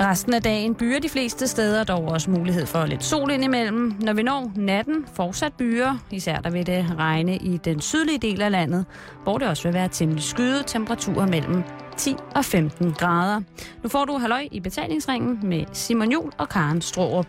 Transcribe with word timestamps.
Resten 0.00 0.34
af 0.34 0.42
dagen 0.42 0.74
byer 0.74 0.98
de 0.98 1.08
fleste 1.08 1.48
steder 1.48 1.84
dog 1.84 2.04
også 2.04 2.30
mulighed 2.30 2.66
for 2.66 2.86
lidt 2.86 3.04
sol 3.04 3.30
indimellem. 3.30 3.94
Når 4.00 4.12
vi 4.12 4.22
når 4.22 4.52
natten, 4.56 5.06
fortsat 5.14 5.52
byer, 5.58 5.98
især 6.10 6.36
der 6.36 6.50
vil 6.50 6.66
det 6.66 6.86
regne 6.98 7.36
i 7.36 7.56
den 7.56 7.80
sydlige 7.80 8.18
del 8.18 8.42
af 8.42 8.50
landet, 8.50 8.84
hvor 9.22 9.38
det 9.38 9.48
også 9.48 9.62
vil 9.62 9.74
være 9.74 9.88
temmelig 9.88 10.22
skyde 10.22 10.62
temperaturer 10.66 11.26
mellem 11.26 11.62
10 11.96 12.16
og 12.34 12.44
15 12.44 12.92
grader. 12.92 13.40
Nu 13.82 13.88
får 13.88 14.04
du 14.04 14.18
halløj 14.18 14.48
i 14.50 14.60
betalingsringen 14.60 15.38
med 15.42 15.64
Simon 15.72 16.12
Jul 16.12 16.32
og 16.38 16.48
Karen 16.48 16.80
Strohrup. 16.82 17.26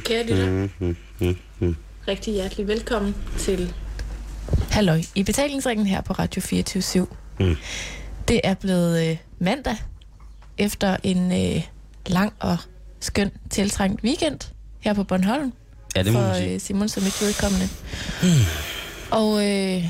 Kære 0.00 0.26
lytter, 0.26 0.68
rigtig 2.08 2.32
hjertelig 2.34 2.66
velkommen 2.68 3.14
til 3.38 3.72
Halløj 4.70 5.02
i 5.14 5.22
betalingsringen 5.22 5.86
her 5.86 6.00
på 6.00 6.12
Radio 6.12 6.40
24 6.42 7.06
mm. 7.40 7.56
Det 8.28 8.40
er 8.44 8.54
blevet 8.54 9.10
øh, 9.10 9.16
mandag 9.38 9.76
efter 10.58 10.96
en 11.02 11.32
øh, 11.56 11.62
lang 12.06 12.32
og 12.40 12.56
skøn 13.00 13.30
tiltrængt 13.50 14.04
weekend 14.04 14.38
her 14.80 14.92
på 14.94 15.04
Bornholm. 15.04 15.52
Ja, 15.96 16.02
det 16.02 16.12
må 16.12 16.18
for 16.18 16.26
man 16.26 16.36
sige. 16.36 16.54
øh, 16.54 16.60
Simon 16.60 16.88
som 16.88 17.02
ikke 17.04 17.16
vedkommende. 17.20 17.68
Mm. 18.22 18.28
Og 19.10 19.48
øh, 19.50 19.84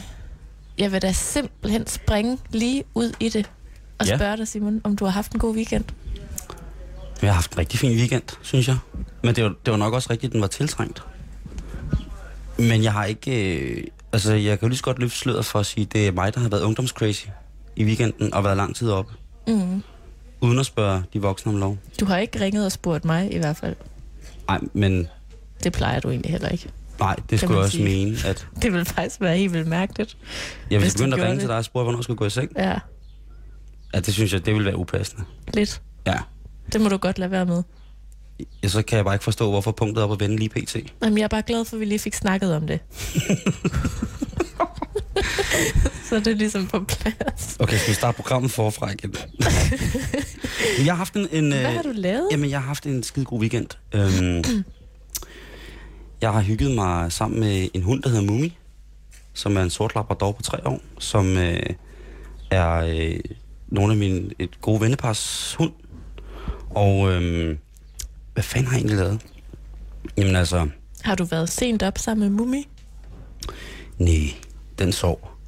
jeg 0.78 0.92
vil 0.92 1.02
da 1.02 1.12
simpelthen 1.12 1.86
springe 1.86 2.38
lige 2.50 2.84
ud 2.94 3.12
i 3.20 3.28
det 3.28 3.50
og 3.98 4.06
Ja. 4.06 4.16
spørge 4.16 4.36
dig, 4.36 4.48
Simon, 4.48 4.80
om 4.84 4.96
du 4.96 5.04
har 5.04 5.12
haft 5.12 5.32
en 5.32 5.38
god 5.40 5.54
weekend. 5.56 5.84
Vi 7.22 7.26
har 7.26 7.34
haft 7.34 7.52
en 7.52 7.58
rigtig 7.58 7.78
fin 7.80 7.92
weekend, 7.98 8.22
synes 8.42 8.68
jeg. 8.68 8.76
Men 9.22 9.34
det 9.36 9.44
var, 9.44 9.54
det 9.64 9.70
var 9.70 9.76
nok 9.76 9.94
også 9.94 10.08
rigtigt, 10.10 10.30
at 10.30 10.32
den 10.32 10.40
var 10.40 10.46
tiltrængt. 10.46 11.02
Men 12.58 12.82
jeg 12.82 12.92
har 12.92 13.04
ikke... 13.04 13.56
Øh, 13.58 13.84
altså, 14.12 14.34
jeg 14.34 14.58
kan 14.58 14.66
jo 14.66 14.68
lige 14.68 14.78
så 14.78 14.84
godt 14.84 14.98
løfte 14.98 15.18
sløret 15.18 15.44
for 15.44 15.58
at 15.58 15.66
sige, 15.66 15.84
at 15.86 15.92
det 15.92 16.06
er 16.08 16.12
mig, 16.12 16.34
der 16.34 16.40
har 16.40 16.48
været 16.48 16.62
ungdomscrazy 16.62 17.26
i 17.76 17.84
weekenden 17.84 18.34
og 18.34 18.44
været 18.44 18.56
lang 18.56 18.76
tid 18.76 18.90
op. 18.90 19.10
Mm. 19.46 19.82
Uden 20.40 20.58
at 20.58 20.66
spørge 20.66 21.02
de 21.12 21.22
voksne 21.22 21.52
om 21.52 21.58
lov. 21.58 21.78
Du 22.00 22.04
har 22.04 22.18
ikke 22.18 22.40
ringet 22.40 22.64
og 22.66 22.72
spurgt 22.72 23.04
mig 23.04 23.32
i 23.34 23.38
hvert 23.38 23.56
fald. 23.56 23.76
Nej, 24.48 24.60
men 24.72 25.08
Det 25.64 25.72
plejer 25.72 26.00
du 26.00 26.10
egentlig 26.10 26.30
heller 26.30 26.48
ikke. 26.48 26.70
nej, 27.00 27.16
det 27.30 27.40
skulle 27.40 27.54
jeg 27.56 27.64
også 27.64 27.76
sige. 27.76 27.84
mene, 27.84 28.16
at 28.26 28.46
Det 28.62 28.72
vil 28.72 28.84
faktisk 28.84 29.20
være 29.20 29.36
helt 29.36 29.52
vildt 29.52 29.66
mærkeligt. 29.68 30.16
jeg 30.70 30.78
Hvis 30.78 30.84
hvis 30.84 30.94
du 30.94 30.98
begyndte 30.98 31.16
at 31.16 31.22
ringe 31.22 31.32
det. 31.34 31.40
til 31.40 31.48
dig 31.48 31.56
og 31.56 31.64
spørge, 31.64 31.84
hvornår 31.84 31.98
jeg 31.98 32.04
skulle 32.04 32.16
gå 32.18 32.24
i 32.24 32.30
seng. 32.30 32.52
Ja, 32.56 32.78
Ja, 33.94 34.00
det 34.00 34.14
synes 34.14 34.32
jeg, 34.32 34.46
det 34.46 34.54
ville 34.54 34.66
være 34.66 34.76
upassende. 34.76 35.24
lidt. 35.54 35.82
Ja. 36.06 36.18
Det 36.72 36.80
må 36.80 36.88
du 36.88 36.96
godt 36.96 37.18
lade 37.18 37.30
være 37.30 37.46
med. 37.46 37.62
ja. 38.62 38.68
Så 38.68 38.82
kan 38.82 38.96
jeg 38.96 39.04
bare 39.04 39.14
ikke 39.14 39.24
forstå, 39.24 39.50
hvorfor 39.50 39.72
punktet 39.72 40.02
er 40.02 40.04
op 40.04 40.12
at 40.12 40.20
vende 40.20 40.36
lige 40.36 40.48
pt. 40.48 40.76
Jamen, 41.02 41.18
jeg 41.18 41.24
er 41.24 41.28
bare 41.28 41.42
glad 41.42 41.64
for, 41.64 41.76
at 41.76 41.80
vi 41.80 41.84
lige 41.84 41.98
fik 41.98 42.14
snakket 42.14 42.54
om 42.56 42.66
det. 42.66 42.80
Så 46.08 46.18
det 46.18 46.26
er 46.26 46.34
ligesom 46.34 46.66
på 46.66 46.84
plads. 46.88 47.56
Okay, 47.60 47.76
skal 47.76 47.90
vi 47.90 47.94
starte 47.94 48.16
programmet 48.16 48.50
forfra 48.50 48.90
igen? 48.90 49.14
jeg 50.86 50.92
har 50.92 50.94
haft 50.94 51.14
en... 51.14 51.28
en 51.32 51.48
Hvad 51.52 51.60
øh, 51.60 51.72
har 51.72 51.82
du 51.82 51.92
lavet? 51.94 52.28
Jamen, 52.32 52.50
jeg 52.50 52.60
har 52.60 52.66
haft 52.66 52.86
en 52.86 53.02
skide 53.02 53.24
god 53.24 53.40
weekend. 53.40 53.66
Øhm, 53.94 54.64
jeg 56.20 56.32
har 56.32 56.40
hygget 56.40 56.70
mig 56.74 57.12
sammen 57.12 57.40
med 57.40 57.68
en 57.74 57.82
hund, 57.82 58.02
der 58.02 58.08
hedder 58.08 58.24
Mumi, 58.24 58.58
som 59.34 59.56
er 59.56 59.62
en 59.62 59.70
sort 59.70 59.94
labrador 59.94 60.32
på 60.32 60.42
tre 60.42 60.66
år, 60.66 60.80
som 60.98 61.36
øh, 61.36 61.62
er 62.50 62.72
øh, 62.74 63.20
nogle 63.68 63.92
af 63.92 63.98
mine 63.98 64.30
et 64.38 64.60
gode 64.60 64.80
vennepars 64.80 65.54
hund. 65.58 65.72
Og 66.74 67.12
øhm, 67.12 67.58
hvad 68.34 68.44
fanden 68.44 68.66
har 68.66 68.74
jeg 68.76 68.78
egentlig 68.80 68.96
lavet? 68.98 69.20
Jamen 70.16 70.36
altså, 70.36 70.68
Har 71.02 71.14
du 71.14 71.24
været 71.24 71.48
sent 71.50 71.82
op 71.82 71.98
sammen 71.98 72.28
med 72.28 72.36
Mumi? 72.38 72.68
nej, 73.98 74.34
den 74.78 74.92
sover. 74.92 75.38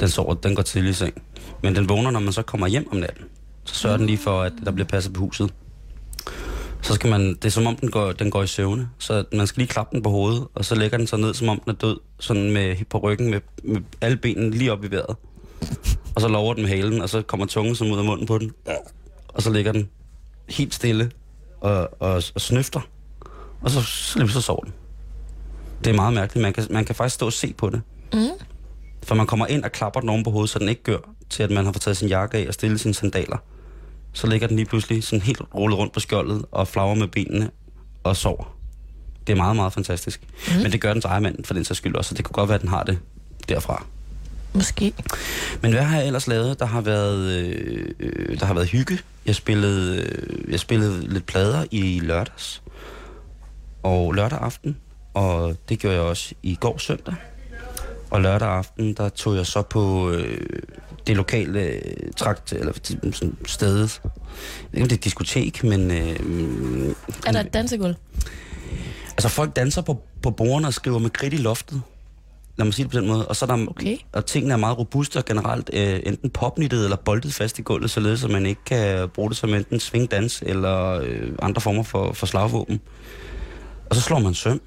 Den 0.00 0.08
sover, 0.08 0.34
den 0.34 0.54
går 0.54 0.62
tidligt 0.62 0.96
i 0.96 0.98
seng. 0.98 1.22
Men 1.62 1.76
den 1.76 1.88
vågner, 1.88 2.10
når 2.10 2.20
man 2.20 2.32
så 2.32 2.42
kommer 2.42 2.66
hjem 2.66 2.88
om 2.92 2.96
natten. 2.96 3.24
Så 3.64 3.74
sørger 3.74 3.96
den 3.96 4.06
lige 4.06 4.18
for, 4.18 4.42
at 4.42 4.52
der 4.64 4.70
bliver 4.70 4.86
passet 4.86 5.12
på 5.12 5.20
huset. 5.20 5.52
Så 6.82 6.94
skal 6.94 7.10
man, 7.10 7.28
det 7.34 7.44
er 7.44 7.48
som 7.50 7.66
om 7.66 7.76
den 7.76 7.90
går, 7.90 8.12
den 8.12 8.30
går 8.30 8.42
i 8.42 8.46
søvne, 8.46 8.88
så 8.98 9.24
man 9.32 9.46
skal 9.46 9.60
lige 9.60 9.68
klappe 9.68 9.94
den 9.94 10.02
på 10.02 10.10
hovedet, 10.10 10.46
og 10.54 10.64
så 10.64 10.74
lægger 10.74 10.98
den 10.98 11.06
sig 11.06 11.18
ned, 11.18 11.34
som 11.34 11.48
om 11.48 11.60
den 11.60 11.70
er 11.70 11.76
død, 11.76 11.98
sådan 12.20 12.50
med, 12.50 12.76
på 12.90 12.98
ryggen 12.98 13.30
med, 13.30 13.40
med 13.64 13.80
alle 14.00 14.16
benene 14.16 14.50
lige 14.50 14.72
op 14.72 14.84
i 14.84 14.90
vejret. 14.90 15.16
Og 16.14 16.20
så 16.20 16.28
lover 16.28 16.54
den 16.54 16.62
med 16.62 16.70
halen, 16.70 17.02
og 17.02 17.08
så 17.08 17.22
kommer 17.22 17.46
tungen 17.46 17.74
som 17.74 17.90
ud 17.90 17.98
af 17.98 18.04
munden 18.04 18.26
på 18.26 18.38
den. 18.38 18.52
Og 19.28 19.42
så 19.42 19.50
ligger 19.52 19.72
den 19.72 19.88
helt 20.50 20.74
stille 20.74 21.10
og, 21.60 22.02
og, 22.02 22.22
og 22.34 22.40
snøfter. 22.40 22.80
Og 23.62 23.70
så, 23.70 23.82
så, 23.82 24.26
så 24.26 24.40
sover 24.40 24.64
den. 24.64 24.72
Det 25.84 25.90
er 25.90 25.94
meget 25.94 26.14
mærkeligt. 26.14 26.42
Man 26.42 26.52
kan, 26.52 26.66
man 26.70 26.84
kan 26.84 26.94
faktisk 26.94 27.14
stå 27.14 27.26
og 27.26 27.32
se 27.32 27.52
på 27.52 27.70
det. 27.70 27.82
Mm. 28.12 28.28
For 29.02 29.14
man 29.14 29.26
kommer 29.26 29.46
ind 29.46 29.64
og 29.64 29.72
klapper 29.72 30.00
den 30.00 30.08
oven 30.08 30.24
på 30.24 30.30
hovedet, 30.30 30.50
så 30.50 30.58
den 30.58 30.68
ikke 30.68 30.82
gør, 30.82 30.98
til 31.30 31.42
at 31.42 31.50
man 31.50 31.64
har 31.64 31.72
fået 31.72 31.82
taget 31.82 31.96
sin 31.96 32.08
jakke 32.08 32.38
af 32.38 32.48
og 32.48 32.54
stillet 32.54 32.80
sine 32.80 32.94
sandaler. 32.94 33.36
Så 34.12 34.26
ligger 34.26 34.46
den 34.46 34.56
lige 34.56 34.66
pludselig 34.66 35.04
sådan 35.04 35.22
helt 35.22 35.42
rullet 35.54 35.78
rundt 35.78 35.92
på 35.92 36.00
skjoldet 36.00 36.44
og 36.50 36.68
flager 36.68 36.94
med 36.94 37.08
benene 37.08 37.50
og 38.04 38.16
sover. 38.16 38.56
Det 39.26 39.32
er 39.32 39.36
meget, 39.36 39.56
meget 39.56 39.72
fantastisk. 39.72 40.20
Mm. 40.48 40.62
Men 40.62 40.72
det 40.72 40.80
gør 40.80 40.92
dens 40.92 41.04
ejermand 41.04 41.44
for 41.44 41.54
den 41.54 41.64
sags 41.64 41.78
skyld 41.78 41.94
også, 41.94 42.08
så 42.08 42.14
det 42.14 42.24
kunne 42.24 42.34
godt 42.34 42.48
være, 42.48 42.54
at 42.54 42.60
den 42.60 42.68
har 42.68 42.82
det 42.82 42.98
derfra. 43.48 43.84
Måske. 44.52 44.92
Men 45.62 45.72
hvad 45.72 45.82
har 45.82 45.96
jeg 45.98 46.06
ellers 46.06 46.26
lavet? 46.26 46.58
Der 46.60 46.66
har 46.66 46.80
været, 46.80 47.18
øh, 47.18 47.84
øh, 48.00 48.40
der 48.40 48.46
har 48.46 48.54
været 48.54 48.68
hygge. 48.68 48.98
Jeg 49.26 49.34
spillede, 49.34 50.02
øh, 50.02 50.50
jeg 50.52 50.60
spillede 50.60 51.08
lidt 51.08 51.26
plader 51.26 51.64
i 51.70 52.00
lørdags. 52.02 52.62
Og 53.82 54.12
lørdag 54.12 54.38
aften. 54.38 54.76
Og 55.14 55.56
det 55.68 55.78
gjorde 55.78 55.96
jeg 55.96 56.04
også 56.04 56.34
i 56.42 56.54
går 56.54 56.78
søndag. 56.78 57.14
Og 58.10 58.20
lørdag 58.20 58.48
aften, 58.48 58.94
der 58.94 59.08
tog 59.08 59.36
jeg 59.36 59.46
så 59.46 59.62
på 59.62 60.10
øh, 60.10 60.38
det 61.06 61.16
lokale 61.16 61.60
øh, 61.60 61.80
trakt, 62.16 62.52
eller 62.52 62.72
sådan 63.12 63.36
sted. 63.46 63.78
Jeg 63.78 63.80
ved 63.82 64.74
ikke, 64.74 64.82
om 64.82 64.88
det 64.88 64.92
er 64.92 64.98
et 64.98 65.04
diskotek, 65.04 65.64
men... 65.64 65.90
Øh, 65.90 66.94
Er 67.26 67.32
der 67.32 67.40
et 67.40 67.54
dansegulv? 67.54 67.94
Altså 69.10 69.28
folk 69.28 69.56
danser 69.56 69.82
på, 69.82 70.02
på 70.22 70.30
bordene 70.30 70.68
og 70.68 70.74
skriver 70.74 70.98
med 70.98 71.10
kridt 71.10 71.34
i 71.34 71.36
loftet. 71.36 71.82
Lad 72.60 72.64
mig 72.64 72.74
sige 72.74 72.84
det 72.84 72.92
på 72.92 72.98
den 73.00 73.08
måde. 73.08 73.28
Og 73.28 73.36
så 73.36 73.44
er 73.44 73.56
der, 73.56 73.66
Okay. 73.68 73.96
og 74.12 74.26
tingene 74.26 74.52
er 74.54 74.58
meget 74.58 74.78
robuste 74.78 75.16
og 75.16 75.24
generelt 75.24 75.70
øh, 75.72 76.00
enten 76.06 76.30
popnittet 76.30 76.84
eller 76.84 76.96
boldet 76.96 77.34
fast 77.34 77.58
i 77.58 77.62
gulvet, 77.62 77.90
således 77.90 78.24
at 78.24 78.30
man 78.30 78.46
ikke 78.46 78.64
kan 78.64 79.08
bruge 79.08 79.28
det 79.30 79.36
som 79.36 79.54
enten 79.54 79.80
svingdans 79.80 80.42
eller 80.46 81.00
øh, 81.02 81.32
andre 81.42 81.60
former 81.60 81.82
for, 81.82 82.12
for 82.12 82.26
slagvåben. 82.26 82.80
Og 83.90 83.96
så 83.96 84.02
slår 84.02 84.18
man 84.18 84.34
søm. 84.34 84.60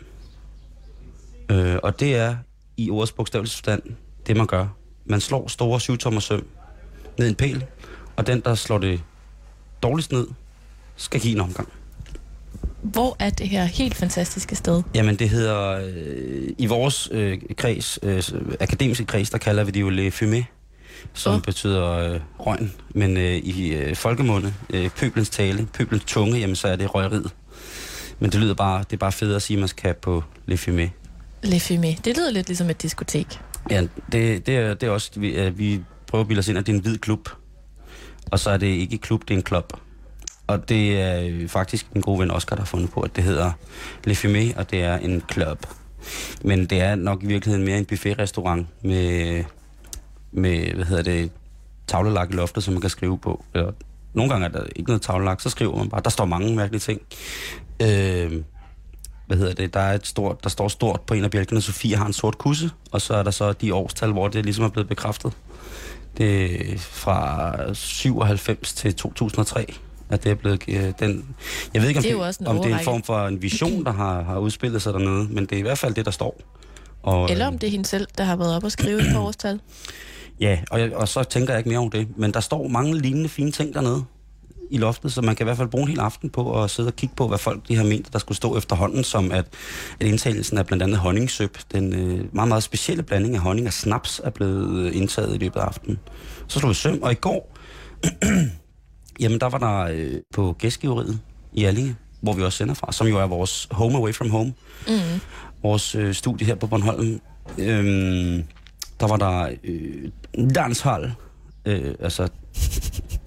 Øh, 1.52 1.76
og 1.84 2.00
det 2.00 2.16
er 2.16 2.36
i 2.78 2.90
ordets 2.90 3.12
bogstavelige 3.12 3.52
forstand 3.52 3.82
det, 4.28 4.38
man 4.38 4.48
gør. 4.48 4.68
Man 5.06 5.22
slår 5.22 5.48
store 5.48 5.80
syvtommer 5.80 6.20
søm 6.20 6.46
ned 7.18 7.26
i 7.28 7.30
en 7.30 7.36
pæl, 7.36 7.66
og 8.16 8.28
den, 8.28 8.40
der 8.42 8.56
slår 8.56 8.78
det 8.78 9.02
dårligst 9.84 10.12
ned, 10.12 10.28
skal 10.96 11.22
give 11.22 11.36
en 11.36 11.42
omgang. 11.42 11.70
Hvor 12.84 13.16
er 13.20 13.30
det 13.30 13.50
her 13.50 13.66
helt 13.66 13.96
fantastiske 13.96 14.56
sted? 14.56 14.84
Jamen, 14.96 15.16
det 15.16 15.30
hedder... 15.30 15.70
Øh, 15.70 16.50
I 16.58 16.66
vores 16.66 17.10
øh, 17.12 17.40
kreds, 17.58 18.00
øh, 18.04 18.24
akademiske 18.60 19.06
kreds, 19.06 19.30
der 19.30 19.38
kalder 19.38 19.64
vi 19.64 19.72
det 19.72 19.82
jo 19.82 19.90
Le 19.90 20.08
Fumé, 20.08 20.44
som 21.14 21.35
oh. 21.35 21.41
betyder 21.41 21.91
øh, 21.91 22.20
røgn. 22.40 22.74
Men 22.90 23.18
øh, 23.18 23.35
i 23.35 23.74
øh, 23.74 23.96
folkemunde, 23.96 24.53
øh, 24.70 24.90
pøblens 24.90 25.30
tale, 25.30 25.68
pøblens 25.74 26.03
tunge, 26.08 26.40
jamen 26.40 26.56
så 26.56 26.68
er 26.68 26.76
det 26.76 26.96
røgeriet. 26.96 27.32
Men 28.20 28.32
det 28.32 28.40
lyder 28.40 28.53
bare, 28.53 28.80
det 28.80 28.94
er 28.94 28.97
bare 28.97 29.12
fedt 29.12 29.36
at 29.36 29.41
sige, 29.41 29.58
at 29.58 29.59
man 29.59 29.68
skal 29.68 29.94
på 29.94 30.24
Le 30.46 30.56
Fumé. 30.56 30.90
Le 31.44 31.58
Fumé. 31.58 32.02
Det 32.06 32.18
lyder 32.18 32.32
lidt 32.32 32.47
ligesom 32.47 32.70
et 32.70 32.82
diskotek. 32.82 33.40
Ja, 33.70 33.82
det, 34.12 34.47
det, 34.47 34.58
er, 34.58 34.74
det 34.74 34.88
er 34.88 34.91
også... 34.91 35.12
Vi, 35.16 35.29
øh, 35.29 35.59
vi 35.59 35.82
prøver 36.08 36.22
at 36.22 36.28
bilde 36.28 36.40
os 36.40 36.47
ind, 36.47 36.58
at 36.58 36.66
det 36.66 36.72
er 36.72 36.76
en 36.76 36.82
hvid 36.82 36.97
klub. 36.97 37.29
Og 38.32 38.40
så 38.40 38.50
er 38.50 38.58
det 38.58 38.68
ikke 38.68 38.97
klub, 38.97 39.22
det 39.22 39.34
er 39.34 39.38
en 39.38 39.44
klub. 39.44 39.74
Og 40.47 40.69
det 40.69 41.01
er 41.01 41.47
faktisk 41.47 41.85
en 41.95 42.01
god 42.01 42.17
ven 42.17 42.31
Oscar, 42.31 42.55
der 42.55 42.61
har 42.61 42.67
fundet 42.67 42.91
på, 42.91 43.01
at 43.01 43.16
det 43.16 43.23
hedder 43.23 43.51
Le 44.03 44.13
Fumé, 44.13 44.59
og 44.59 44.72
det 44.72 44.84
er 44.84 44.97
en 44.97 45.22
klub. 45.22 45.66
Men 46.43 46.66
det 46.66 46.81
er 46.81 46.95
nok 46.95 47.23
i 47.23 47.28
virkeligheden 47.28 47.66
mere 47.66 47.78
en 47.78 47.85
buffetrestaurant 47.85 48.67
med, 48.81 49.43
med 50.31 50.73
hvad 50.73 50.85
hedder 50.85 51.03
det, 51.03 51.31
tavlelak 51.87 52.29
i 52.29 52.34
loftet, 52.34 52.63
som 52.63 52.73
man 52.73 52.81
kan 52.81 52.90
skrive 52.90 53.17
på. 53.17 53.45
Eller, 53.53 53.72
nogle 54.13 54.31
gange 54.31 54.47
er 54.47 54.51
der 54.51 54.63
ikke 54.75 54.90
noget 54.90 55.01
tavlelak, 55.01 55.41
så 55.41 55.49
skriver 55.49 55.78
man 55.78 55.90
bare. 55.90 56.01
Der 56.03 56.09
står 56.09 56.25
mange 56.25 56.55
mærkelige 56.55 56.79
ting. 56.79 57.01
Øh, 57.81 58.43
hvad 59.28 59.37
hedder 59.37 59.53
det, 59.53 59.73
der 59.73 59.79
er 59.79 59.93
et 59.93 60.07
stort, 60.07 60.43
der 60.43 60.49
står 60.49 60.67
stort 60.67 61.01
på 61.01 61.13
en 61.13 61.23
af 61.23 61.31
bjælkene, 61.31 61.61
Sofie 61.61 61.95
har 61.95 62.05
en 62.05 62.13
sort 62.13 62.37
kusse, 62.37 62.72
og 62.91 63.01
så 63.01 63.13
er 63.13 63.23
der 63.23 63.31
så 63.31 63.53
de 63.53 63.73
årstal, 63.73 64.11
hvor 64.11 64.28
det 64.28 64.45
ligesom 64.45 64.66
er 64.66 64.69
blevet 64.69 64.90
bekræftet. 64.90 65.34
Det 66.17 66.73
er 66.73 66.78
fra 66.78 67.73
97 67.73 68.73
til 68.73 68.95
2003, 68.95 69.73
at 70.14 70.24
det 70.24 70.32
er 70.32 70.36
blevet 70.36 70.64
øh, 70.68 70.94
den... 71.00 71.26
Jeg 71.74 71.82
ved 71.82 71.90
ikke, 71.90 71.98
om, 71.98 72.04
det 72.04 72.12
er, 72.12 72.32
det, 72.32 72.48
om 72.48 72.58
det 72.62 72.72
er 72.72 72.78
en 72.78 72.84
form 72.84 73.04
for 73.04 73.28
en 73.28 73.42
vision, 73.42 73.86
der 73.86 73.92
har, 73.92 74.24
har 74.24 74.40
udspillet 74.40 74.82
sig 74.82 74.94
dernede, 74.94 75.28
men 75.30 75.46
det 75.46 75.52
er 75.52 75.60
i 75.60 75.62
hvert 75.62 75.78
fald 75.78 75.94
det, 75.94 76.06
der 76.06 76.12
står. 76.12 76.42
Og, 77.04 77.32
Eller 77.32 77.48
om 77.48 77.58
det 77.60 77.68
er 77.68 77.72
hende 77.72 77.86
selv, 77.86 78.08
der 78.18 78.24
har 78.24 78.36
været 78.36 78.56
op 78.56 78.64
og 78.64 78.72
skrive 78.72 79.00
et 79.00 79.08
par 79.14 79.20
årstal. 79.20 79.60
Ja, 80.40 80.60
og, 80.72 80.80
jeg, 80.80 80.96
og 80.96 81.08
så 81.08 81.24
tænker 81.24 81.54
jeg 81.54 81.60
ikke 81.60 81.70
mere 81.70 81.80
om 81.80 81.90
det. 81.90 82.08
Men 82.18 82.34
der 82.34 82.40
står 82.40 82.68
mange 82.68 82.98
lignende 82.98 83.30
fine 83.30 83.52
ting 83.52 83.74
dernede 83.74 84.04
i 84.72 84.78
loftet, 84.78 85.14
så 85.14 85.22
man 85.22 85.36
kan 85.36 85.44
i 85.44 85.48
hvert 85.48 85.58
fald 85.58 85.68
bruge 85.68 85.82
en 85.84 85.90
hel 85.90 86.00
aften 86.00 86.30
på 86.30 86.64
at 86.64 86.70
sidde 86.70 86.88
og 86.88 86.96
kigge 86.96 87.16
på, 87.16 87.28
hvad 87.28 87.38
folk 87.38 87.68
de 87.68 87.76
har 87.76 87.84
ment, 87.84 88.14
der 88.14 88.20
skulle 88.20 88.36
stå 88.36 88.58
efterhånden, 88.58 89.04
som 89.04 89.32
at, 89.32 89.46
at 90.00 90.08
indtagelsen 90.08 90.58
af 90.58 90.66
blandt 90.66 90.84
andet 90.84 90.98
honningsøb, 90.98 91.58
den 91.72 91.94
øh, 91.94 92.36
meget, 92.36 92.48
meget 92.48 92.64
specielle 92.64 93.04
blanding 93.04 93.36
af 93.36 93.42
honning 93.42 93.68
og 93.68 93.74
snaps, 93.74 94.22
er 94.24 94.30
blevet 94.30 94.86
øh, 94.86 94.96
indtaget 94.96 95.36
i 95.36 95.38
løbet 95.38 95.60
af 95.60 95.64
aftenen. 95.64 96.00
Så 96.48 96.60
slog 96.60 96.70
vi 96.70 96.74
søm, 96.74 97.00
og 97.02 97.12
i 97.12 97.16
går, 97.16 97.58
jamen 99.20 99.40
der 99.40 99.50
var 99.50 99.58
der 99.58 99.80
øh, 99.80 100.14
på 100.34 100.56
gæstgiveriet 100.60 101.20
i 101.54 101.64
Allinge, 101.64 101.96
hvor 102.22 102.34
vi 102.34 102.42
også 102.44 102.58
sender 102.58 102.74
fra, 102.74 102.92
som 102.92 103.08
jo 103.08 103.20
er 103.20 103.28
vores 103.28 103.68
home 103.72 103.98
away 103.98 104.14
from 104.14 104.30
home, 104.30 104.54
mm. 104.88 104.94
vores 105.64 105.96
øh, 105.96 106.14
studie 106.14 106.48
her 106.48 106.56
på 106.56 106.68
Bornholm. 106.68 107.22
Øhm, 107.58 108.44
der 109.00 109.08
var 109.08 109.18
der 109.18 109.50
øh, 109.64 110.10
danshold, 110.56 111.12
øh, 111.66 111.96
altså 112.00 112.28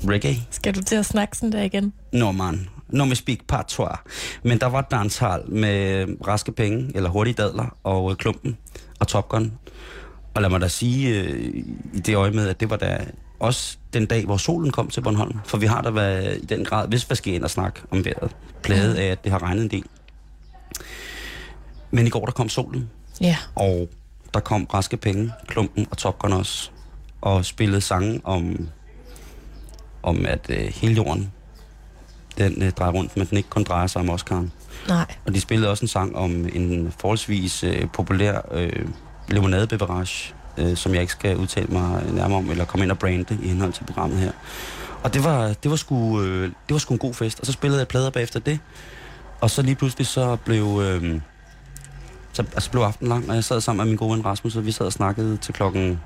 reggae. 0.09 0.37
Skal 0.51 0.75
du 0.75 0.83
til 0.83 0.97
at 0.97 1.07
snakke 1.07 1.37
sådan 1.37 1.53
der 1.53 1.63
igen? 1.63 1.93
Nå 2.13 2.33
man, 2.33 2.69
no 2.89 3.05
me 3.05 3.15
speak 3.15 3.39
patois. 3.49 3.99
Men 4.43 4.59
der 4.59 4.67
var 4.67 4.81
danshold 4.91 5.49
med 5.49 6.07
raske 6.27 6.53
penge, 6.53 6.91
eller 6.95 7.11
hurtige 7.11 7.35
dadler, 7.35 7.77
og 7.83 8.11
øh, 8.11 8.17
klumpen 8.17 8.57
og 9.01 9.09
Top 9.09 9.29
Gun. 9.29 9.53
Og 10.35 10.43
lad 10.43 10.51
mig 10.51 10.61
da 10.61 10.69
sige 10.69 11.21
øh, 11.21 11.55
i 11.95 12.01
det 12.01 12.15
øje 12.15 12.31
med, 12.31 12.49
at 12.49 12.61
det 12.61 12.71
var 12.71 12.77
da 12.77 13.07
også 13.41 13.77
den 13.93 14.07
dag, 14.07 14.25
hvor 14.25 14.37
solen 14.37 14.71
kom 14.71 14.91
til 14.91 15.01
Bornholm. 15.01 15.39
For 15.45 15.59
vi 15.59 15.67
har 15.67 15.83
da 15.83 15.91
været 15.91 16.43
i 16.43 16.47
den 16.47 16.65
grad, 16.65 16.89
hvis 16.89 17.03
hvad 17.03 17.17
skal 17.17 17.35
ind 17.35 17.45
og 17.45 17.51
snakke 17.51 17.81
om 17.91 18.05
vejret, 18.05 18.37
pladet 18.63 18.97
mm. 18.97 19.01
af, 19.01 19.05
at 19.05 19.25
det 19.25 19.33
har 19.33 19.43
regnet 19.43 19.63
en 19.63 19.71
del. 19.71 19.85
Men 21.91 22.07
i 22.07 22.11
går, 22.11 22.25
der 22.25 22.33
kom 22.33 22.49
solen. 22.49 22.91
Ja. 23.21 23.37
Og 23.55 23.89
der 24.35 24.41
kom 24.41 24.65
Raske 24.65 24.97
Penge, 24.97 25.33
Klumpen 25.47 25.87
og 25.91 25.99
Top 25.99 26.19
Gun 26.19 26.33
også, 26.33 26.71
og 27.21 27.45
spillede 27.45 27.81
sange 27.81 28.21
om, 28.25 28.69
om 30.03 30.27
at 30.27 30.47
øh, 30.51 30.59
hele 30.59 30.95
jorden, 30.95 31.33
den 32.39 32.63
øh, 32.63 32.71
drejer 32.71 32.93
rundt, 32.93 33.17
men 33.17 33.27
den 33.27 33.37
ikke 33.37 33.49
kun 33.49 33.65
drejer 33.65 33.87
sig 33.87 34.01
om 34.01 34.11
Oscar'en. 34.11 34.49
Nej. 34.89 35.15
Og 35.27 35.35
de 35.35 35.41
spillede 35.41 35.71
også 35.71 35.85
en 35.85 35.89
sang 35.89 36.17
om 36.17 36.31
en 36.53 36.93
forholdsvis 36.99 37.65
øh, 37.65 37.89
populær 37.93 38.41
øh, 38.53 38.89
limonadebeverage, 39.29 40.35
øh, 40.59 40.77
som 40.77 40.95
jeg 40.95 41.01
ikke 41.01 41.13
skal 41.13 41.37
udtale 41.37 41.67
mig 41.67 42.03
nærmere 42.13 42.39
om, 42.39 42.51
eller 42.51 42.65
komme 42.65 42.85
ind 42.85 42.93
og 42.93 42.99
brande 42.99 43.39
i 43.43 43.49
henhold 43.49 43.73
til 43.73 43.85
programmet 43.85 44.19
her. 44.19 44.33
Og 45.03 45.15
det 45.15 45.25
var, 45.25 45.53
det 45.63 45.71
var, 45.71 45.77
sgu, 45.77 46.23
øh, 46.23 46.43
det 46.43 46.53
var 46.71 46.79
sgu 46.79 46.95
en 46.95 46.99
god 46.99 47.15
fest. 47.15 47.41
Og 47.41 47.47
så 47.47 47.53
spillede 47.53 47.79
jeg 47.81 47.89
plader 47.89 48.11
bagefter 48.11 48.41
det. 48.41 48.59
Og 49.41 49.51
så 49.51 49.63
lige 49.63 49.75
pludselig 49.75 50.07
så 50.07 50.37
blev... 50.37 50.81
Øh, 50.83 51.21
så 52.33 52.43
altså, 52.55 52.71
blev 52.71 52.83
aften 52.83 53.09
lang, 53.09 53.29
og 53.29 53.35
jeg 53.35 53.45
sad 53.45 53.61
sammen 53.61 53.85
med 53.85 53.91
min 53.91 53.97
gode 53.97 54.13
ven 54.13 54.25
Rasmus, 54.25 54.57
og 54.57 54.67
vi 54.67 54.73
sad 54.73 54.87
og 54.87 54.93
snakkede 54.93 55.37
til 55.37 55.55
klokken 55.55 56.01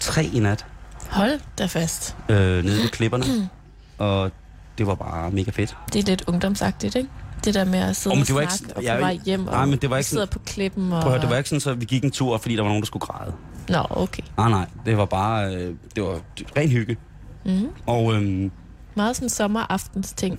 3 0.00 0.24
i 0.24 0.38
nat. 0.38 0.66
Hold 1.10 1.40
da 1.58 1.66
fast. 1.66 2.16
Øh, 2.28 2.36
nede 2.64 2.82
ved 2.82 2.88
klipperne. 2.88 3.24
og 3.98 4.30
det 4.78 4.86
var 4.86 4.94
bare 4.94 5.30
mega 5.30 5.50
fedt. 5.50 5.76
Det 5.92 5.98
er 5.98 6.06
lidt 6.06 6.24
ungdomsagtigt, 6.26 6.94
ikke? 6.94 7.08
Det 7.44 7.54
der 7.54 7.64
med 7.64 7.78
at 7.78 7.96
sidde 7.96 8.14
oh, 8.14 8.20
og 8.20 8.26
snakke 8.26 8.54
ikke, 8.54 8.76
og 8.76 8.96
på 8.96 9.00
vej 9.00 9.18
hjem 9.24 9.40
nej, 9.40 9.60
og 9.60 9.68
men 9.68 9.78
det 9.78 9.90
var 9.90 9.96
ikke 9.96 10.10
sidde 10.10 10.26
på 10.26 10.38
klippen. 10.38 10.92
Og... 10.92 11.02
Prøv 11.02 11.12
at 11.12 11.18
høre, 11.18 11.22
det 11.22 11.30
var 11.30 11.36
ikke 11.36 11.48
sådan, 11.48 11.60
så 11.60 11.74
vi 11.74 11.84
gik 11.84 12.04
en 12.04 12.10
tur, 12.10 12.38
fordi 12.38 12.56
der 12.56 12.62
var 12.62 12.68
nogen, 12.68 12.82
der 12.82 12.86
skulle 12.86 13.06
græde. 13.06 13.32
Nå, 13.68 13.86
okay. 13.90 14.22
Nej, 14.36 14.48
nej, 14.48 14.66
det 14.86 14.96
var 14.96 15.04
bare, 15.04 15.54
øh, 15.54 15.74
det 15.96 16.02
var 16.02 16.20
ren 16.56 16.68
hygge. 16.68 16.96
Mm. 17.44 17.68
Og, 17.86 18.14
øhm, 18.14 18.50
Meget 18.94 19.16
sådan 19.16 19.28
sommeraftens 19.28 20.12
ting. 20.12 20.38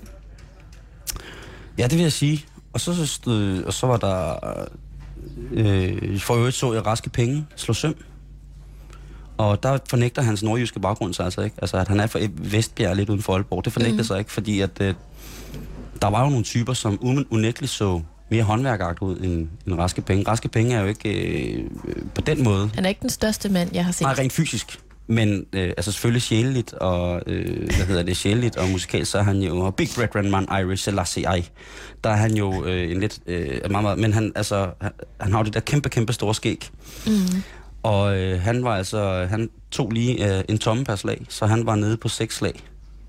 Ja, 1.77 1.83
det 1.83 1.93
vil 1.93 2.01
jeg 2.01 2.11
sige. 2.11 2.45
Og 2.73 2.79
så, 2.79 3.05
så, 3.05 3.63
og 3.65 3.73
så 3.73 3.87
var 3.87 3.97
der 3.97 4.39
Øh, 5.51 6.19
for 6.19 6.35
øvrigt 6.35 6.55
så 6.55 6.73
jeg 6.73 6.85
raske 6.85 7.09
penge 7.09 7.45
slå 7.55 7.73
søm. 7.73 7.95
Og 9.37 9.63
der 9.63 9.77
fornægter 9.89 10.21
hans 10.21 10.43
nordjyske 10.43 10.79
baggrund 10.79 11.13
sig 11.13 11.25
altså 11.25 11.41
ikke. 11.41 11.55
Altså, 11.61 11.77
at 11.77 11.87
han 11.87 11.99
er 11.99 12.07
fra 12.07 12.19
Vestbjerg 12.33 12.95
lidt 12.95 13.09
uden 13.09 13.21
for 13.21 13.33
Aalborg. 13.33 13.65
Det 13.65 13.73
fornægter 13.73 13.97
mm. 13.97 14.03
sig 14.03 14.19
ikke, 14.19 14.31
fordi 14.31 14.61
at, 14.61 14.81
øh, 14.81 14.93
der 16.01 16.07
var 16.07 16.23
jo 16.23 16.29
nogle 16.29 16.43
typer, 16.43 16.73
som 16.73 17.25
unægteligt 17.31 17.71
så 17.71 18.01
mere 18.29 18.43
håndværkagt 18.43 18.99
ud 18.99 19.17
end, 19.17 19.47
end 19.67 19.75
Raske 19.75 20.01
Penge. 20.01 20.27
Raske 20.27 20.47
Penge 20.47 20.75
er 20.75 20.81
jo 20.81 20.87
ikke 20.87 21.09
øh, 21.09 21.65
på 22.15 22.21
den 22.21 22.43
måde... 22.43 22.69
Han 22.75 22.85
er 22.85 22.89
ikke 22.89 23.01
den 23.01 23.09
største 23.09 23.49
mand, 23.49 23.69
jeg 23.73 23.85
har 23.85 23.91
set. 23.91 24.01
Nej, 24.01 24.13
rent 24.13 24.33
fysisk. 24.33 24.79
Men 25.07 25.45
øh, 25.53 25.73
altså 25.77 25.91
selvfølgelig 25.91 26.21
sjæleligt 26.21 26.73
og, 26.73 27.21
øh, 27.27 27.65
hvad 27.75 27.85
hedder 27.85 28.03
det, 28.03 28.17
sjæleligt 28.17 28.57
og 28.57 28.69
musikalt, 28.69 29.07
så 29.07 29.17
er 29.17 29.23
han 29.23 29.41
jo, 29.41 29.59
og 29.59 29.75
Big 29.75 29.89
Red 29.97 30.29
Man 30.29 30.47
Irish 30.61 30.83
Selassie 30.83 31.37
I, 31.37 31.49
der 32.03 32.09
er 32.09 32.15
han 32.15 32.35
jo 32.35 32.65
øh, 32.65 32.91
en 32.91 32.99
lidt, 32.99 33.19
øh, 33.27 33.71
meget, 33.71 33.83
meget, 33.83 33.99
men 33.99 34.13
han, 34.13 34.31
altså, 34.35 34.69
han, 34.81 34.91
han 35.19 35.31
har 35.31 35.39
jo 35.39 35.45
det 35.45 35.53
der 35.53 35.59
kæmpe, 35.59 35.89
kæmpe 35.89 36.13
store 36.13 36.35
skæg. 36.35 36.69
Mm. 37.05 37.43
Og 37.83 38.17
øh, 38.17 38.41
han 38.41 38.63
var 38.63 38.75
altså, 38.75 39.27
han 39.29 39.49
tog 39.71 39.91
lige 39.91 40.37
øh, 40.37 40.43
en 40.49 40.57
tomme 40.57 40.85
per 40.85 40.95
slag, 40.95 41.25
så 41.29 41.45
han 41.45 41.65
var 41.65 41.75
nede 41.75 41.97
på 41.97 42.07
seks 42.07 42.35
slag 42.35 42.63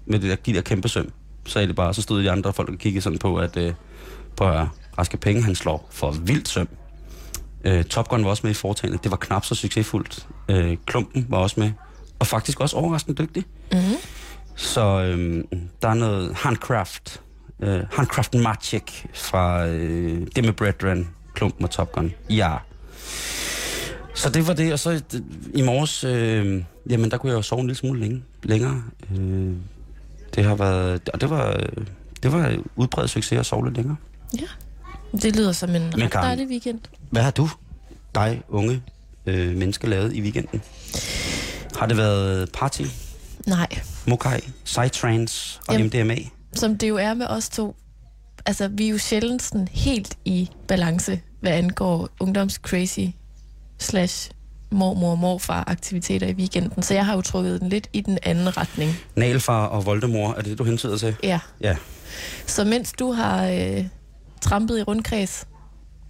med 0.07 0.19
det 0.19 0.31
der, 0.31 0.37
de 0.37 0.55
der 0.55 0.61
kæmpe 0.61 0.89
søm. 0.89 1.13
Så 1.47 1.61
det 1.61 1.77
bare, 1.77 1.95
så 1.95 2.03
stod 2.03 2.23
de 2.23 2.31
andre 2.31 2.53
folk 2.53 2.69
og 2.69 2.79
kiggede 2.79 3.03
sådan 3.03 3.19
på, 3.19 3.37
at 3.37 3.57
øh, 3.57 3.73
på 4.37 4.49
at 4.49 4.67
Raske 4.99 5.17
Penge, 5.17 5.43
han 5.43 5.55
slår 5.55 5.89
for 5.91 6.11
vildt 6.11 6.49
søm. 6.49 6.69
Øh, 7.65 7.85
Top 7.85 8.09
Gun 8.09 8.25
var 8.25 8.31
også 8.31 8.41
med 8.45 8.51
i 8.51 8.55
foretagendet. 8.55 9.05
Det 9.05 9.11
var 9.11 9.17
knap 9.17 9.45
så 9.45 9.55
succesfuldt. 9.55 10.27
Øh, 10.49 10.77
Klumpen 10.87 11.27
var 11.29 11.39
også 11.39 11.61
med 11.61 11.73
og 12.19 12.27
faktisk 12.27 12.61
også 12.61 12.77
overraskende 12.77 13.23
dygtig. 13.23 13.45
Mm-hmm. 13.73 13.97
Så 14.55 14.81
øhm, 14.81 15.49
der 15.83 15.89
er 15.89 15.95
noget 15.95 16.35
handcraft, 16.35 17.21
øh, 17.61 17.81
handcraft 17.93 18.35
magic 18.35 18.83
fra 19.15 19.67
øh, 19.67 20.27
det 20.37 20.45
med 20.45 20.53
Brethren, 20.53 21.09
Klumpen 21.35 21.65
og 21.65 21.71
Top 21.71 21.93
Gun. 21.93 22.13
Ja. 22.31 22.57
Så 24.15 24.31
det 24.31 24.47
var 24.47 24.55
det, 24.55 24.73
og 24.73 24.79
så 24.79 25.03
i 25.55 25.63
morges, 25.63 26.05
øh, 26.05 26.63
jamen 26.91 27.11
der 27.11 27.17
kunne 27.17 27.31
jeg 27.31 27.37
jo 27.37 27.43
sove 27.43 27.61
en 27.61 27.67
lille 27.67 27.79
smule 27.79 28.01
længe, 28.01 28.23
længere. 28.43 28.83
Øh, 29.19 29.53
det 30.35 30.45
har 30.45 30.55
været, 30.55 31.09
og 31.09 31.21
det 31.21 31.31
var, 31.31 31.61
det 32.23 32.33
var 32.33 32.57
udbredt 32.77 33.11
succes 33.11 33.39
at 33.39 33.47
sove 33.47 33.65
lidt 33.65 33.77
længere. 33.77 33.97
Ja, 34.41 34.47
det 35.13 35.37
lyder 35.37 35.53
som 35.53 35.75
en 35.75 36.03
ret 36.03 36.13
dejlig 36.13 36.49
weekend. 36.49 36.81
Hvad 37.11 37.23
har 37.23 37.31
du, 37.31 37.49
dig 38.15 38.43
unge 38.49 38.83
øh, 39.27 39.57
menneske, 39.57 39.87
lavet 39.87 40.13
i 40.13 40.21
weekenden? 40.21 40.63
Har 41.77 41.87
det 41.87 41.97
været 41.97 42.53
party? 42.53 42.83
Nej. 43.47 43.67
Mokai, 44.07 44.41
Psytrance 44.65 45.61
og 45.69 45.75
Jamen, 45.75 45.87
MDMA? 45.87 46.17
Som 46.53 46.79
det 46.79 46.89
jo 46.89 46.97
er 46.97 47.15
med 47.15 47.27
os 47.27 47.49
to. 47.49 47.77
Altså, 48.47 48.69
vi 48.69 48.87
er 48.87 48.91
jo 48.91 48.99
sjældent 48.99 49.43
sådan 49.43 49.69
helt 49.69 50.19
i 50.25 50.51
balance, 50.69 51.21
hvad 51.41 51.53
angår 51.53 52.09
ungdomscrazy 52.21 53.01
slash 53.79 54.31
mormor 54.71 55.11
og 55.11 55.19
morfar 55.19 55.65
aktiviteter 55.67 56.27
i 56.27 56.33
weekenden. 56.33 56.83
Så 56.83 56.95
jeg 56.95 57.07
har 57.07 57.15
jo 57.15 57.21
trukket 57.21 57.61
den 57.61 57.69
lidt 57.69 57.89
i 57.93 58.01
den 58.01 58.19
anden 58.23 58.57
retning. 58.57 58.97
Nalfar 59.17 59.67
og 59.67 59.87
Voldemort, 59.87 60.37
er 60.37 60.41
det 60.41 60.51
det, 60.51 60.59
du 60.59 60.65
hentyder 60.65 60.97
til? 60.97 61.17
Ja. 61.23 61.41
ja. 61.61 61.77
Så 62.47 62.65
mens 62.65 62.93
du 62.93 63.13
har 63.13 63.47
øh, 63.47 63.85
trampet 64.41 64.79
i 64.79 64.83
rundkreds 64.83 65.47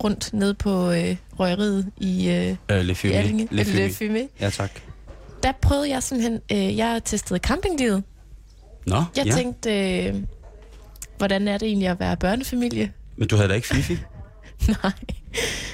rundt 0.05 0.33
ned 0.33 0.55
på 0.55 0.91
øh, 0.91 1.17
røgeriet 1.39 1.93
i, 1.97 2.29
øh, 2.29 2.57
øh, 2.71 2.85
Le 2.85 2.93
Fumé. 2.93 3.07
I 3.07 3.49
Le 3.51 3.63
Fumé. 3.63 3.81
Le 3.81 3.89
Fumé. 3.89 4.29
Ja, 4.41 4.51
tak 4.51 4.71
der 5.43 5.53
prøvede 5.53 5.91
jeg 5.91 6.03
simpelthen, 6.03 6.41
øh, 6.53 6.77
jeg 6.77 7.01
testede 7.05 7.39
campinglivet. 7.39 8.03
Nå, 8.87 9.05
Jeg 9.17 9.27
ja. 9.27 9.33
tænkte, 9.33 9.99
øh, 10.05 10.15
hvordan 11.19 11.49
er 11.49 11.59
det 11.59 11.69
egentlig 11.69 11.89
at 11.89 12.01
være 12.01 12.17
børnefamilie? 12.17 12.93
Men 13.17 13.29
du 13.29 13.37
havde 13.37 13.49
da 13.49 13.55
ikke 13.55 13.69
Fifi? 13.69 13.99
Nej, 14.83 14.93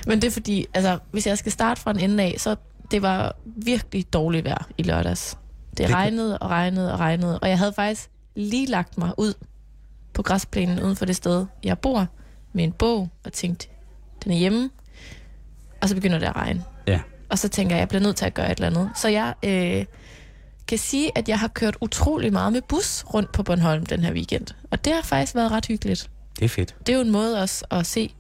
men 0.07 0.23
det 0.23 0.29
er 0.29 0.31
fordi, 0.33 0.67
altså, 0.75 0.99
hvis 1.11 1.27
jeg 1.27 1.39
skal 1.39 1.53
starte 1.53 1.81
fra 1.81 1.91
en 1.91 2.01
ende 2.01 2.25
af, 2.25 2.35
så 2.39 2.57
det 2.91 3.03
var 3.03 3.37
virkelig 3.45 4.13
dårligt 4.13 4.45
vejr 4.45 4.69
i 4.79 4.83
lørdags. 4.83 5.39
Det, 5.71 5.79
det 5.79 5.91
regnede 5.91 6.39
og 6.39 6.51
regnede 6.51 6.93
og 6.93 7.01
regnede, 7.01 7.39
og 7.39 7.49
jeg 7.49 7.59
havde 7.59 7.73
faktisk 7.73 8.11
lige 8.37 8.67
lagt 8.67 8.99
mig 8.99 9.11
ud 9.19 9.35
på 10.13 10.23
græsplænen 10.23 10.83
uden 10.83 10.97
for 10.97 11.05
det 11.05 11.17
sted, 11.17 11.47
jeg 11.65 11.79
bor, 11.79 12.07
med 12.55 12.65
en 12.65 12.73
bog, 12.73 13.09
og 13.25 13.33
tænkte, 13.33 13.69
den 14.25 14.33
er 14.33 14.37
hjemme, 14.37 14.71
og 15.83 15.89
så 15.89 15.95
begynder 15.95 16.19
det 16.19 16.27
at 16.27 16.37
regne. 16.37 16.65
Ja 16.87 17.01
og 17.35 17.39
så 17.39 17.49
tænker 17.49 17.77
jeg, 17.77 17.81
jeg 17.81 17.89
bliver 17.89 18.03
nødt 18.03 18.17
til 18.17 18.25
at 18.25 18.35
gøre 18.35 18.53
et 18.53 18.59
eller 18.59 18.67
andet. 18.67 18.91
Så 18.97 19.09
jeg 19.09 19.35
øh, 19.43 19.85
kan 20.69 20.79
sige, 20.79 21.19
at 21.19 21.29
jeg 21.29 21.39
har 21.39 21.49
kørt 21.49 21.77
utrolig 21.81 22.33
meget 22.33 22.53
med 22.53 22.63
bus 22.69 23.05
rundt 23.05 23.33
på 23.33 23.43
Bornholm 23.43 23.87
den 23.87 24.01
her 24.01 24.13
weekend. 24.13 24.47
Og 24.71 24.85
det 24.85 24.93
har 24.93 25.03
faktisk 25.03 25.35
været 25.35 25.51
ret 25.51 25.67
hyggeligt. 25.67 26.11
Det 26.39 26.45
er 26.45 26.49
fedt. 26.49 26.77
Det 26.87 26.93
er 26.93 26.97
jo 26.97 27.03
en 27.03 27.11
måde 27.11 27.41
også 27.41 27.65
at 27.71 27.87
se 27.87 28.15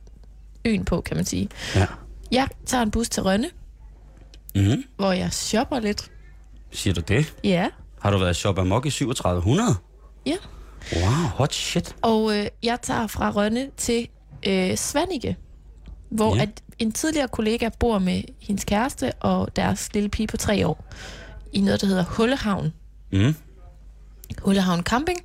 øen 0.64 0.85
på, 0.85 1.00
kan 1.00 1.17
man 1.17 1.25
sige. 1.25 1.49
Ja. 1.75 1.87
Jeg 2.31 2.49
tager 2.67 2.83
en 2.83 2.91
bus 2.91 3.09
til 3.09 3.23
Rønne, 3.23 3.50
mm-hmm. 4.55 4.85
hvor 4.97 5.12
jeg 5.12 5.33
shopper 5.33 5.81
lidt. 5.81 6.11
Siger 6.71 6.95
du 6.95 7.00
det? 7.00 7.35
Ja. 7.45 7.69
Har 8.00 8.11
du 8.11 8.19
været 8.19 8.37
shop 8.37 8.59
amok 8.59 8.87
i 8.87 8.91
3700? 8.91 9.69
Ja. 10.26 10.37
Wow, 10.93 11.03
hot 11.11 11.55
shit. 11.55 11.97
Og 12.03 12.38
øh, 12.38 12.47
jeg 12.62 12.79
tager 12.83 13.07
fra 13.07 13.31
Rønne 13.31 13.71
til 13.76 14.09
øh, 14.47 14.77
Svanike. 14.77 15.37
hvor 16.09 16.37
ja. 16.37 16.43
at 16.43 16.63
en 16.79 16.93
tidligere 16.93 17.29
kollega 17.29 17.69
bor 17.79 17.99
med 17.99 18.23
hendes 18.41 18.65
kæreste 18.65 19.13
og 19.13 19.57
deres 19.57 19.95
lille 19.95 20.09
pige 20.09 20.27
på 20.27 20.37
tre 20.37 20.67
år 20.67 20.85
i 21.53 21.61
noget, 21.61 21.81
der 21.81 21.87
hedder 21.87 22.05
Hullehavn. 22.05 22.73
Mm. 23.13 23.35
Hullehavn 24.43 24.83
Camping, 24.83 25.19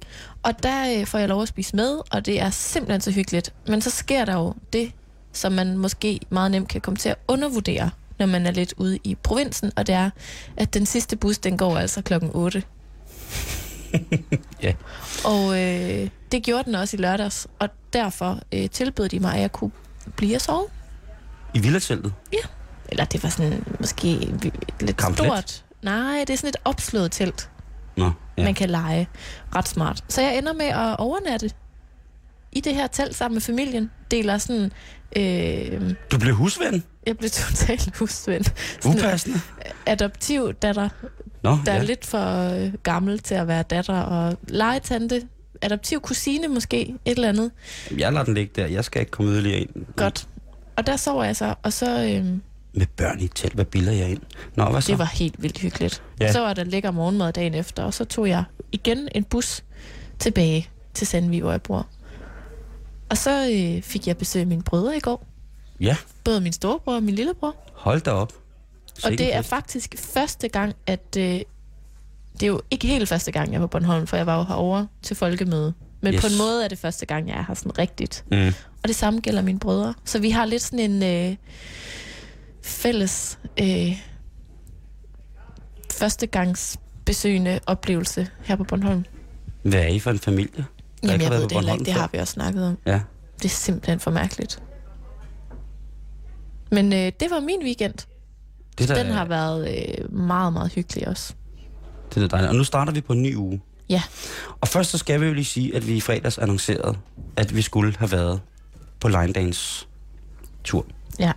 og 0.44 0.64
der 0.64 1.00
øh, 1.00 1.06
får 1.06 1.18
jeg 1.18 1.30
lov 1.30 1.42
at 1.42 1.48
spise 1.48 1.76
med, 1.76 2.00
og 2.12 2.26
det 2.26 2.42
er 2.42 2.50
simpelthen 2.50 3.02
så 3.02 3.12
hyggeligt. 3.12 3.54
Men 3.68 3.82
så 3.82 3.90
sker 3.90 4.26
der 4.26 4.34
jo 4.34 4.54
det, 4.74 4.92
som 5.34 5.52
man 5.52 5.78
måske 5.78 6.20
meget 6.30 6.52
nemt 6.52 6.68
kan 6.70 6.82
komme 6.82 6.98
til 6.98 7.10
at 7.10 7.16
undervurdere, 7.28 7.90
når 8.20 8.26
man 8.26 8.46
er 8.46 8.52
lidt 8.52 8.74
ude 8.78 9.00
i 9.04 9.16
provinsen, 9.16 9.72
og 9.76 9.88
det 9.88 9.96
er, 9.96 10.10
at 10.58 10.74
den 10.74 10.86
sidste 10.86 11.16
bus, 11.16 11.38
den 11.38 11.58
går 11.58 11.78
altså 11.78 12.02
klokken 12.02 12.30
8. 12.34 12.64
ja. 14.64 14.74
Og 15.26 15.62
øh, 15.62 16.10
det 16.32 16.44
gjorde 16.44 16.64
den 16.64 16.76
også 16.76 16.98
i 16.98 17.00
lørdags, 17.00 17.48
og 17.60 17.70
derfor 17.94 18.40
øh, 18.52 18.70
tilbød 18.70 19.10
de 19.10 19.20
mig, 19.20 19.34
at 19.36 19.42
jeg 19.42 19.52
kunne 19.52 19.72
blive 20.16 20.36
og 20.36 20.42
sove. 20.42 20.68
I 21.54 21.60
villateltet? 21.60 22.14
Ja. 22.34 22.38
Eller 22.90 23.06
det 23.06 23.24
var 23.24 23.30
sådan 23.30 23.64
måske 23.80 24.08
lidt 24.80 24.98
Kamplet. 24.98 25.28
stort. 25.28 25.66
Nej, 25.82 26.24
det 26.28 26.34
er 26.34 26.38
sådan 26.38 26.50
et 26.50 26.58
opslået 26.66 27.12
telt. 27.12 27.50
Nå, 27.98 28.12
ja. 28.38 28.44
man 28.44 28.54
kan 28.54 28.70
lege. 28.70 29.08
Ret 29.56 29.68
smart. 29.68 30.04
Så 30.08 30.22
jeg 30.22 30.38
ender 30.38 30.54
med 30.54 30.66
at 30.66 30.96
overnatte 31.00 31.52
i 32.52 32.62
det 32.62 32.76
her 32.76 32.88
telt 32.88 33.16
sammen 33.16 33.36
med 33.36 33.42
familien. 33.42 33.92
Deler 34.12 34.38
sådan... 34.38 34.72
Øh, 35.16 35.94
du 36.12 36.20
blev 36.20 36.36
husven? 36.36 36.84
Jeg 37.08 37.18
blev 37.18 37.30
totalt 37.30 37.96
husven. 37.98 38.46
Upassende? 38.86 39.42
Adoptiv 39.86 40.54
datter, 40.54 40.90
Nå, 41.42 41.58
der 41.66 41.74
ja. 41.74 41.80
er 41.80 41.84
lidt 41.84 42.06
for 42.06 42.50
øh, 42.50 42.74
gammel 42.84 43.20
til 43.20 43.36
at 43.36 43.48
være 43.48 43.64
datter, 43.64 44.02
og 44.02 44.38
legetante, 44.48 45.22
adoptiv 45.62 46.02
kusine 46.02 46.48
måske, 46.48 46.82
et 47.06 47.16
eller 47.16 47.30
andet. 47.30 47.52
Jeg 47.98 48.14
lader 48.14 48.26
den 48.26 48.34
ligge 48.34 48.62
der. 48.62 48.68
Jeg 48.68 48.86
skal 48.86 49.00
ikke 49.00 49.12
komme 49.12 49.32
yderligere 49.32 49.60
ind. 49.60 49.70
Godt. 49.96 50.28
Og 50.76 50.88
der 50.88 50.96
sover 50.96 51.24
jeg 51.24 51.36
så, 51.36 51.56
og 51.64 51.74
så... 51.74 52.04
Øh, 52.04 52.26
med 52.74 52.86
børn 52.98 53.20
i 53.20 53.28
telt, 53.28 53.54
hvad 53.54 53.66
bilder 53.66 53.92
jeg 53.92 54.10
ind? 54.10 54.22
Nå, 54.56 54.66
hvad 54.66 54.82
så? 54.82 54.92
Det 54.92 55.00
var 55.00 55.06
helt 55.06 55.44
vildt 55.44 55.58
hyggeligt. 55.58 56.04
Ja. 56.20 56.32
Så 56.32 56.40
var 56.40 56.54
der 56.54 56.64
lækker 56.64 56.92
morgenmad 56.92 57.34
dagen 57.34 57.54
efter, 57.54 57.84
og 57.84 57.94
så 57.94 58.06
tog 58.06 58.30
jeg 58.30 58.44
igen 58.72 59.10
en 59.16 59.24
bus 59.24 59.64
tilbage 60.20 60.70
til 60.94 61.08
Sandvig, 61.08 61.42
hvor 61.42 61.52
jeg 61.52 61.62
bor. 61.62 61.88
Og 63.10 63.18
så 63.18 63.50
øh, 63.52 63.82
fik 63.82 64.08
jeg 64.08 64.18
besøg 64.18 64.40
af 64.40 64.48
mine 64.48 64.64
brødre 64.64 64.98
i 64.98 65.00
går. 65.00 65.26
Ja. 65.80 65.96
Både 66.24 66.42
min 66.42 66.54
storebror 66.54 66.96
og 66.96 67.04
min 67.04 67.16
lillebror. 67.16 67.56
Hold 67.74 68.02
da 68.02 68.12
op. 68.12 68.34
Og 69.04 69.12
det 69.12 69.36
er 69.36 69.42
faktisk 69.42 69.96
første 69.98 70.48
gang, 70.48 70.76
at... 70.88 71.18
Øh, 71.18 71.42
det 72.34 72.46
er 72.46 72.48
jo 72.48 72.62
ikke 72.72 72.88
helt 72.88 73.10
første 73.10 73.32
gang, 73.32 73.52
jeg 73.52 73.58
er 73.58 73.62
på 73.62 73.68
Bornholm, 73.68 74.08
for 74.08 74.18
jeg 74.18 74.26
var 74.26 74.38
jo 74.38 74.44
herovre 74.44 74.88
til 75.02 75.16
folkemøde. 75.16 75.74
Men 76.02 76.14
yes. 76.14 76.22
på 76.22 76.28
en 76.28 76.38
måde 76.38 76.64
er 76.64 76.68
det 76.68 76.80
første 76.80 77.06
gang, 77.06 77.28
jeg 77.28 77.38
er 77.38 77.46
her 77.48 77.54
sådan 77.54 77.78
rigtigt. 77.78 78.26
Mm. 78.32 78.48
Og 78.84 78.88
det 78.88 78.96
samme 78.96 79.20
gælder 79.20 79.42
mine 79.42 79.60
brødre. 79.60 79.94
Så 80.06 80.20
vi 80.20 80.30
har 80.30 80.46
lidt 80.46 80.62
sådan 80.62 80.92
en 80.92 81.04
øh, 81.04 81.36
fælles 82.64 83.40
øh, 83.62 84.02
førstegangsbesøgende 85.92 87.60
oplevelse 87.68 88.28
her 88.44 88.56
på 88.56 88.64
Bornholm. 88.64 89.06
Hvad 89.64 89.80
er 89.80 89.88
I 89.88 90.00
for 90.00 90.12
en 90.12 90.20
familie? 90.20 90.66
Jamen, 91.04 91.22
jeg 91.22 91.32
ved 91.32 91.42
det 91.42 91.52
heller 91.52 91.74
ikke. 91.74 91.86
Det 91.86 91.94
har 91.94 92.10
vi 92.12 92.18
også 92.18 92.34
snakket 92.34 92.68
om. 92.68 92.78
Ja. 92.86 93.00
Det 93.38 93.46
er 93.46 93.50
simpelthen 93.50 94.00
for 94.00 94.12
mærkeligt. 94.12 94.64
Men 96.72 96.94
øh, 96.94 97.12
det 97.20 97.30
var 97.30 97.40
min 97.40 97.64
weekend. 97.64 97.94
Det 98.80 98.90
der, 98.90 99.04
den 99.04 99.12
har 99.12 99.26
været 99.26 99.70
øh, 99.70 100.14
meget, 100.14 100.54
meget 100.54 100.74
hyggelig 100.74 101.08
også. 101.08 101.34
Det 102.16 102.24
er 102.24 102.28
dejligt. 102.28 102.50
Og 102.50 102.56
nu 102.56 102.64
starter 102.64 102.94
vi 102.94 103.02
på 103.02 103.14
en 103.14 103.24
ny 103.24 103.36
uge. 103.36 103.62
Ja. 103.90 104.02
Og 104.62 104.68
først 104.68 104.90
så 104.90 104.98
skal 104.98 105.22
vi 105.22 105.26
jo 105.26 105.34
lige 105.34 105.46
sige, 105.46 105.76
at 105.76 105.88
vi 105.88 105.96
i 105.96 106.02
fredags 106.02 106.38
annoncerede, 106.38 106.98
at 107.36 107.56
vi 107.56 107.62
skulle 107.62 107.96
have 107.98 108.12
været 108.12 108.42
på 109.00 109.08
Line 109.08 109.34
Dance 109.34 109.88
tur. 110.64 110.86
Ja. 111.20 111.32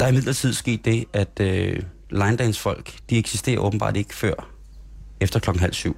Der 0.00 0.06
er 0.06 0.10
imidlertid 0.10 0.52
sket 0.52 0.84
det, 0.84 1.04
at 1.12 1.40
øh, 1.40 1.82
line 2.10 2.36
dance 2.36 2.60
folk, 2.60 2.92
de 3.10 3.18
eksisterer 3.18 3.58
åbenbart 3.58 3.96
ikke 3.96 4.14
før 4.14 4.50
efter 5.20 5.40
klokken 5.40 5.60
halv 5.60 5.72
syv. 5.72 5.96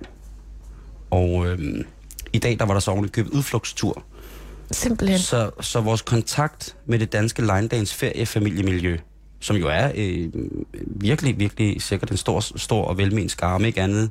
Og 1.10 1.46
øh, 1.46 1.84
i 2.32 2.38
dag, 2.38 2.58
der 2.58 2.64
var 2.64 2.72
der 2.72 2.80
så 2.80 2.90
ordentligt 2.90 3.14
købt 3.14 3.28
udflugtstur. 3.28 4.02
Simpelthen. 4.70 5.18
Så, 5.18 5.50
så 5.60 5.80
vores 5.80 6.02
kontakt 6.02 6.76
med 6.86 6.98
det 6.98 7.12
danske 7.12 7.42
line 7.42 7.68
dance 7.68 7.94
feriefamiliemiljø, 7.94 8.98
som 9.40 9.56
jo 9.56 9.68
er 9.68 9.92
øh, 9.94 10.28
virkelig, 10.86 11.38
virkelig 11.38 11.82
sikkert 11.82 12.10
en 12.10 12.16
stor, 12.16 12.40
stor 12.58 12.84
og 12.84 12.98
velment 12.98 13.30
skare, 13.30 13.54
om 13.54 13.64
ikke 13.64 13.82
andet 13.82 14.10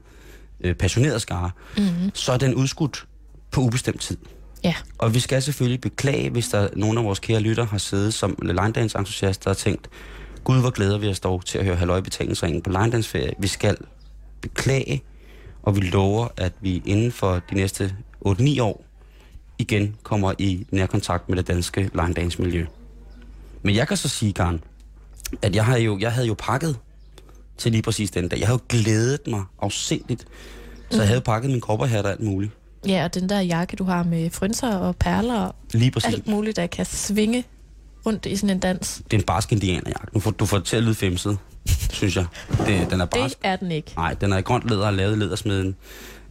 øh, 0.62 0.76
passioneret 0.76 1.22
skare, 1.22 1.52
mm-hmm. 1.78 2.12
så 2.14 2.32
er 2.32 2.38
den 2.38 2.56
udskudt 2.56 3.06
på 3.52 3.62
ubestemt 3.62 4.02
tid. 4.02 4.18
Ja. 4.64 4.76
Og 4.98 5.14
vi 5.14 5.20
skal 5.20 5.42
selvfølgelig 5.42 5.82
beklage, 5.82 6.30
hvis 6.30 6.48
der 6.48 6.68
nogen 6.76 6.98
af 6.98 7.04
vores 7.04 7.20
kære 7.20 7.40
lytter 7.40 7.66
har 7.66 7.78
siddet 7.78 8.14
som 8.14 8.38
line 8.42 8.72
dance 8.72 8.98
entusiaster 8.98 9.50
og 9.50 9.58
tænkt, 9.58 9.90
Gud, 10.44 10.60
hvor 10.60 10.70
glæder 10.70 10.98
vi 10.98 11.10
os 11.10 11.20
dog 11.20 11.46
til 11.46 11.58
at 11.58 11.66
høre 11.66 11.76
halvøj 11.76 12.02
betalingsringen 12.02 12.62
på 12.62 12.70
line 12.70 12.92
dance 12.92 13.10
ferie. 13.10 13.32
Vi 13.40 13.48
skal 13.48 13.78
beklage, 14.42 15.04
og 15.64 15.76
vi 15.76 15.82
lover, 15.82 16.28
at 16.38 16.54
vi 16.62 16.82
inden 16.86 17.12
for 17.12 17.42
de 17.50 17.56
næste 17.56 17.96
8-9 18.26 18.62
år 18.62 18.89
igen 19.60 19.96
kommer 20.04 20.34
i 20.38 20.66
nærkontakt 20.72 21.30
med 21.30 21.38
det 21.38 21.48
danske 21.48 21.82
line 21.94 22.14
dance 22.14 22.42
miljø. 22.42 22.66
Men 23.62 23.76
jeg 23.76 23.88
kan 23.88 23.98
så 23.98 24.08
sige, 24.08 24.34
Garn, 24.34 24.64
at 25.42 25.56
jeg, 25.56 25.66
har 25.66 25.78
jo, 25.78 26.00
jeg 26.00 26.12
havde 26.12 26.28
jo 26.28 26.36
pakket 26.38 26.78
til 27.58 27.72
lige 27.72 27.82
præcis 27.82 28.12
den 28.12 28.28
dag. 28.28 28.40
Jeg 28.40 28.48
havde 28.48 28.60
jo 28.72 28.78
glædet 28.82 29.28
mig 29.28 29.44
afsindigt. 29.62 30.22
Så 30.22 30.28
jeg 30.92 30.98
mhm. 30.98 31.08
havde 31.08 31.22
pakket 31.22 31.52
min 31.52 31.62
kopperhat 31.62 32.06
og 32.06 32.12
alt 32.12 32.22
muligt. 32.22 32.52
Ja, 32.88 33.04
og 33.04 33.14
den 33.14 33.30
der 33.30 33.40
jakke, 33.40 33.76
du 33.76 33.84
har 33.84 34.04
med 34.04 34.30
frynser 34.30 34.76
og 34.76 34.96
perler 34.96 35.40
og 35.40 35.56
lige 35.74 35.92
præcis. 35.92 36.14
alt 36.14 36.28
muligt, 36.28 36.56
der 36.56 36.68
kan 36.68 36.86
svinge 36.86 37.44
rundt 38.06 38.26
i 38.26 38.36
sådan 38.36 38.50
en 38.50 38.60
dans. 38.60 39.02
Det 39.04 39.14
er 39.14 39.18
en 39.18 39.26
barsk 39.26 39.52
indianerjakke. 39.52 40.14
Nu 40.14 40.20
får, 40.20 40.32
du 40.32 40.46
får 40.46 40.58
det 40.58 40.66
til 40.66 40.78
at 40.78 40.84
lyde 40.84 40.96
femset, 40.96 41.38
synes 41.92 42.16
jeg. 42.16 42.26
Det, 42.68 42.88
den 42.92 43.02
er 43.02 43.06
barsk. 43.06 43.38
Det 43.42 43.48
er 43.48 43.56
den 43.56 43.72
ikke. 43.72 43.94
Nej, 43.96 44.14
den 44.14 44.34
er 44.34 44.38
i 44.38 44.42
grønt 44.42 44.70
læder 44.70 44.88
og 44.88 44.94
lavet 44.94 45.18
ledersmeden 45.18 45.76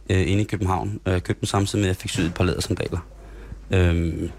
øh, 0.09 0.31
inde 0.31 0.41
i 0.41 0.45
København. 0.45 0.99
Øh, 1.05 1.13
købte 1.13 1.39
den 1.39 1.47
samtidig 1.47 1.81
med, 1.81 1.89
at 1.89 1.95
jeg 1.95 2.01
fik 2.01 2.11
syet 2.11 2.25
et 2.25 2.33
par 2.33 2.43
lædersandaler. 2.43 2.99
Øh, 3.71 4.29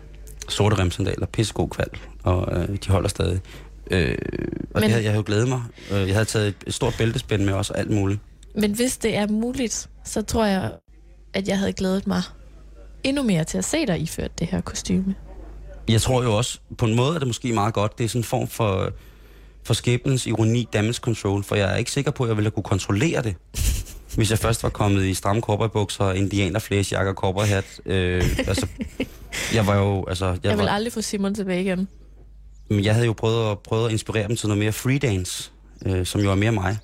sorte 0.49 0.78
remsandaler, 0.78 1.26
pissegod 1.26 1.68
kval, 1.68 1.88
og 2.22 2.49
øh, 2.52 2.68
de 2.68 2.90
holder 2.90 3.08
stadig. 3.08 3.40
Øh, 3.90 4.18
og 4.75 4.80
men, 4.80 4.82
det 4.82 4.90
havde, 4.90 5.04
jeg 5.04 5.10
havde 5.10 5.16
jo 5.16 5.22
glædet 5.26 5.49
mig. 5.49 5.62
Øh, 5.92 6.06
jeg 6.06 6.14
havde 6.14 6.25
taget 6.25 6.54
et 6.66 6.75
stort 6.75 6.94
bæltespænd 6.99 7.44
med 7.44 7.52
også, 7.52 7.72
alt 7.72 7.90
muligt. 7.90 8.20
Men 8.54 8.72
hvis 8.72 8.96
det 8.99 9.16
er 9.16 9.26
muligt, 9.26 9.88
så 10.04 10.22
tror 10.22 10.44
jeg, 10.44 10.72
at 11.34 11.49
jeg 11.49 11.58
havde 11.58 11.72
glædet 11.72 12.06
mig 12.06 12.22
endnu 13.04 13.22
mere 13.22 13.44
til 13.44 13.58
at 13.58 13.64
se 13.64 13.87
dig 13.87 14.00
iført 14.00 14.38
det 14.38 14.46
her 14.46 14.60
kostyme. 14.60 15.14
Jeg 15.88 16.00
tror 16.00 16.22
jo 16.22 16.37
også, 16.37 16.58
på 16.78 16.87
en 16.87 16.96
måde 16.96 17.14
er 17.14 17.18
det 17.18 17.26
måske 17.26 17.52
meget 17.52 17.75
godt. 17.75 17.99
Det 17.99 18.04
er 18.04 18.08
sådan 18.08 18.20
en 18.20 18.25
form 18.25 18.49
for, 18.49 18.92
for 19.64 19.75
skæbnens 19.75 20.26
ironi, 20.26 20.68
damage 20.72 20.94
control, 20.94 21.44
for 21.44 21.56
jeg 21.56 21.72
er 21.72 21.76
ikke 21.76 21.90
sikker 21.90 22.10
på, 22.10 22.22
at 22.25 22.28
jeg 22.28 22.37
ville 22.37 22.50
kunne 22.50 22.62
kontrollere 22.62 23.22
det. 23.22 23.37
Hvis 24.16 24.30
jeg 24.30 24.38
først 24.38 24.62
var 24.62 24.68
kommet 24.68 25.04
i 25.04 25.14
stramme 25.14 25.42
korperbukser, 25.42 26.12
indianerflæsjakke 26.12 27.10
og 27.10 27.16
korperhat. 27.16 27.80
Øh, 27.86 28.38
altså, 28.38 28.66
jeg 29.54 29.66
var 29.66 29.76
jo... 29.76 30.04
Altså, 30.08 30.26
jeg, 30.26 30.38
jeg 30.44 30.58
vil 30.58 30.64
var, 30.64 30.72
aldrig 30.72 30.92
få 30.92 31.00
Simon 31.00 31.34
tilbage 31.34 31.60
igen. 31.60 31.88
Men 32.70 32.84
jeg 32.84 32.94
havde 32.94 33.06
jo 33.06 33.12
prøvet 33.12 33.50
at, 33.50 33.58
prøvet 33.58 33.86
at 33.86 33.92
inspirere 33.92 34.28
dem 34.28 34.36
til 34.36 34.48
noget 34.48 34.58
mere 34.58 34.72
freedance, 34.72 35.50
øh, 35.86 36.06
som 36.06 36.20
jo 36.20 36.30
er 36.30 36.34
mere 36.34 36.52
mig. 36.52 36.78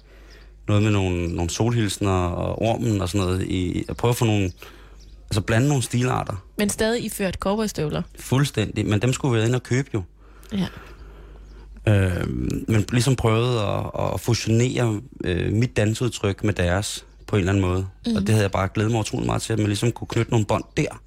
Noget 0.68 0.82
med 0.82 0.90
nogle, 0.90 1.28
nogle 1.28 1.50
solhilsner 1.50 2.10
og 2.10 2.62
ormen 2.62 3.00
og 3.00 3.08
sådan 3.08 3.26
noget. 3.26 3.42
I, 3.42 3.84
at 3.88 3.96
prøve 3.96 4.10
at 4.10 4.16
få 4.16 4.24
nogle... 4.24 4.52
Altså 5.30 5.40
blande 5.40 5.68
nogle 5.68 5.82
stilarter. 5.82 6.44
Men 6.58 6.70
stadig 6.70 7.04
i 7.04 7.08
ført 7.08 7.34
cowboystøvler? 7.34 8.02
Fuldstændig, 8.18 8.86
men 8.86 9.02
dem 9.02 9.12
skulle 9.12 9.40
vi 9.40 9.46
ind 9.46 9.54
og 9.54 9.62
købe 9.62 9.88
jo. 9.94 10.02
Ja. 10.52 10.66
Øh, 11.88 12.28
men 12.68 12.84
ligesom 12.92 13.16
prøvet 13.16 13.58
at, 13.58 14.14
at 14.14 14.20
fusionere 14.20 15.00
øh, 15.24 15.52
mit 15.52 15.76
dansudtryk 15.76 16.44
med 16.44 16.54
deres 16.54 17.05
på 17.26 17.36
en 17.36 17.40
eller 17.40 17.52
anden 17.52 17.64
måde. 17.64 17.86
Mm. 18.06 18.16
Og 18.16 18.20
det 18.20 18.28
havde 18.28 18.42
jeg 18.42 18.50
bare 18.50 18.68
glædet 18.74 18.92
mig 18.92 19.00
utrolig 19.00 19.26
meget 19.26 19.42
til, 19.42 19.52
at 19.52 19.58
man 19.58 19.68
ligesom 19.68 19.92
kunne 19.92 20.08
knytte 20.08 20.30
nogle 20.30 20.46
bånd 20.46 20.64
der 20.76 21.02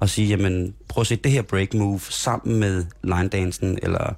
og 0.00 0.08
sige, 0.08 0.28
jamen 0.28 0.74
prøv 0.88 1.00
at 1.00 1.06
se 1.06 1.16
det 1.16 1.32
her 1.32 1.42
break 1.42 1.74
move 1.74 2.00
sammen 2.00 2.60
med 2.60 2.84
line 3.04 3.28
dansen, 3.28 3.78
eller 3.82 4.14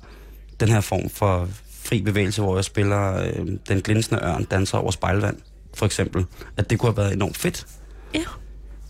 den 0.60 0.68
her 0.68 0.80
form 0.80 1.10
for 1.10 1.48
fri 1.84 2.02
bevægelse, 2.02 2.42
hvor 2.42 2.56
jeg 2.56 2.64
spiller 2.64 3.22
øh, 3.22 3.46
den 3.68 3.80
glinsende 3.80 4.20
ørn 4.24 4.44
danser 4.44 4.78
over 4.78 4.90
spejlvand, 4.90 5.36
for 5.74 5.86
eksempel. 5.86 6.26
At 6.56 6.70
det 6.70 6.78
kunne 6.78 6.92
have 6.92 6.96
været 6.96 7.12
enormt 7.12 7.36
fedt. 7.36 7.66
Ja. 8.14 8.20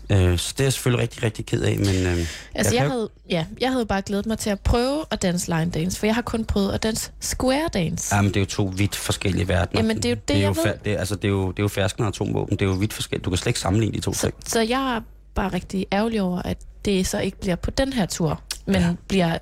Øh, 0.09 0.37
så 0.37 0.53
det 0.57 0.59
er 0.59 0.65
jeg 0.65 0.73
selvfølgelig 0.73 1.01
rigtig, 1.01 1.23
rigtig 1.23 1.45
ked 1.45 1.61
af, 1.61 1.77
men... 1.77 1.87
Øh, 1.87 2.27
altså, 2.55 2.73
jeg, 2.75 2.81
jeg, 2.81 2.91
havde, 2.91 3.09
ja, 3.29 3.45
jeg 3.61 3.71
havde 3.71 3.85
bare 3.85 4.01
glædet 4.01 4.25
mig 4.25 4.37
til 4.37 4.49
at 4.49 4.59
prøve 4.59 5.05
at 5.11 5.21
danse 5.21 5.49
line 5.49 5.71
dance, 5.71 5.99
for 5.99 6.05
jeg 6.05 6.15
har 6.15 6.21
kun 6.21 6.45
prøvet 6.45 6.73
at 6.73 6.83
danse 6.83 7.11
square 7.19 7.69
dance. 7.73 8.15
Jamen, 8.15 8.29
det 8.29 8.37
er 8.37 8.41
jo 8.41 8.45
to 8.45 8.71
vidt 8.75 8.95
forskellige 8.95 9.47
verdener. 9.47 9.81
Jamen, 9.81 9.97
det 9.97 10.05
er 10.05 10.09
jo 10.09 10.15
det, 10.15 10.27
det 10.27 10.35
er 10.35 10.39
jeg 10.39 10.57
jo 10.57 10.61
ved. 10.63 10.73
Det, 10.85 10.97
altså, 10.97 11.15
det 11.15 11.25
er 11.25 11.29
jo, 11.29 11.51
det 11.51 11.59
er 11.59 11.63
jo 11.63 11.67
ferskende 11.67 12.07
atomvåben. 12.07 12.57
Det 12.57 12.65
er 12.65 12.69
jo 12.69 12.75
vidt 12.75 12.93
forskelligt. 12.93 13.25
Du 13.25 13.29
kan 13.29 13.37
slet 13.37 13.47
ikke 13.47 13.59
sammenligne 13.59 13.95
de 13.95 14.01
to 14.01 14.13
så, 14.13 14.21
ting. 14.21 14.33
Så 14.45 14.61
jeg 14.61 14.95
er 14.95 15.01
bare 15.35 15.53
rigtig 15.53 15.85
ærgerlig 15.91 16.21
over, 16.21 16.41
at 16.41 16.57
det 16.85 17.07
så 17.07 17.19
ikke 17.19 17.39
bliver 17.39 17.55
på 17.55 17.71
den 17.71 17.93
her 17.93 18.05
tur, 18.05 18.41
men 18.65 18.75
ja. 18.75 18.93
bliver 19.07 19.37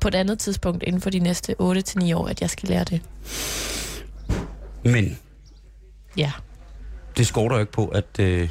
på 0.00 0.08
et 0.08 0.14
andet 0.14 0.38
tidspunkt 0.38 0.82
inden 0.82 1.00
for 1.00 1.10
de 1.10 1.18
næste 1.18 1.54
8-9 1.60 2.14
år, 2.14 2.28
at 2.28 2.40
jeg 2.40 2.50
skal 2.50 2.68
lære 2.68 2.84
det. 2.84 3.02
Men 4.84 5.18
ja. 6.16 6.32
det 7.16 7.26
skorter 7.26 7.56
jo 7.56 7.60
ikke 7.60 7.72
på, 7.72 7.86
at 7.86 8.18
øh, 8.20 8.50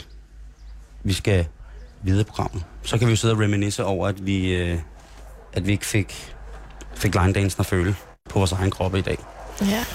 vi 1.04 1.14
skal 1.14 1.48
videre 2.04 2.24
programmet. 2.24 2.64
Så 2.84 2.98
kan 2.98 3.08
vi 3.08 3.12
jo 3.12 3.18
sidde 3.18 3.34
og 3.34 3.40
reminisce 3.40 3.84
over, 3.84 4.08
at 4.08 4.26
vi, 4.26 4.54
øh, 4.54 4.80
at 5.54 5.68
vi 5.68 5.72
ikke 5.72 5.86
fik, 5.86 6.36
fik 6.96 7.16
line 7.16 7.34
dansen 7.34 7.62
at 7.62 7.66
føle 7.66 7.96
på 8.30 8.40
vores 8.40 8.52
egen 8.52 8.72
kroppe 8.72 9.00
i 9.00 9.02
dag. 9.02 9.18
Ja. 9.62 9.86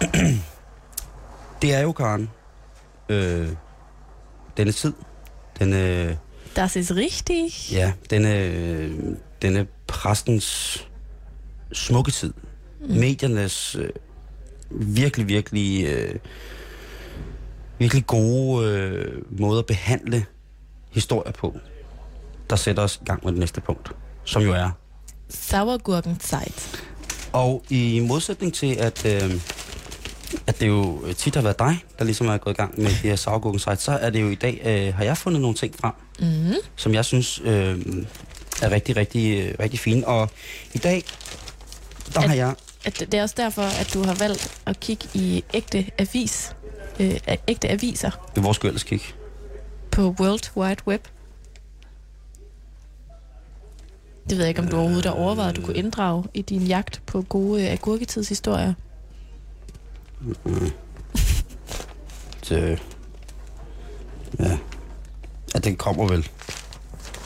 det 1.62 1.74
er 1.74 1.80
jo, 1.80 1.92
Karen, 1.92 2.30
øh, 3.08 3.48
denne 4.56 4.72
tid, 4.72 4.92
denne... 5.58 6.18
Das 6.56 6.76
ist 6.76 6.90
richtig. 6.96 7.72
Ja, 7.72 7.92
denne, 8.10 9.14
denne 9.42 9.66
præstens 9.86 10.88
smukke 11.72 12.10
tid. 12.10 12.32
Mm. 12.80 12.94
Mediernes 12.94 13.76
øh, 13.76 13.90
virkelig, 14.70 15.28
virkelig, 15.28 15.86
øh, 15.86 16.14
virkelig 17.78 18.06
gode 18.06 18.68
øh, 18.68 19.22
måde 19.40 19.58
at 19.58 19.66
behandle 19.66 20.26
historier 20.90 21.32
på, 21.32 21.56
der 22.50 22.56
sætter 22.56 22.82
os 22.82 22.98
i 23.02 23.04
gang 23.04 23.24
med 23.24 23.32
det 23.32 23.40
næste 23.40 23.60
punkt, 23.60 23.92
som 24.24 24.42
jo 24.42 24.52
er... 24.52 24.70
Sauergurkenzeit. 25.28 26.82
Og 27.32 27.62
i 27.68 28.00
modsætning 28.00 28.54
til, 28.54 28.74
at, 28.74 29.06
øh, 29.06 29.34
at 30.46 30.60
det 30.60 30.68
jo 30.68 31.00
tit 31.16 31.34
har 31.34 31.42
været 31.42 31.58
dig, 31.58 31.84
der 31.98 32.04
ligesom 32.04 32.26
er 32.26 32.36
gået 32.36 32.54
i 32.54 32.56
gang 32.56 32.80
med 32.80 32.86
de 32.86 33.08
her 33.08 33.16
Sauergurkenzeit, 33.16 33.80
så 33.80 33.92
er 33.92 34.10
det 34.10 34.22
jo 34.22 34.28
i 34.30 34.34
dag, 34.34 34.60
øh, 34.64 34.94
har 34.94 35.04
jeg 35.04 35.16
fundet 35.16 35.40
nogle 35.40 35.56
ting 35.56 35.74
frem, 35.80 35.92
mm. 36.20 36.54
som 36.76 36.94
jeg 36.94 37.04
synes 37.04 37.40
øh, 37.44 37.78
er 38.62 38.70
rigtig, 38.70 38.96
rigtig, 38.96 39.40
øh, 39.40 39.54
rigtig 39.60 39.80
fine. 39.80 40.06
Og 40.06 40.30
i 40.72 40.78
dag, 40.78 41.04
der 42.14 42.20
at, 42.20 42.28
har 42.28 42.34
jeg... 42.34 42.54
At 42.84 42.98
det 42.98 43.14
er 43.14 43.22
også 43.22 43.34
derfor, 43.38 43.62
at 43.62 43.90
du 43.94 44.02
har 44.04 44.14
valgt 44.14 44.60
at 44.66 44.80
kigge 44.80 45.08
i 45.14 45.44
ægte 45.54 45.90
avis, 45.98 46.56
øh, 47.00 47.20
ægte 47.48 47.68
aviser. 47.68 48.10
Hvor 48.40 48.52
skulle 48.52 48.70
ellers 48.70 48.82
kigge? 48.82 49.04
På 50.00 50.14
World 50.20 50.50
Wide 50.56 50.82
Web. 50.86 51.08
Det 54.28 54.38
ved 54.38 54.38
jeg 54.38 54.48
ikke, 54.48 54.60
om 54.60 54.68
du 54.68 54.76
overhovedet 54.76 55.04
har 55.04 55.12
overvejet, 55.12 55.50
at 55.50 55.56
du 55.56 55.62
kunne 55.62 55.76
inddrage 55.76 56.24
i 56.34 56.42
din 56.42 56.62
jagt 56.62 57.02
på 57.06 57.22
gode 57.22 57.64
øh, 57.64 57.72
agurketidshistorier. 57.72 58.74
Mm. 60.20 60.34
Det, 62.48 62.82
ja. 64.38 64.58
ja, 65.54 65.58
det 65.58 65.78
kommer 65.78 66.08
vel 66.08 66.28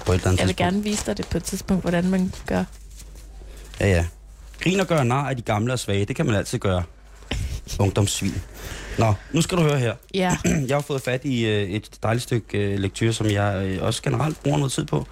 på 0.06 0.12
et 0.12 0.16
eller 0.16 0.28
andet 0.28 0.40
Jeg 0.40 0.46
vil 0.46 0.56
gerne 0.56 0.82
vise 0.82 1.06
dig 1.06 1.16
det 1.16 1.26
på 1.28 1.36
et 1.36 1.44
tidspunkt, 1.44 1.82
hvordan 1.82 2.10
man 2.10 2.32
gør. 2.46 2.64
Ja, 3.80 3.86
ja. 3.86 4.06
Grin 4.60 4.80
og 4.80 4.86
gør 4.86 5.02
nar 5.02 5.28
af 5.28 5.36
de 5.36 5.42
gamle 5.42 5.72
og 5.72 5.78
svage, 5.78 6.04
det 6.04 6.16
kan 6.16 6.26
man 6.26 6.34
altid 6.34 6.58
gøre. 6.58 6.82
Ungdomssvin. 7.78 8.42
Nå, 8.98 9.14
nu 9.32 9.42
skal 9.42 9.58
du 9.58 9.62
høre 9.62 9.78
her. 9.78 9.94
Ja. 10.14 10.36
Jeg 10.68 10.76
har 10.76 10.80
fået 10.80 11.02
fat 11.02 11.24
i 11.24 11.46
øh, 11.46 11.62
et 11.62 11.90
dejligt 12.02 12.22
stykke 12.22 12.58
øh, 12.58 12.78
lektyr, 12.78 13.12
som 13.12 13.26
jeg 13.26 13.64
øh, 13.66 13.82
også 13.82 14.02
generelt 14.02 14.42
bruger 14.42 14.58
noget 14.58 14.72
tid 14.72 14.84
på. 14.84 15.06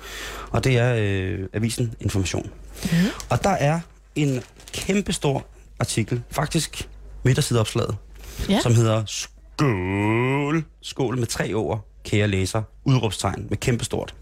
Og 0.50 0.64
det 0.64 0.78
er 0.78 0.94
øh, 0.98 1.48
Avisen 1.52 1.94
Information. 2.00 2.50
Mm-hmm. 2.82 3.08
Og 3.28 3.44
der 3.44 3.50
er 3.50 3.80
en 4.14 4.42
kæmpestor 4.72 5.46
artikel, 5.80 6.22
faktisk 6.30 6.88
midtersideopslaget, 7.22 7.96
ja. 8.48 8.60
som 8.60 8.74
hedder 8.74 9.02
Skål. 9.06 10.64
Skål 10.82 11.18
med 11.18 11.26
tre 11.26 11.54
ord, 11.54 11.86
kære 12.04 12.28
læser. 12.28 12.62
Udråbstegn 12.84 13.46
med 13.48 13.56
kæmpestort. 13.56 14.14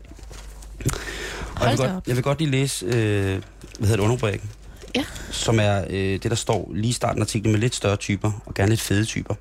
Og 1.57 1.62
jeg 1.62 1.79
vil, 1.79 1.79
godt, 1.79 2.07
jeg 2.07 2.17
vil 2.17 2.25
godt 2.25 2.38
lige 2.38 2.50
læse, 2.50 2.87
øh, 2.87 2.93
hvad 2.93 3.40
hedder 3.79 3.97
det, 3.97 3.99
underrubrikken. 3.99 4.50
Ja. 4.97 5.04
Som 5.30 5.61
er 5.61 5.85
øh, 5.90 6.12
det, 6.12 6.25
der 6.25 6.35
står 6.35 6.70
lige 6.75 6.90
i 6.90 6.92
starten 6.92 7.23
af 7.23 7.25
artiklen 7.25 7.52
med 7.52 7.61
lidt 7.61 7.75
større 7.75 7.97
typer, 7.97 8.42
og 8.47 8.54
gerne 8.54 8.70
lidt 8.70 8.80
fede 8.80 9.04
typer. 9.04 9.35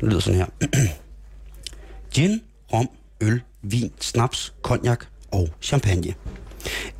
Det 0.00 0.08
lyder 0.08 0.20
sådan 0.20 0.38
her. 0.38 0.46
Gin, 2.14 2.40
rom, 2.72 2.88
øl, 3.20 3.42
vin, 3.62 3.92
snaps, 4.00 4.54
cognac 4.62 4.98
og 5.32 5.48
champagne. 5.62 6.14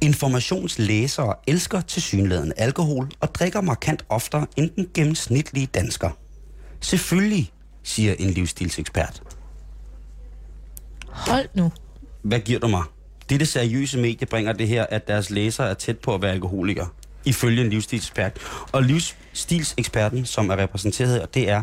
Informationslæsere 0.00 1.34
elsker 1.46 1.80
til 1.80 2.02
synlædende 2.02 2.54
alkohol 2.56 3.10
og 3.20 3.34
drikker 3.34 3.60
markant 3.60 4.04
oftere 4.08 4.46
end 4.56 4.70
den 4.70 4.88
gennemsnitlige 4.94 5.66
dansker. 5.66 6.10
Selvfølgelig, 6.80 7.52
siger 7.82 8.14
en 8.18 8.30
livsstilsekspert. 8.30 9.22
Hold 11.08 11.48
nu. 11.54 11.72
Hvad 12.22 12.40
giver 12.40 12.60
du 12.60 12.68
mig? 12.68 12.82
Det, 13.30 13.40
det 13.40 13.48
seriøse 13.48 13.98
medie 13.98 14.26
bringer 14.26 14.52
det 14.52 14.68
her, 14.68 14.86
at 14.90 15.08
deres 15.08 15.30
læsere 15.30 15.70
er 15.70 15.74
tæt 15.74 15.98
på 15.98 16.14
at 16.14 16.22
være 16.22 16.32
alkoholikere, 16.32 16.88
ifølge 17.26 17.62
en 17.64 17.70
livsstilsekspert. 17.70 18.38
Og 18.72 18.82
livsstilseksperten, 18.82 20.26
som 20.26 20.50
er 20.50 20.56
repræsenteret 20.56 21.12
her, 21.14 21.26
det 21.26 21.50
er 21.50 21.62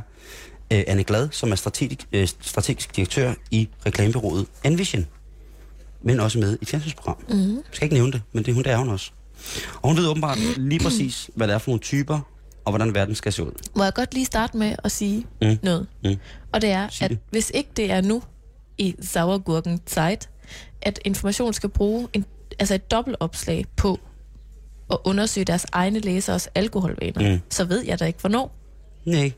øh, 0.73 0.83
Anne 0.87 1.03
Glad, 1.03 1.29
som 1.31 1.51
er 1.51 1.55
strategisk, 1.55 2.07
øh, 2.11 2.27
strategisk 2.41 2.95
direktør 2.95 3.33
i 3.51 3.69
reklamebyrået 3.85 4.45
Envision. 4.63 5.07
Men 6.01 6.19
også 6.19 6.39
med 6.39 6.57
i 6.61 6.65
fjernsynsprogram. 6.65 7.17
Mm. 7.29 7.55
Jeg 7.55 7.63
skal 7.71 7.85
ikke 7.85 7.95
nævne 7.95 8.11
det, 8.11 8.21
men 8.33 8.45
det, 8.45 8.53
hun, 8.53 8.63
det 8.63 8.71
er 8.71 8.77
hun 8.77 8.89
også. 8.89 9.11
Og 9.81 9.89
hun 9.89 9.97
ved 9.97 10.07
åbenbart 10.07 10.37
lige 10.57 10.79
præcis, 10.79 11.29
hvad 11.35 11.47
det 11.47 11.53
er 11.53 11.57
for 11.57 11.71
nogle 11.71 11.79
typer, 11.79 12.19
og 12.65 12.71
hvordan 12.71 12.93
verden 12.95 13.15
skal 13.15 13.33
se 13.33 13.43
ud. 13.43 13.51
Må 13.75 13.83
jeg 13.83 13.93
godt 13.93 14.13
lige 14.13 14.25
starte 14.25 14.57
med 14.57 14.75
at 14.83 14.91
sige 14.91 15.25
mm. 15.41 15.57
noget? 15.63 15.87
Mm. 16.03 16.15
Og 16.51 16.61
det 16.61 16.69
er, 16.69 16.89
Sig 16.89 17.05
at 17.05 17.11
det. 17.11 17.19
hvis 17.31 17.51
ikke 17.53 17.69
det 17.77 17.91
er 17.91 18.01
nu 18.01 18.23
i 18.77 18.95
Sauergurken 19.01 19.81
Zeit, 19.87 20.29
at 20.81 20.99
information 21.05 21.53
skal 21.53 21.69
bruge 21.69 22.07
en, 22.13 22.25
altså 22.59 22.75
et 22.75 22.91
dobbeltopslag 22.91 23.65
på 23.75 23.99
at 24.93 24.99
undersøge 25.03 25.45
deres 25.45 25.65
egne 25.71 25.99
læsers 25.99 26.47
alkoholvaner, 26.47 27.31
mm. 27.31 27.39
så 27.49 27.65
ved 27.65 27.85
jeg 27.85 27.99
da 27.99 28.05
ikke, 28.05 28.19
hvornår. 28.19 28.55
Nej, 29.05 29.31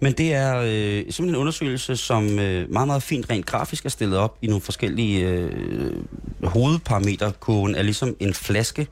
men 0.00 0.12
det 0.12 0.34
er 0.34 0.56
øh, 0.56 0.66
simpelthen 0.68 1.28
en 1.28 1.36
undersøgelse, 1.36 1.96
som 1.96 2.38
øh, 2.38 2.70
meget, 2.70 2.86
meget 2.86 3.02
fint 3.02 3.30
rent 3.30 3.46
grafisk 3.46 3.84
er 3.84 3.88
stillet 3.88 4.18
op 4.18 4.38
i 4.42 4.46
nogle 4.46 4.60
forskellige 4.60 5.26
øh, 5.26 5.52
hovedparametre. 6.44 7.32
Kurven 7.40 7.74
er 7.74 7.82
ligesom 7.82 8.16
en 8.20 8.34
flaske, 8.34 8.86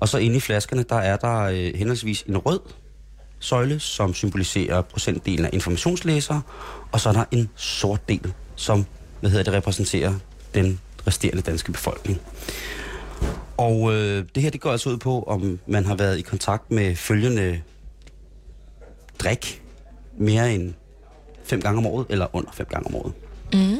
og 0.00 0.08
så 0.08 0.18
inde 0.18 0.36
i 0.36 0.40
flaskerne, 0.40 0.82
der 0.88 0.96
er 0.96 1.16
der 1.16 1.40
øh, 1.40 1.72
henholdsvis 1.74 2.22
en 2.22 2.36
rød 2.36 2.60
søjle, 3.38 3.80
som 3.80 4.14
symboliserer 4.14 4.82
procentdelen 4.82 5.44
af 5.44 5.50
informationslæsere, 5.52 6.42
og 6.92 7.00
så 7.00 7.08
er 7.08 7.12
der 7.12 7.24
en 7.30 7.50
sort 7.56 8.08
del, 8.08 8.32
som 8.56 8.86
hvad 9.20 9.30
hedder 9.30 9.44
det, 9.44 9.52
repræsenterer 9.52 10.14
den 10.54 10.80
resterende 11.06 11.42
danske 11.42 11.72
befolkning. 11.72 12.20
Og 13.56 13.94
øh, 13.94 14.24
det 14.34 14.42
her, 14.42 14.50
det 14.50 14.60
går 14.60 14.70
altså 14.70 14.90
ud 14.90 14.96
på, 14.96 15.22
om 15.22 15.58
man 15.66 15.84
har 15.84 15.94
været 15.94 16.18
i 16.18 16.22
kontakt 16.22 16.70
med 16.70 16.96
følgende 16.96 17.62
drik 19.18 19.62
mere 20.18 20.54
end 20.54 20.74
fem 21.44 21.60
gange 21.60 21.78
om 21.78 21.86
året, 21.86 22.06
eller 22.10 22.36
under 22.36 22.52
fem 22.52 22.66
gange 22.66 22.86
om 22.86 22.94
året. 22.94 23.12
Mm. 23.52 23.78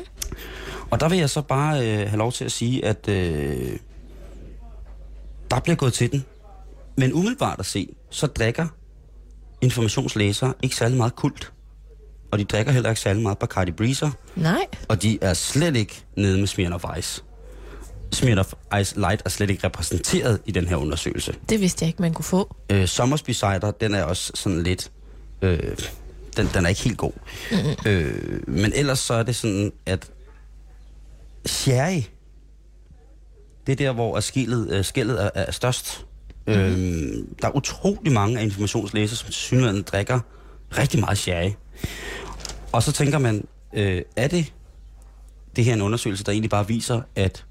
Og 0.90 1.00
der 1.00 1.08
vil 1.08 1.18
jeg 1.18 1.30
så 1.30 1.42
bare 1.42 1.78
øh, 1.80 2.08
have 2.08 2.18
lov 2.18 2.32
til 2.32 2.44
at 2.44 2.52
sige, 2.52 2.84
at 2.84 3.08
øh, 3.08 3.76
der 5.50 5.60
bliver 5.60 5.76
gået 5.76 5.92
til 5.92 6.12
den. 6.12 6.24
Men 6.96 7.12
umiddelbart 7.12 7.60
at 7.60 7.66
se, 7.66 7.94
så 8.10 8.26
drikker 8.26 8.66
informationslæsere 9.60 10.54
ikke 10.62 10.76
særlig 10.76 10.96
meget 10.96 11.16
kult. 11.16 11.52
Og 12.30 12.38
de 12.38 12.44
drikker 12.44 12.72
heller 12.72 12.90
ikke 12.90 13.00
særlig 13.00 13.22
meget 13.22 13.38
Bacardi 13.38 13.72
Breezer. 13.72 14.10
Nej. 14.36 14.66
Og 14.88 15.02
de 15.02 15.18
er 15.20 15.34
slet 15.34 15.76
ikke 15.76 16.04
nede 16.16 16.38
med 16.38 16.46
Smirnoff 16.46 16.84
Ice. 16.98 17.22
Smirnoff 18.14 18.52
Ice 18.80 19.00
Light 19.00 19.22
er 19.24 19.28
slet 19.28 19.50
ikke 19.50 19.66
repræsenteret 19.66 20.40
i 20.46 20.50
den 20.50 20.68
her 20.68 20.76
undersøgelse. 20.76 21.34
Det 21.48 21.60
vidste 21.60 21.82
jeg 21.82 21.88
ikke, 21.88 22.02
man 22.02 22.14
kunne 22.14 22.24
få. 22.24 22.56
Øh, 22.70 22.86
Sommersby 22.86 23.30
Cider, 23.30 23.70
den 23.80 23.94
er 23.94 24.02
også 24.02 24.32
sådan 24.34 24.62
lidt... 24.62 24.90
Øh, 25.42 25.58
den, 26.36 26.50
den 26.54 26.64
er 26.64 26.68
ikke 26.68 26.82
helt 26.82 26.98
god. 26.98 27.12
Mm-hmm. 27.50 27.90
Øh, 27.90 28.48
men 28.48 28.72
ellers 28.74 28.98
så 28.98 29.14
er 29.14 29.22
det 29.22 29.36
sådan, 29.36 29.72
at 29.86 30.10
sherry, 31.46 32.02
det 33.66 33.72
er 33.72 33.76
der, 33.76 33.92
hvor 33.92 34.20
skillet, 34.20 34.70
øh, 34.72 34.84
skillet 34.84 35.24
er, 35.24 35.30
er 35.34 35.52
størst. 35.52 36.06
Mm-hmm. 36.46 36.62
Øh, 36.62 37.24
der 37.42 37.48
er 37.48 37.56
utrolig 37.56 38.12
mange 38.12 38.38
af 38.38 38.42
informationslæsere, 38.42 39.16
som 39.16 39.30
synligheden 39.30 39.82
drikker 39.82 40.20
rigtig 40.78 41.00
meget 41.00 41.18
sherry. 41.18 41.50
Og 42.72 42.82
så 42.82 42.92
tænker 42.92 43.18
man, 43.18 43.46
øh, 43.74 44.02
er 44.16 44.28
det 44.28 44.52
det 45.56 45.64
her 45.64 45.74
en 45.74 45.82
undersøgelse, 45.82 46.24
der 46.24 46.32
egentlig 46.32 46.50
bare 46.50 46.68
viser, 46.68 47.00
at 47.16 47.44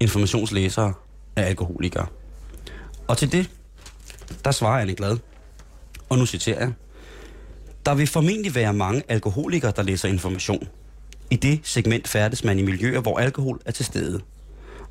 informationslæsere 0.00 0.92
er 1.36 1.42
alkoholikere? 1.42 2.06
Og 3.08 3.18
til 3.18 3.32
det, 3.32 3.50
der 4.44 4.50
svarer 4.50 4.80
Anne 4.80 4.94
Glad, 4.94 5.18
og 6.08 6.18
nu 6.18 6.26
citerer 6.26 6.58
jeg, 6.58 6.72
der 7.86 7.94
vil 7.94 8.06
formentlig 8.06 8.54
være 8.54 8.72
mange 8.72 9.02
alkoholikere, 9.08 9.72
der 9.76 9.82
læser 9.82 10.08
information. 10.08 10.68
I 11.30 11.36
det 11.36 11.60
segment 11.62 12.08
færdes 12.08 12.44
man 12.44 12.58
i 12.58 12.62
miljøer, 12.62 13.00
hvor 13.00 13.18
alkohol 13.18 13.60
er 13.64 13.70
til 13.70 13.84
stede. 13.84 14.20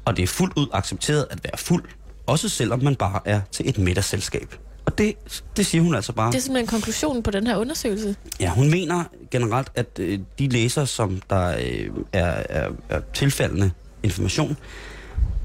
Og 0.05 0.17
det 0.17 0.23
er 0.23 0.27
fuldt 0.27 0.57
ud 0.57 0.67
accepteret 0.73 1.27
at 1.29 1.43
være 1.43 1.57
fuld, 1.57 1.83
også 2.25 2.49
selvom 2.49 2.83
man 2.83 2.95
bare 2.95 3.19
er 3.25 3.41
til 3.51 3.69
et 3.69 3.77
middagsselskab. 3.77 4.55
Og 4.85 4.97
det, 4.97 5.15
det 5.57 5.65
siger 5.65 5.81
hun 5.81 5.95
altså 5.95 6.13
bare. 6.13 6.31
Det 6.31 6.37
er 6.37 6.41
simpelthen 6.41 6.67
konklusionen 6.67 7.23
på 7.23 7.31
den 7.31 7.47
her 7.47 7.57
undersøgelse. 7.57 8.15
Ja, 8.39 8.49
hun 8.49 8.71
mener 8.71 9.03
generelt, 9.31 9.71
at 9.75 9.99
øh, 9.99 10.19
de 10.39 10.47
læser, 10.47 10.85
som 10.85 11.21
der 11.29 11.47
øh, 11.47 11.89
er, 12.13 12.43
er, 12.49 12.71
er 12.89 13.01
tilfaldende 13.13 13.71
information, 14.03 14.57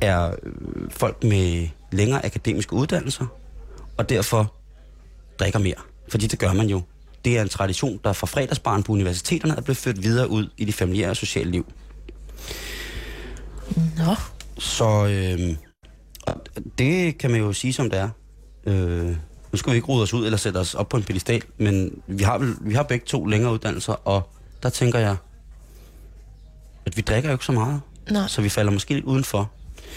er 0.00 0.34
øh, 0.42 0.90
folk 0.90 1.24
med 1.24 1.68
længere 1.92 2.26
akademiske 2.26 2.72
uddannelser, 2.72 3.26
og 3.96 4.08
derfor 4.08 4.54
drikker 5.38 5.58
mere. 5.58 5.74
Fordi 6.08 6.26
det 6.26 6.38
gør 6.38 6.52
man 6.52 6.66
jo. 6.66 6.82
Det 7.24 7.38
er 7.38 7.42
en 7.42 7.48
tradition, 7.48 8.00
der 8.04 8.12
fra 8.12 8.26
fredagsbarn 8.26 8.82
på 8.82 8.92
universiteterne 8.92 9.56
er 9.56 9.60
blevet 9.60 9.76
ført 9.76 10.02
videre 10.02 10.28
ud 10.28 10.48
i 10.56 10.64
de 10.64 10.72
familiære 10.72 11.10
og 11.10 11.16
sociale 11.16 11.50
liv. 11.50 11.72
Nå. 13.98 14.14
Så 14.58 15.06
øh, 15.06 15.56
det 16.78 17.18
kan 17.18 17.30
man 17.30 17.40
jo 17.40 17.52
sige, 17.52 17.72
som 17.72 17.90
det 17.90 17.98
er. 17.98 18.08
Øh, 18.66 19.16
nu 19.52 19.56
skal 19.56 19.70
vi 19.70 19.76
ikke 19.76 19.88
rode 19.88 20.02
os 20.02 20.14
ud 20.14 20.24
eller 20.24 20.36
sætte 20.36 20.58
os 20.58 20.74
op 20.74 20.88
på 20.88 20.96
en 20.96 21.02
pedestal, 21.02 21.42
men 21.58 22.02
vi 22.06 22.22
har, 22.22 22.38
vel, 22.38 22.54
vi 22.60 22.74
har 22.74 22.82
begge 22.82 23.06
to 23.06 23.24
længere 23.24 23.52
uddannelser, 23.52 23.92
og 23.92 24.30
der 24.62 24.68
tænker 24.68 24.98
jeg, 24.98 25.16
at 26.86 26.96
vi 26.96 27.02
drikker 27.02 27.30
jo 27.30 27.34
ikke 27.34 27.44
så 27.44 27.52
meget. 27.52 27.80
Nej. 28.10 28.28
Så 28.28 28.42
vi 28.42 28.48
falder 28.48 28.72
måske 28.72 28.94
lidt 28.94 29.04
udenfor. 29.04 29.50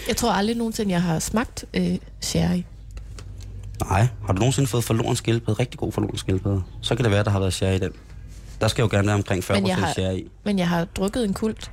Jeg 0.08 0.16
tror 0.16 0.32
aldrig 0.32 0.56
nogensinde, 0.56 0.92
jeg 0.92 1.02
har 1.02 1.18
smagt 1.18 1.64
øh, 1.74 1.96
sherry. 2.20 2.62
Nej. 3.84 4.06
Har 4.26 4.32
du 4.32 4.38
nogensinde 4.38 4.66
fået 4.68 4.84
forloren 4.84 5.16
skildpadde? 5.16 5.60
Rigtig 5.60 5.78
god 5.80 5.92
forloren 5.92 6.16
skildpadde. 6.18 6.62
Så 6.80 6.94
kan 6.94 7.04
det 7.04 7.12
være, 7.12 7.24
der 7.24 7.30
har 7.30 7.38
været 7.38 7.52
sherry 7.52 7.74
i 7.74 7.78
den. 7.78 7.92
Der 8.60 8.68
skal 8.68 8.82
jo 8.82 8.88
gerne 8.90 9.06
være 9.06 9.14
omkring 9.16 9.44
40 9.44 9.60
Men 9.60 9.68
jeg 9.68 9.76
har- 9.76 9.92
sherry 9.92 10.14
i. 10.16 10.28
Men 10.44 10.58
jeg 10.58 10.68
har 10.68 10.84
drukket 10.84 11.24
en 11.24 11.34
kult. 11.34 11.70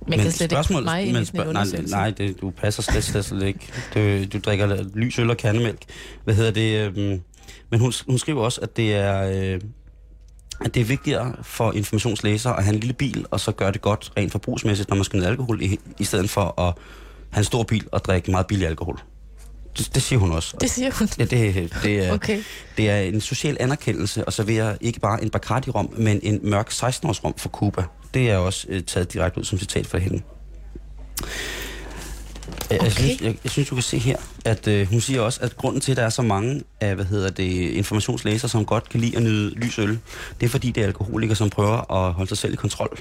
Men 0.00 0.12
jeg 0.12 0.16
Men 0.18 0.24
kan 0.24 0.32
slet 0.32 0.50
spørgsmål, 0.50 0.80
ikke 0.82 0.90
mig 0.92 1.12
men 1.12 1.24
spørg- 1.26 1.52
nej, 1.52 1.64
nej 1.88 2.10
det, 2.10 2.40
du 2.40 2.50
passer 2.50 2.82
slet, 2.82 3.04
slet, 3.04 3.24
slet 3.24 3.42
ikke. 3.42 3.60
Du, 3.94 4.24
du 4.32 4.38
drikker 4.44 4.84
lys 4.94 5.18
øl 5.18 5.30
og 5.30 5.36
kandemælk. 5.36 5.78
Hvad 6.24 6.34
hedder 6.34 6.50
det? 6.50 6.96
øhm, 6.96 7.20
men 7.70 7.80
hun, 7.80 7.92
hun 8.08 8.18
skriver 8.18 8.42
også, 8.42 8.60
at 8.60 8.76
det 8.76 8.94
er... 8.94 9.22
Øh, 9.54 9.60
at 10.64 10.74
det 10.74 10.80
er 10.80 10.84
vigtigere 10.84 11.34
for 11.42 11.72
informationslæsere 11.72 12.56
at 12.56 12.64
have 12.64 12.74
en 12.74 12.80
lille 12.80 12.94
bil, 12.94 13.26
og 13.30 13.40
så 13.40 13.52
gøre 13.52 13.72
det 13.72 13.80
godt 13.80 14.12
rent 14.16 14.32
forbrugsmæssigt, 14.32 14.88
når 14.88 14.96
man 14.96 15.04
skal 15.04 15.18
ned 15.18 15.26
alkohol, 15.26 15.62
i, 15.62 15.78
i 15.98 16.04
stedet 16.04 16.30
for 16.30 16.60
at 16.60 16.74
have 17.30 17.40
en 17.40 17.44
stor 17.44 17.62
bil 17.62 17.86
og 17.92 18.04
drikke 18.04 18.30
meget 18.30 18.46
billig 18.46 18.66
alkohol. 18.68 19.00
Det, 19.78 19.94
det 19.94 20.02
siger 20.02 20.18
hun 20.18 20.32
også. 20.32 20.56
Det 20.60 20.70
siger 20.70 20.90
hun. 20.98 21.08
Ja, 21.18 21.24
det, 21.24 21.72
det, 21.82 22.06
er, 22.06 22.12
Okay. 22.12 22.42
det 22.76 22.90
er 22.90 23.00
en 23.00 23.20
social 23.20 23.56
anerkendelse 23.60 24.24
at 24.26 24.32
servere 24.32 24.76
ikke 24.80 25.00
bare 25.00 25.22
en 25.24 25.30
Bacardi-rom, 25.30 25.94
men 25.96 26.20
en 26.22 26.40
mørk 26.42 26.70
16-års-rom 26.70 27.34
for 27.36 27.48
Cuba. 27.48 27.84
Det 28.14 28.30
er 28.30 28.36
også 28.36 28.66
øh, 28.70 28.82
taget 28.82 29.12
direkte 29.12 29.38
ud 29.40 29.44
som 29.44 29.58
citat 29.58 29.86
fra 29.86 29.98
hende. 29.98 30.22
Jeg, 32.70 32.70
jeg, 32.70 32.80
Okay. 32.80 32.90
synes, 32.90 33.20
jeg, 33.20 33.36
jeg 33.44 33.50
synes, 33.50 33.68
du 33.68 33.74
kan 33.74 33.82
se 33.82 33.98
her, 33.98 34.16
at 34.44 34.68
øh, 34.68 34.86
hun 34.88 35.00
siger 35.00 35.20
også, 35.20 35.40
at 35.42 35.56
grunden 35.56 35.80
til, 35.80 35.90
at 35.90 35.96
der 35.96 36.02
er 36.02 36.08
så 36.10 36.22
mange 36.22 36.62
af, 36.80 36.94
hvad 36.94 37.04
hedder 37.04 37.30
det, 37.30 37.44
informationslæsere, 37.70 38.48
som 38.48 38.64
godt 38.64 38.88
kan 38.88 39.00
lide 39.00 39.16
at 39.16 39.22
nyde 39.22 39.50
lys 39.54 39.78
øl, 39.78 39.98
det 40.40 40.46
er 40.46 40.50
fordi, 40.50 40.70
det 40.70 40.80
er 40.82 40.86
alkoholikere, 40.86 41.36
som 41.36 41.50
prøver 41.50 41.92
at 42.06 42.12
holde 42.12 42.28
sig 42.28 42.38
selv 42.38 42.52
i 42.52 42.56
kontrol. 42.56 42.98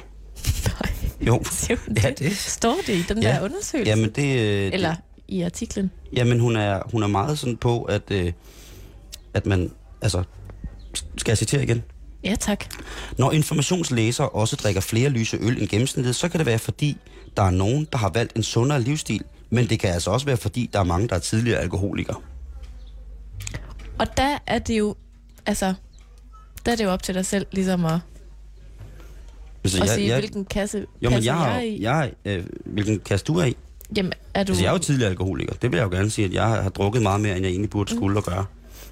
Nej, 0.66 0.92
Jo. 1.28 1.42
siger 1.52 1.78
hun 1.88 1.98
Ja, 2.04 2.10
det? 2.10 2.20
det- 2.20 2.38
Står 2.38 2.78
det 2.88 2.94
i 2.96 3.02
den 3.10 3.22
Ja. 3.24 3.28
der 3.30 3.42
undersøgelse? 3.44 3.90
Jamen, 3.90 4.10
det, 4.10 4.40
øh, 4.40 4.74
Eller 4.74 4.90
det, 4.90 5.00
i 5.28 5.42
artiklen? 5.42 5.92
jamen 6.14 6.40
hun, 6.40 6.56
er, 6.56 6.82
hun 6.92 7.04
er 7.04 7.08
meget 7.08 7.40
sådan 7.40 7.58
på, 7.58 7.82
at, 7.84 8.12
øh, 8.12 8.32
at 9.34 9.46
man, 9.46 9.72
altså, 10.02 10.24
skal 11.18 11.32
jeg 11.32 11.38
citere 11.38 11.64
igen? 11.64 11.84
Ja, 12.24 12.36
tak. 12.40 12.66
Når 13.18 13.32
informationslæsere 13.32 14.30
også 14.30 14.56
drikker 14.56 14.82
flere 14.82 15.10
lyse 15.10 15.38
øl 15.42 15.62
end 15.62 15.68
gennemsnittet, 15.68 16.16
så 16.16 16.30
kan 16.30 16.38
det 16.38 16.46
være 16.46 16.60
fordi, 16.60 16.98
der 17.38 17.44
er 17.44 17.50
nogen, 17.52 17.88
der 17.92 17.98
har 17.98 18.10
valgt 18.10 18.36
en 18.36 18.44
sundere 18.44 18.82
livsstil, 18.82 19.22
men 19.50 19.70
det 19.70 19.80
kan 19.80 19.90
altså 19.90 20.12
også 20.12 20.26
være 20.26 20.38
fordi, 20.38 20.70
der 20.74 20.80
er 20.80 20.84
mange, 20.84 21.08
der 21.08 21.16
er 21.16 21.20
tidligere 21.20 21.60
alkoholikere. 21.60 22.16
Og 24.00 24.08
der 24.18 24.38
er 24.48 24.60
det 24.60 24.78
jo, 24.78 24.96
altså, 25.46 25.74
der 26.66 26.72
er 26.72 26.76
det 26.76 26.84
jo 26.84 26.90
op 26.90 27.04
til 27.04 27.16
dig 27.16 27.26
selv, 27.26 27.46
ligesom 27.52 27.86
at, 27.86 28.00
Altså, 29.64 29.84
at 29.84 29.90
sige, 29.90 30.14
hvilken 30.20 30.46
kasse 30.46 30.78
jo, 31.02 31.10
men 31.10 31.14
jeg, 31.14 31.24
jeg, 31.26 31.36
har, 31.36 31.60
i. 31.60 31.82
jeg, 31.82 32.12
øh, 32.26 32.44
hvilken 32.66 33.00
kasse 33.00 33.26
du 33.26 33.38
er 33.38 33.46
i? 33.46 33.56
Jamen, 33.98 34.14
er 34.34 34.44
du... 34.44 34.52
Altså, 34.52 34.64
jeg 34.64 34.70
er 34.70 34.74
jo 34.74 34.78
tidligere 34.80 35.10
alkoholiker. 35.10 35.54
Det 35.54 35.72
vil 35.72 35.78
jeg 35.78 35.86
jo 35.86 35.90
gerne 35.90 36.10
sige, 36.10 36.26
at 36.26 36.34
jeg 36.34 36.44
har, 36.44 36.62
har 36.62 36.70
drukket 36.70 37.02
meget 37.02 37.22
mere, 37.22 37.36
end 37.36 37.44
jeg 37.46 37.50
egentlig 37.52 37.70
burde 37.70 37.96
skulle 37.96 38.18
at 38.18 38.24
gøre. 38.24 38.46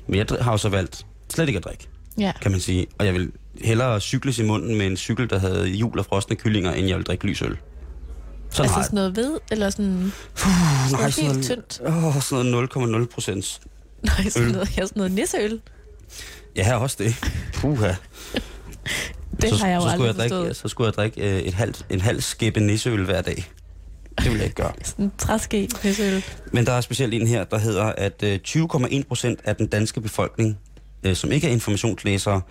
Men 0.07 0.15
jeg 0.17 0.25
har 0.41 0.51
jo 0.51 0.57
så 0.57 0.69
valgt 0.69 1.05
slet 1.29 1.47
ikke 1.49 1.57
at 1.57 1.63
drikke, 1.63 1.87
Ja. 2.19 2.31
kan 2.41 2.51
man 2.51 2.59
sige. 2.59 2.87
Og 2.97 3.05
jeg 3.05 3.13
vil 3.13 3.31
hellere 3.61 3.99
cykles 4.01 4.39
i 4.39 4.43
munden 4.43 4.77
med 4.77 4.87
en 4.87 4.97
cykel, 4.97 5.29
der 5.29 5.39
havde 5.39 5.67
hjul 5.67 5.99
og 5.99 6.05
frosne 6.05 6.35
kyllinger, 6.35 6.71
end 6.73 6.87
jeg 6.87 6.97
vil 6.97 7.05
drikke 7.05 7.25
lys 7.27 7.41
øl. 7.41 7.57
Sådan 8.55 8.71
altså 8.71 8.83
sådan 8.83 8.95
noget 8.95 9.15
ved, 9.15 9.39
eller 9.51 9.69
sådan... 9.69 10.11
Puh, 10.35 10.51
nej, 10.91 11.11
sådan 11.11 11.31
helt 11.31 11.45
tyndt. 11.45 11.81
Åh, 11.85 12.21
sådan 12.21 12.45
noget 12.45 12.69
0,0 13.05 13.05
procent. 13.13 13.61
Nej, 14.03 14.29
sådan 14.29 14.47
Øl. 14.47 14.53
noget, 14.53 14.77
ja, 14.77 14.85
sådan 14.85 14.91
noget 14.99 15.11
nisseøl. 15.11 15.61
Ja, 16.55 16.63
her 16.63 16.75
også 16.75 16.95
det. 16.99 17.15
Puha. 17.53 17.93
Det 19.41 19.49
så, 19.49 19.55
har 19.55 19.67
jeg 19.67 19.75
jo 19.75 19.81
så 19.81 19.89
skulle 19.89 19.91
aldrig 19.91 20.07
jeg 20.07 20.15
drikke, 20.15 20.35
forstået. 20.35 20.55
Så 20.55 20.67
skulle 20.67 20.85
jeg 20.85 20.93
drikke 20.93 21.37
øh, 21.37 21.39
et 21.39 21.53
halvt, 21.53 21.85
en 21.89 22.01
halv 22.01 22.21
skæbe 22.21 22.59
nisseøl 22.59 23.05
hver 23.05 23.21
dag. 23.21 23.49
Det 24.17 24.25
vil 24.25 24.35
jeg 24.35 24.43
ikke 24.43 24.55
gøre. 24.55 24.73
Sådan 24.83 25.05
en 25.05 25.11
træske 25.17 25.69
nisseøl. 25.83 26.23
Men 26.51 26.65
der 26.65 26.71
er 26.71 26.81
specielt 26.81 27.13
en 27.13 27.27
her, 27.27 27.43
der 27.43 27.57
hedder, 27.57 27.83
at 27.83 28.23
øh, 28.23 28.39
20,1 28.47 29.03
procent 29.07 29.39
af 29.43 29.55
den 29.55 29.67
danske 29.67 30.01
befolkning, 30.01 30.57
øh, 31.03 31.15
som 31.15 31.31
ikke 31.31 31.47
er 31.47 31.51
informationslæsere, 31.51 32.41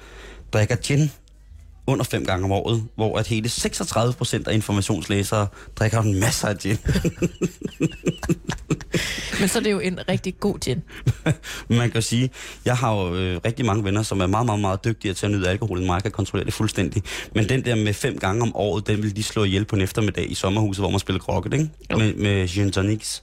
drikker 0.52 0.76
gin 0.76 1.10
under 1.86 2.04
fem 2.04 2.26
gange 2.26 2.44
om 2.44 2.52
året, 2.52 2.84
hvor 2.94 3.18
at 3.18 3.26
hele 3.26 3.48
36 3.48 4.12
procent 4.12 4.48
af 4.48 4.54
informationslæsere 4.54 5.46
drikker 5.76 6.00
en 6.00 6.20
masse 6.20 6.48
af 6.48 6.58
gin. 6.58 6.78
Men 9.40 9.48
så 9.48 9.58
er 9.58 9.62
det 9.62 9.72
jo 9.72 9.80
en 9.80 9.98
rigtig 10.08 10.40
god 10.40 10.58
gin. 10.58 10.82
Man 11.78 11.90
kan 11.90 12.02
sige, 12.02 12.30
jeg 12.64 12.76
har 12.76 12.94
jo 12.94 13.14
øh, 13.16 13.40
rigtig 13.44 13.66
mange 13.66 13.84
venner, 13.84 14.02
som 14.02 14.20
er 14.20 14.26
meget, 14.26 14.46
meget, 14.46 14.60
meget 14.60 14.84
dygtigere 14.84 15.14
til 15.14 15.26
at 15.26 15.32
nyde 15.32 15.48
alkohol, 15.48 15.78
end 15.78 15.86
mig 15.86 16.02
kan 16.02 16.10
kontrollere 16.10 16.46
det 16.46 16.54
fuldstændig. 16.54 17.02
Men 17.34 17.48
den 17.48 17.64
der 17.64 17.74
med 17.74 17.94
fem 17.94 18.18
gange 18.18 18.42
om 18.42 18.56
året, 18.56 18.86
den 18.86 19.02
vil 19.02 19.16
de 19.16 19.22
slå 19.22 19.44
ihjel 19.44 19.64
på 19.64 19.76
en 19.76 19.82
eftermiddag 19.82 20.30
i 20.30 20.34
sommerhuset, 20.34 20.82
hvor 20.82 20.90
man 20.90 21.00
spiller 21.00 21.20
krokket, 21.20 21.52
ikke? 21.52 21.70
Jo. 21.90 21.98
Med, 21.98 22.14
med 22.14 22.48
gin 22.48 22.70
tonics. 22.72 23.22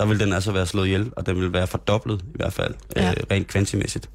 Der 0.00 0.06
vil 0.06 0.20
den 0.20 0.32
altså 0.32 0.52
være 0.52 0.66
slået 0.66 0.86
ihjel, 0.86 1.10
og 1.16 1.26
den 1.26 1.40
vil 1.40 1.52
være 1.52 1.66
fordoblet 1.66 2.20
i 2.22 2.32
hvert 2.34 2.52
fald, 2.52 2.74
Ja. 2.96 3.10
øh, 3.10 3.16
rent 3.30 3.46
kvantimæssigt. 3.48 4.10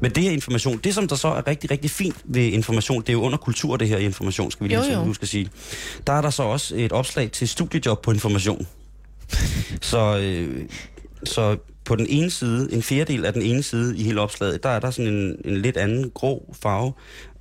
Men 0.00 0.10
det 0.10 0.22
her 0.22 0.30
information, 0.30 0.78
det 0.78 0.94
som 0.94 1.08
der 1.08 1.16
så 1.16 1.28
er 1.28 1.46
rigtig, 1.46 1.70
rigtig 1.70 1.90
fint 1.90 2.16
ved 2.24 2.42
information, 2.42 3.00
det 3.00 3.08
er 3.08 3.12
jo 3.12 3.22
under 3.22 3.38
kultur, 3.38 3.76
det 3.76 3.88
her 3.88 3.98
information, 3.98 4.50
skal 4.50 4.64
vi 4.64 4.68
lige 4.68 4.86
Jo, 4.92 4.92
jo. 4.98 5.04
huske 5.04 5.22
at 5.22 5.28
sige. 5.28 5.50
Der 6.06 6.12
er 6.12 6.20
der 6.20 6.30
så 6.30 6.42
også 6.42 6.76
et 6.76 6.92
opslag 6.92 7.30
til 7.30 7.48
studiejob 7.48 8.02
på 8.02 8.10
information. 8.12 8.66
Så, 9.80 10.18
øh, 10.18 10.64
så 11.24 11.56
på 11.84 11.96
den 11.96 12.06
ene 12.08 12.30
side, 12.30 12.72
en 12.72 12.82
fjerdedel 12.82 13.24
af 13.24 13.32
den 13.32 13.42
ene 13.42 13.62
side 13.62 13.96
i 13.98 14.02
hele 14.02 14.20
opslaget, 14.20 14.62
der 14.62 14.68
er 14.68 14.80
der 14.80 14.90
sådan 14.90 15.12
en, 15.14 15.36
en 15.44 15.56
lidt 15.56 15.76
anden 15.76 16.10
grå 16.10 16.54
farve, 16.62 16.92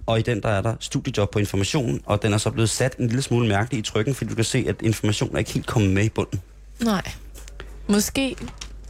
og 0.06 0.20
i 0.20 0.22
den 0.22 0.42
der 0.42 0.50
er 0.50 0.62
der 0.62 0.76
studiejob 0.80 1.32
på 1.32 1.40
information, 1.40 2.02
og 2.06 2.22
den 2.22 2.34
er 2.34 2.38
så 2.38 2.50
blevet 2.52 2.70
sat 2.70 2.96
en 2.98 3.08
lille 3.08 3.22
smule 3.22 3.48
mærkeligt 3.48 3.88
i 3.88 3.92
trykken, 3.92 4.16
fordi 4.16 4.30
du 4.30 4.36
kan 4.36 4.44
se, 4.46 4.66
at 4.68 4.76
information 4.82 5.34
er 5.36 5.40
ikke 5.40 5.52
helt 5.54 5.66
kommet 5.68 5.92
med 5.92 6.04
i 6.06 6.10
bunden. 6.10 6.42
Nej. 6.84 7.12
Måske 7.88 8.36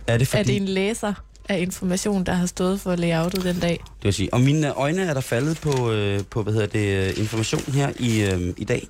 Er 0.07 0.17
det 0.17 0.27
fordi, 0.27 0.39
er 0.41 0.45
det 0.45 0.55
en 0.55 0.65
læser 0.67 1.13
af 1.49 1.59
information, 1.59 2.23
der 2.23 2.33
har 2.33 2.45
stået 2.45 2.79
for 2.79 2.95
layoutet 2.95 3.43
den 3.43 3.59
dag. 3.59 3.79
det 3.97 4.03
vil 4.03 4.13
sige, 4.13 4.33
og 4.33 4.41
mine 4.41 4.73
øjne 4.73 5.01
er 5.01 5.13
der 5.13 5.21
faldet 5.21 5.59
på, 5.61 5.91
øh, 5.91 6.19
på 6.29 6.43
hvad 6.43 6.53
hedder 6.53 6.67
det, 6.67 7.09
øh, 7.09 7.19
information 7.19 7.61
her 7.73 7.91
i, 7.99 8.21
øh, 8.23 8.53
i 8.57 8.63
dag, 8.63 8.87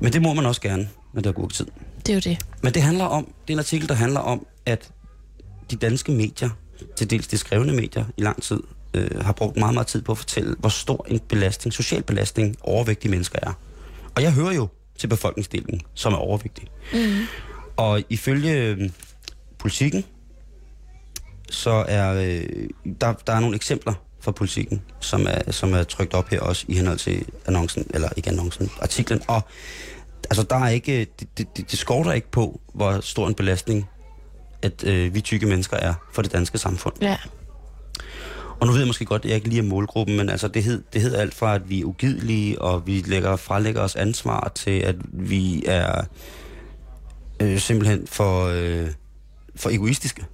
Men 0.00 0.12
det 0.12 0.22
må 0.22 0.34
man 0.34 0.46
også 0.46 0.60
gerne, 0.60 0.88
når 1.12 1.22
der 1.22 1.30
er 1.30 1.34
god 1.34 1.48
tid. 1.50 1.66
det 2.06 2.08
er 2.08 2.14
jo 2.14 2.20
det. 2.20 2.38
Men 2.62 2.74
det 2.74 2.82
handler 2.82 3.04
om, 3.04 3.24
det 3.24 3.52
er 3.52 3.56
en 3.56 3.58
artikel, 3.58 3.88
der 3.88 3.94
handler 3.94 4.20
om, 4.20 4.46
at 4.66 4.90
de 5.70 5.76
danske 5.76 6.12
medier, 6.12 6.50
til 6.96 7.10
dels 7.10 7.26
de 7.26 7.38
skrevne 7.38 7.72
medier 7.72 8.04
i 8.16 8.22
lang 8.22 8.42
tid, 8.42 8.60
øh, 8.94 9.24
har 9.24 9.32
brugt 9.32 9.56
meget, 9.56 9.74
meget 9.74 9.86
tid 9.86 10.02
på 10.02 10.12
at 10.12 10.18
fortælle, 10.18 10.56
hvor 10.58 10.68
stor 10.68 11.06
en 11.08 11.18
belastning, 11.20 11.72
social 11.74 12.02
belastning, 12.02 12.56
overvægtige 12.60 13.10
mennesker 13.10 13.38
er. 13.42 13.52
Og 14.14 14.22
jeg 14.22 14.32
hører 14.32 14.52
jo 14.52 14.68
til 14.98 15.06
befolkningsdelen, 15.06 15.80
som 15.94 16.12
er 16.12 16.16
overvægtig. 16.16 16.68
Mm. 16.92 16.98
Og 17.76 18.02
ifølge 18.08 18.52
øh, 18.52 18.90
politikken, 19.58 20.04
så 21.50 21.84
er 21.88 22.14
øh, 22.14 22.68
der, 23.00 23.12
der 23.26 23.32
er 23.32 23.40
nogle 23.40 23.56
eksempler 23.56 23.94
fra 24.20 24.32
politikken, 24.32 24.82
som 25.00 25.26
er, 25.30 25.52
som 25.52 25.72
er 25.72 25.82
trykt 25.82 26.14
op 26.14 26.28
her 26.28 26.40
også 26.40 26.64
i 26.68 26.74
henhold 26.74 26.98
til 26.98 27.24
annoncen, 27.46 27.86
eller 27.94 28.08
ikke 28.16 28.30
annoncen, 28.30 28.70
artiklen. 28.80 29.22
Og 29.28 29.42
altså, 30.30 30.42
der 30.42 30.56
er 30.56 30.68
ikke, 30.68 30.98
det, 31.20 31.38
det, 31.38 31.56
det, 31.56 31.70
det 31.70 31.78
skorter 31.78 32.12
ikke 32.12 32.30
på, 32.30 32.60
hvor 32.74 33.00
stor 33.00 33.28
en 33.28 33.34
belastning, 33.34 33.88
at 34.62 34.84
øh, 34.84 35.14
vi 35.14 35.20
tykke 35.20 35.46
mennesker 35.46 35.76
er 35.76 35.94
for 36.12 36.22
det 36.22 36.32
danske 36.32 36.58
samfund. 36.58 36.94
Ja. 37.00 37.16
Og 38.60 38.66
nu 38.66 38.72
ved 38.72 38.80
jeg 38.80 38.86
måske 38.86 39.04
godt, 39.04 39.24
at 39.24 39.28
jeg 39.28 39.34
ikke 39.36 39.48
lige 39.48 39.58
er 39.58 39.66
målgruppen, 39.66 40.16
men 40.16 40.28
altså 40.28 40.48
det 40.48 40.62
hed, 40.64 40.82
det 40.92 41.00
hed 41.00 41.14
alt 41.14 41.34
fra, 41.34 41.54
at 41.54 41.70
vi 41.70 41.80
er 41.80 41.84
ugidelige, 41.84 42.62
og 42.62 42.86
vi 42.86 43.02
lægger, 43.06 43.36
frelægger 43.36 43.80
os 43.80 43.96
ansvar 43.96 44.52
til, 44.54 44.80
at 44.80 44.96
vi 45.12 45.62
er 45.66 46.04
øh, 47.42 47.58
simpelthen 47.58 48.06
for, 48.06 48.46
øh, 48.46 48.88
for 49.56 49.70
egoistiske, 49.70 50.24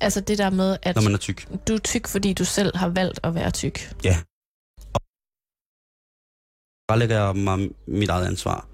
Altså 0.00 0.20
det 0.20 0.38
der 0.38 0.50
med, 0.50 0.76
at 0.82 0.96
når 0.96 1.02
man 1.02 1.14
er 1.14 1.18
tyk. 1.18 1.48
du 1.68 1.74
er 1.74 1.78
tyk, 1.78 2.06
fordi 2.06 2.32
du 2.32 2.44
selv 2.44 2.76
har 2.76 2.88
valgt 2.88 3.20
at 3.22 3.34
være 3.34 3.50
tyk. 3.50 3.94
Ja. 4.04 4.16
Og 4.94 5.00
frelægger 6.90 7.24
jeg 7.24 7.36
mig 7.36 7.68
mit 7.86 8.08
eget 8.08 8.26
ansvar, 8.26 8.66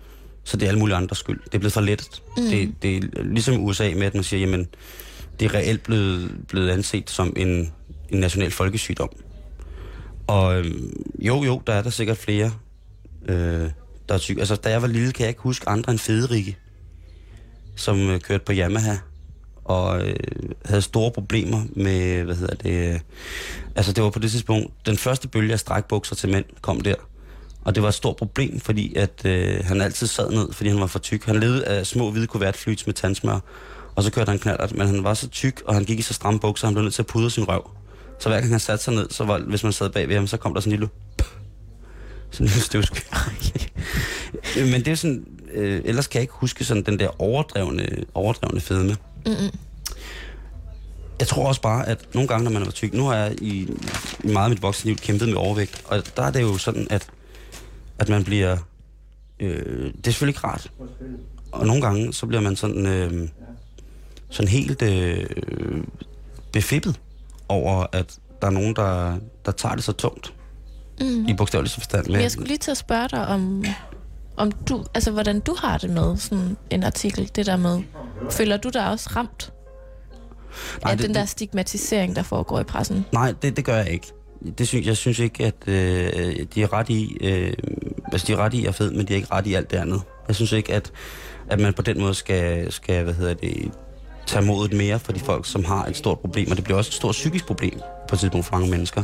så 0.44 0.56
det 0.56 0.66
er 0.66 0.68
alle 0.68 0.78
mulige 0.78 0.96
andres 0.96 1.18
skyld. 1.18 1.40
Det 1.44 1.54
er 1.54 1.58
blevet 1.58 1.72
for 1.72 1.80
let. 1.80 2.22
Mm. 2.36 2.42
Det, 2.42 2.74
det 2.82 2.96
er 2.96 3.22
ligesom 3.22 3.64
USA 3.64 3.92
med, 3.96 4.06
at 4.06 4.14
man 4.14 4.24
siger, 4.24 4.40
jamen, 4.40 4.68
det 5.40 5.46
er 5.46 5.54
reelt 5.54 5.82
blevet, 5.82 6.34
blevet 6.48 6.70
anset 6.70 7.10
som 7.10 7.32
en, 7.36 7.72
en 8.08 8.20
national 8.20 8.50
folkesygdom. 8.50 9.10
Og 10.26 10.58
øhm, 10.58 11.04
jo, 11.18 11.44
jo, 11.44 11.62
der 11.66 11.72
er 11.72 11.82
der 11.82 11.90
sikkert 11.90 12.16
flere, 12.16 12.52
øh, 13.28 13.70
der 14.08 14.14
er 14.14 14.18
syge. 14.18 14.38
Altså, 14.38 14.56
da 14.56 14.70
jeg 14.70 14.82
var 14.82 14.88
lille, 14.88 15.12
kan 15.12 15.22
jeg 15.22 15.28
ikke 15.28 15.40
huske 15.40 15.68
andre 15.68 15.92
end 15.92 15.98
Federike, 15.98 16.56
som 17.76 18.10
øh, 18.10 18.20
kørte 18.20 18.44
på 18.44 18.52
Yamaha 18.52 18.96
og 19.64 20.08
øh, 20.08 20.16
havde 20.64 20.82
store 20.82 21.10
problemer 21.10 21.62
med, 21.76 22.22
hvad 22.24 22.34
hedder 22.34 22.54
det, 22.54 22.92
øh, 22.94 23.00
altså 23.76 23.92
det 23.92 24.04
var 24.04 24.10
på 24.10 24.18
det 24.18 24.30
tidspunkt, 24.30 24.86
den 24.86 24.96
første 24.96 25.28
bølge 25.28 25.52
af 25.52 25.60
strækbukser 25.60 26.16
til 26.16 26.28
mænd 26.28 26.44
kom 26.60 26.80
der. 26.80 26.94
Og 27.64 27.74
det 27.74 27.82
var 27.82 27.88
et 27.88 27.94
stort 27.94 28.16
problem, 28.16 28.60
fordi 28.60 28.94
at 28.94 29.24
øh, 29.24 29.64
han 29.64 29.80
altid 29.80 30.06
sad 30.06 30.30
ned, 30.30 30.52
fordi 30.52 30.68
han 30.68 30.80
var 30.80 30.86
for 30.86 30.98
tyk. 30.98 31.24
Han 31.24 31.40
levede 31.40 31.64
af 31.64 31.86
små 31.86 32.10
hvide 32.10 32.26
kuvertflyts 32.26 32.86
med 32.86 32.94
tandsmør, 32.94 33.40
og 33.94 34.02
så 34.02 34.12
kørte 34.12 34.30
han 34.30 34.38
knallert, 34.38 34.74
men 34.74 34.86
han 34.86 35.04
var 35.04 35.14
så 35.14 35.28
tyk, 35.28 35.62
og 35.66 35.74
han 35.74 35.84
gik 35.84 35.98
i 35.98 36.02
så 36.02 36.14
stramme 36.14 36.40
bukser, 36.40 36.66
han 36.66 36.74
blev 36.74 36.82
nødt 36.82 36.94
til 36.94 37.02
at 37.02 37.06
pudre 37.06 37.30
sin 37.30 37.48
røv. 37.48 37.70
Så 38.18 38.28
hver 38.28 38.40
gang 38.40 38.52
han 38.52 38.60
satte 38.60 38.84
sig 38.84 38.94
ned, 38.94 39.06
så 39.10 39.24
var, 39.24 39.38
hvis 39.38 39.62
man 39.62 39.72
sad 39.72 39.90
bag 39.90 40.08
ved 40.08 40.14
ham, 40.14 40.26
så 40.26 40.36
kom 40.36 40.54
der 40.54 40.60
sådan 40.60 40.72
en 40.72 40.78
lille... 40.78 40.88
Sådan 42.30 42.46
en 42.46 42.48
lille 42.48 42.62
støvsk. 42.62 43.10
men 44.56 44.84
det 44.84 44.88
er 44.88 44.94
sådan... 44.94 45.26
Øh, 45.56 45.82
ellers 45.84 46.06
kan 46.06 46.18
jeg 46.18 46.22
ikke 46.22 46.34
huske 46.34 46.64
sådan 46.64 46.82
den 46.82 46.98
der 46.98 47.22
overdrevne, 47.22 47.88
overdrevne 48.14 48.60
fedme. 48.60 48.96
Mm-mm. 49.26 49.58
Jeg 51.20 51.28
tror 51.28 51.48
også 51.48 51.60
bare, 51.60 51.88
at 51.88 52.14
nogle 52.14 52.28
gange, 52.28 52.44
når 52.44 52.50
man 52.50 52.62
er 52.62 52.70
tyk... 52.70 52.94
Nu 52.94 53.04
har 53.04 53.14
jeg 53.14 53.42
i, 53.42 53.68
i 54.24 54.28
meget 54.28 54.44
af 54.44 54.50
mit 54.50 54.62
voksne 54.62 54.88
liv 54.88 54.96
kæmpet 54.96 55.28
med 55.28 55.36
overvægt, 55.36 55.82
og 55.86 56.02
der 56.16 56.22
er 56.22 56.30
det 56.30 56.42
jo 56.42 56.58
sådan, 56.58 56.86
at, 56.90 57.10
at 57.98 58.08
man 58.08 58.24
bliver... 58.24 58.56
Øh, 59.40 59.84
det 59.84 60.06
er 60.06 60.10
selvfølgelig 60.10 60.36
ikke 60.36 60.46
rart. 60.46 60.70
Og 61.52 61.66
nogle 61.66 61.82
gange, 61.82 62.12
så 62.12 62.26
bliver 62.26 62.40
man 62.40 62.56
sådan... 62.56 62.86
Øh, 62.86 63.28
sådan 64.30 64.48
helt 64.48 64.82
øh, 64.82 65.26
befippet 66.52 67.00
over, 67.48 67.86
at 67.92 68.18
der 68.40 68.46
er 68.46 68.50
nogen, 68.50 68.76
der, 68.76 69.18
der 69.44 69.52
tager 69.52 69.74
det 69.74 69.84
så 69.84 69.92
tungt. 69.92 70.34
Mm. 71.00 71.26
I 71.28 71.34
bogstavelig 71.34 71.70
forstand. 71.70 72.06
Men 72.06 72.20
jeg 72.20 72.30
skulle 72.30 72.48
lige 72.48 72.58
til 72.58 72.70
at 72.70 72.76
spørge 72.76 73.08
dig 73.08 73.26
om, 73.26 73.64
om 74.36 74.52
du, 74.52 74.84
altså 74.94 75.10
hvordan 75.10 75.40
du 75.40 75.56
har 75.58 75.78
det 75.78 75.90
med 75.90 76.16
sådan 76.16 76.56
en 76.70 76.84
artikel, 76.84 77.30
det 77.36 77.46
der 77.46 77.56
med. 77.56 77.82
Føler 78.30 78.56
du 78.56 78.68
dig 78.68 78.90
også 78.90 79.10
ramt 79.16 79.52
Nej, 80.82 80.92
af 80.92 80.98
det, 80.98 81.06
den 81.06 81.14
der 81.14 81.24
stigmatisering, 81.24 82.16
der 82.16 82.22
foregår 82.22 82.60
i 82.60 82.64
pressen? 82.64 83.06
Nej, 83.12 83.34
det, 83.42 83.56
det 83.56 83.64
gør 83.64 83.76
jeg 83.76 83.90
ikke. 83.90 84.12
Det 84.58 84.68
synes, 84.68 84.86
jeg 84.86 84.96
synes 84.96 85.18
ikke, 85.18 85.44
at 85.44 85.54
øh, 85.66 86.46
de 86.54 86.62
er 86.62 86.72
ret 86.72 86.88
i, 86.88 87.16
øh, 87.20 87.52
altså 88.12 88.26
de 88.26 88.32
er 88.32 88.36
ret 88.36 88.54
i 88.54 88.66
at 88.66 88.74
fed, 88.74 88.90
men 88.90 89.08
de 89.08 89.12
er 89.12 89.16
ikke 89.16 89.28
ret 89.32 89.46
i 89.46 89.54
alt 89.54 89.70
det 89.70 89.76
andet. 89.76 90.02
Jeg 90.28 90.36
synes 90.36 90.52
ikke, 90.52 90.72
at, 90.72 90.92
at 91.50 91.60
man 91.60 91.74
på 91.74 91.82
den 91.82 92.00
måde 92.00 92.14
skal, 92.14 92.72
skal 92.72 93.04
hvad 93.04 93.14
hedder 93.14 93.34
det, 93.34 93.70
tage 94.26 94.44
modet 94.44 94.72
mere 94.72 94.98
for 94.98 95.12
de 95.12 95.20
folk, 95.20 95.46
som 95.46 95.64
har 95.64 95.86
et 95.86 95.96
stort 95.96 96.18
problem, 96.18 96.50
og 96.50 96.56
det 96.56 96.64
bliver 96.64 96.78
også 96.78 96.88
et 96.88 96.94
stort 96.94 97.12
psykisk 97.12 97.46
problem 97.46 97.80
på 98.08 98.14
et 98.14 98.20
tidspunkt 98.20 98.46
for 98.46 98.56
mange 98.56 98.70
mennesker. 98.70 99.02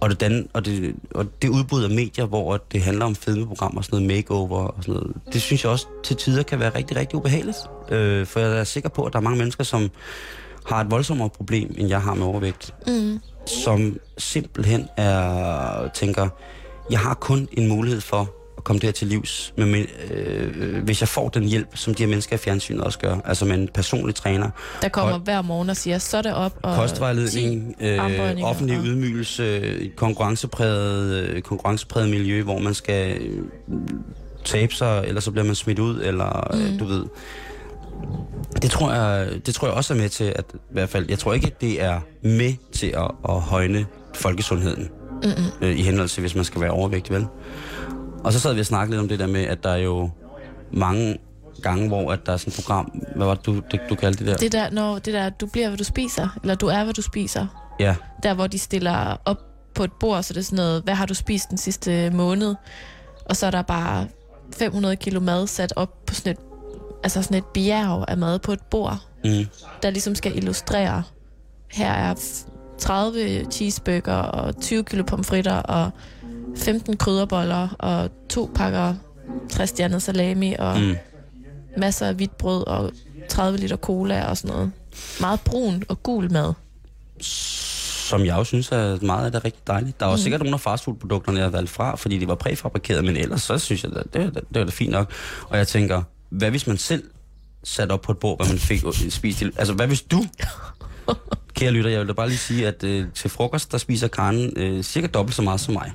Og 0.00 0.10
det, 0.10 0.20
dan, 0.20 0.48
og, 0.52 0.64
det, 0.64 0.94
og 1.14 1.26
det 1.42 1.48
udbud 1.48 1.84
af 1.84 1.90
medier, 1.90 2.26
hvor 2.26 2.56
det 2.72 2.82
handler 2.82 3.04
om 3.04 3.14
fedmeprogrammer 3.14 3.78
og 3.78 3.84
sådan 3.84 4.02
noget 4.02 4.16
makeover 4.16 4.58
og 4.58 4.82
sådan 4.82 4.94
noget, 4.94 5.16
det 5.32 5.42
synes 5.42 5.64
jeg 5.64 5.72
også 5.72 5.86
til 6.04 6.16
tider 6.16 6.42
kan 6.42 6.60
være 6.60 6.74
rigtig, 6.74 6.96
rigtig 6.96 7.18
ubehageligt. 7.18 7.56
Øh, 7.90 8.26
for 8.26 8.40
jeg 8.40 8.58
er 8.58 8.64
sikker 8.64 8.88
på, 8.88 9.04
at 9.04 9.12
der 9.12 9.18
er 9.18 9.22
mange 9.22 9.38
mennesker, 9.38 9.64
som 9.64 9.90
har 10.66 10.80
et 10.80 10.90
voldsommere 10.90 11.30
problem, 11.30 11.74
end 11.78 11.88
jeg 11.88 12.02
har 12.02 12.14
med 12.14 12.26
overvægt. 12.26 12.74
Mm. 12.86 13.20
Som 13.46 13.98
simpelthen 14.18 14.88
er, 14.96 15.88
tænker, 15.94 16.28
jeg 16.90 16.98
har 16.98 17.14
kun 17.14 17.48
en 17.52 17.68
mulighed 17.68 18.00
for 18.00 18.35
komme 18.66 18.80
det 18.80 18.86
her 18.86 18.92
til 18.92 19.06
livs, 19.06 19.54
med, 19.56 19.84
øh, 20.10 20.84
hvis 20.84 21.00
jeg 21.00 21.08
får 21.08 21.28
den 21.28 21.44
hjælp, 21.44 21.68
som 21.74 21.94
de 21.94 22.02
her 22.02 22.08
mennesker 22.08 22.36
i 22.36 22.38
fjernsynet 22.38 22.80
også 22.80 22.98
gør, 22.98 23.16
altså 23.24 23.44
med 23.44 23.54
en 23.54 23.68
personlig 23.74 24.14
træner. 24.14 24.50
Der 24.82 24.88
kommer 24.88 25.14
og, 25.14 25.20
hver 25.20 25.42
morgen 25.42 25.70
og 25.70 25.76
siger, 25.76 25.98
så 25.98 26.22
det 26.22 26.34
op. 26.34 26.52
Og 26.62 26.76
kostvejledning, 26.76 27.74
øh, 27.80 27.98
offentlig 28.42 28.78
ydmygelse, 28.84 29.62
konkurrencepræget, 29.96 31.14
øh, 31.14 31.42
konkurrencepræget 31.42 32.10
miljø, 32.10 32.42
hvor 32.42 32.58
man 32.58 32.74
skal 32.74 33.18
øh, 33.20 33.42
tabe 34.44 34.74
sig, 34.74 35.04
eller 35.06 35.20
så 35.20 35.30
bliver 35.30 35.44
man 35.44 35.54
smidt 35.54 35.78
ud, 35.78 36.00
eller 36.00 36.50
mm. 36.54 36.60
øh, 36.60 36.80
du 36.80 36.84
ved. 36.84 37.04
Det 38.62 38.70
tror, 38.70 38.92
jeg, 38.92 39.28
det 39.46 39.54
tror 39.54 39.68
jeg 39.68 39.74
også 39.76 39.94
er 39.94 39.98
med 39.98 40.08
til, 40.08 40.24
at 40.24 40.44
i 40.54 40.58
hvert 40.72 40.88
fald, 40.88 41.06
jeg 41.08 41.18
tror 41.18 41.32
ikke, 41.32 41.46
at 41.46 41.60
det 41.60 41.82
er 41.82 42.00
med 42.22 42.52
til 42.72 42.86
at, 42.86 43.10
at 43.28 43.40
højne 43.40 43.86
folkesundheden, 44.14 44.88
Mm-mm. 45.22 45.66
øh, 45.68 45.78
i 45.78 45.82
henhold 45.82 46.08
til, 46.08 46.20
hvis 46.20 46.34
man 46.34 46.44
skal 46.44 46.60
være 46.60 46.70
overvægtig, 46.70 47.14
vel? 47.14 47.26
Og 48.26 48.32
så 48.32 48.40
sad 48.40 48.54
vi 48.54 48.60
og 48.60 48.66
snakkede 48.66 48.90
lidt 48.90 49.00
om 49.00 49.08
det 49.08 49.18
der 49.18 49.26
med, 49.26 49.44
at 49.44 49.64
der 49.64 49.70
er 49.70 49.76
jo 49.76 50.10
mange 50.72 51.18
gange, 51.62 51.88
hvor 51.88 52.12
at 52.12 52.26
der 52.26 52.32
er 52.32 52.36
sådan 52.36 52.50
et 52.50 52.64
program, 52.64 53.02
hvad 53.16 53.26
var 53.26 53.34
det, 53.34 53.46
du, 53.46 53.62
det, 53.70 53.80
du 53.88 53.94
kaldte 53.94 54.24
det 54.24 54.32
der? 54.32 54.36
Det 54.36 54.52
der, 54.52 54.70
når 54.70 54.98
det 54.98 55.14
der, 55.14 55.30
du 55.30 55.46
bliver, 55.46 55.68
hvad 55.68 55.78
du 55.78 55.84
spiser, 55.84 56.38
eller 56.42 56.54
du 56.54 56.66
er, 56.66 56.84
hvad 56.84 56.94
du 56.94 57.02
spiser. 57.02 57.46
Ja. 57.80 57.94
Der, 58.22 58.34
hvor 58.34 58.46
de 58.46 58.58
stiller 58.58 59.16
op 59.24 59.40
på 59.74 59.84
et 59.84 59.92
bord, 59.92 60.22
så 60.22 60.32
det 60.32 60.40
er 60.40 60.44
sådan 60.44 60.56
noget, 60.56 60.82
hvad 60.82 60.94
har 60.94 61.06
du 61.06 61.14
spist 61.14 61.50
den 61.50 61.58
sidste 61.58 62.10
måned? 62.10 62.54
Og 63.24 63.36
så 63.36 63.46
er 63.46 63.50
der 63.50 63.62
bare 63.62 64.06
500 64.56 64.96
kilo 64.96 65.20
mad 65.20 65.46
sat 65.46 65.72
op 65.76 66.06
på 66.06 66.14
sådan 66.14 66.32
et, 66.32 66.38
altså 67.02 67.22
sådan 67.22 67.36
et 67.36 67.44
bjerg 67.44 68.04
af 68.08 68.16
mad 68.16 68.38
på 68.38 68.52
et 68.52 68.62
bord, 68.70 68.98
mm. 69.24 69.46
der 69.82 69.90
ligesom 69.90 70.14
skal 70.14 70.36
illustrere, 70.36 71.02
her 71.72 71.92
er 71.92 72.14
30 72.78 73.44
cheeseburger 73.50 74.14
og 74.14 74.60
20 74.60 74.84
kilo 74.84 75.02
pomfritter 75.02 75.56
og 75.56 75.90
15 76.56 76.96
krydderboller 76.96 77.68
og 77.78 78.10
to 78.28 78.50
pakker 78.54 78.94
60 79.50 80.02
salami 80.02 80.54
og 80.58 80.80
mm. 80.80 80.96
masser 81.76 82.06
af 82.06 82.14
hvidt 82.14 82.38
brød 82.38 82.66
og 82.66 82.92
30 83.28 83.58
liter 83.58 83.76
cola 83.76 84.28
og 84.28 84.36
sådan 84.36 84.56
noget. 84.56 84.72
Meget 85.20 85.40
brun 85.40 85.82
og 85.88 86.02
gul 86.02 86.32
mad. 86.32 86.52
Som 87.20 88.24
jeg 88.24 88.34
også 88.34 88.50
synes 88.50 88.72
er 88.72 89.04
meget 89.04 89.26
af 89.26 89.32
det 89.32 89.44
rigtig 89.44 89.66
dejligt. 89.66 90.00
Der 90.00 90.06
er 90.06 90.10
også 90.10 90.22
mm. 90.22 90.22
sikkert 90.22 90.40
nogle 90.40 90.54
af 90.54 90.60
fastfoodprodukterne, 90.60 91.38
jeg 91.38 91.44
har 91.44 91.50
valgt 91.50 91.70
fra, 91.70 91.96
fordi 91.96 92.18
de 92.18 92.28
var 92.28 92.34
præfabrikeret, 92.34 93.04
men 93.04 93.16
ellers 93.16 93.42
så 93.42 93.58
synes 93.58 93.84
jeg, 93.84 93.92
det, 93.92 94.04
det, 94.14 94.34
det 94.34 94.58
var 94.58 94.64
da 94.64 94.70
fint 94.70 94.90
nok. 94.90 95.10
Og 95.48 95.58
jeg 95.58 95.68
tænker, 95.68 96.02
hvad 96.28 96.50
hvis 96.50 96.66
man 96.66 96.78
selv 96.78 97.04
satte 97.64 97.92
op 97.92 98.00
på 98.00 98.12
et 98.12 98.18
bord, 98.18 98.38
hvad 98.38 98.48
man 98.48 98.58
fik 98.58 98.82
spist 99.10 99.38
til? 99.38 99.52
Altså, 99.56 99.74
hvad 99.74 99.86
hvis 99.86 100.02
du 100.02 100.24
Kære 101.56 101.70
lytter, 101.70 101.90
jeg 101.90 102.00
vil 102.00 102.08
da 102.08 102.12
bare 102.12 102.28
lige 102.28 102.38
sige, 102.38 102.66
at 102.66 102.84
øh, 102.84 103.06
til 103.14 103.30
frokost, 103.30 103.72
der 103.72 103.78
spiser 103.78 104.08
Karen 104.08 104.52
øh, 104.56 104.82
cirka 104.82 105.06
dobbelt 105.06 105.36
så 105.36 105.42
meget 105.42 105.60
som 105.60 105.74
mig. 105.74 105.92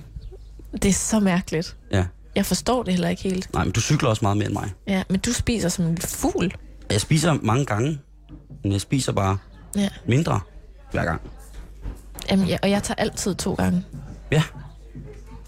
Det 0.73 0.85
er 0.85 0.93
så 0.93 1.19
mærkeligt. 1.19 1.77
Ja. 1.91 2.05
Jeg 2.35 2.45
forstår 2.45 2.83
det 2.83 2.93
heller 2.93 3.09
ikke 3.09 3.21
helt. 3.21 3.53
Nej, 3.53 3.63
men 3.63 3.71
du 3.71 3.81
cykler 3.81 4.09
også 4.09 4.25
meget 4.25 4.37
mere 4.37 4.45
end 4.45 4.53
mig. 4.53 4.71
Ja, 4.87 5.03
men 5.09 5.19
du 5.19 5.33
spiser 5.33 5.69
som 5.69 5.85
en 5.85 5.97
fugl. 5.97 6.53
Jeg 6.91 7.01
spiser 7.01 7.33
mange 7.41 7.65
gange, 7.65 7.99
men 8.63 8.71
jeg 8.71 8.81
spiser 8.81 9.11
bare 9.11 9.37
ja. 9.75 9.89
mindre 10.07 10.39
hver 10.91 11.05
gang. 11.05 11.21
Jamen, 12.31 12.47
ja, 12.47 12.57
og 12.63 12.69
jeg 12.69 12.83
tager 12.83 12.95
altid 12.95 13.35
to 13.35 13.53
gange. 13.53 13.83
Ja. 14.31 14.43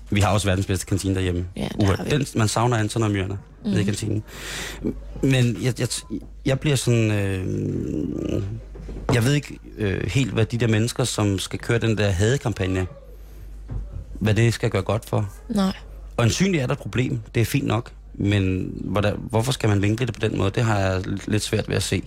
Vi 0.09 0.19
har 0.19 0.33
også 0.33 0.47
verdens 0.47 0.65
bedste 0.65 0.86
kantine 0.86 1.15
derhjemme. 1.15 1.47
Ja, 1.55 1.67
det 1.79 2.12
Den, 2.12 2.25
man 2.36 2.47
savner 2.47 2.77
Anton 2.77 3.03
og 3.03 3.12
Myrna 3.12 3.33
mm. 3.33 3.69
nede 3.69 3.81
i 3.81 3.83
kantinen. 3.83 4.23
Men 5.23 5.63
jeg, 5.63 5.79
jeg, 5.79 5.88
jeg 6.45 6.59
bliver 6.59 6.75
sådan... 6.75 7.12
Øh, 7.12 8.43
jeg 9.13 9.23
ved 9.23 9.33
ikke 9.33 9.59
øh, 9.77 10.07
helt, 10.07 10.31
hvad 10.31 10.45
de 10.45 10.57
der 10.57 10.67
mennesker, 10.67 11.03
som 11.03 11.39
skal 11.39 11.59
køre 11.59 11.77
den 11.77 11.97
der 11.97 12.09
hadekampagne, 12.09 12.88
hvad 14.23 14.33
det 14.33 14.53
skal 14.53 14.69
gøre 14.69 14.81
godt 14.81 15.05
for. 15.09 15.29
Nej. 15.49 15.73
Og 16.17 16.23
ansynligt 16.23 16.63
er 16.63 16.67
der 16.67 16.73
et 16.73 16.79
problem. 16.79 17.21
Det 17.36 17.41
er 17.41 17.45
fint 17.45 17.67
nok. 17.67 17.91
Men 18.13 18.71
hvordan, 18.83 19.15
hvorfor 19.29 19.51
skal 19.51 19.69
man 19.69 19.81
vinkle 19.81 20.05
det 20.05 20.13
på 20.13 20.19
den 20.19 20.38
måde? 20.38 20.51
Det 20.51 20.63
har 20.63 20.79
jeg 20.79 21.03
lidt 21.27 21.43
svært 21.43 21.69
ved 21.69 21.75
at 21.75 21.83
se. 21.83 22.03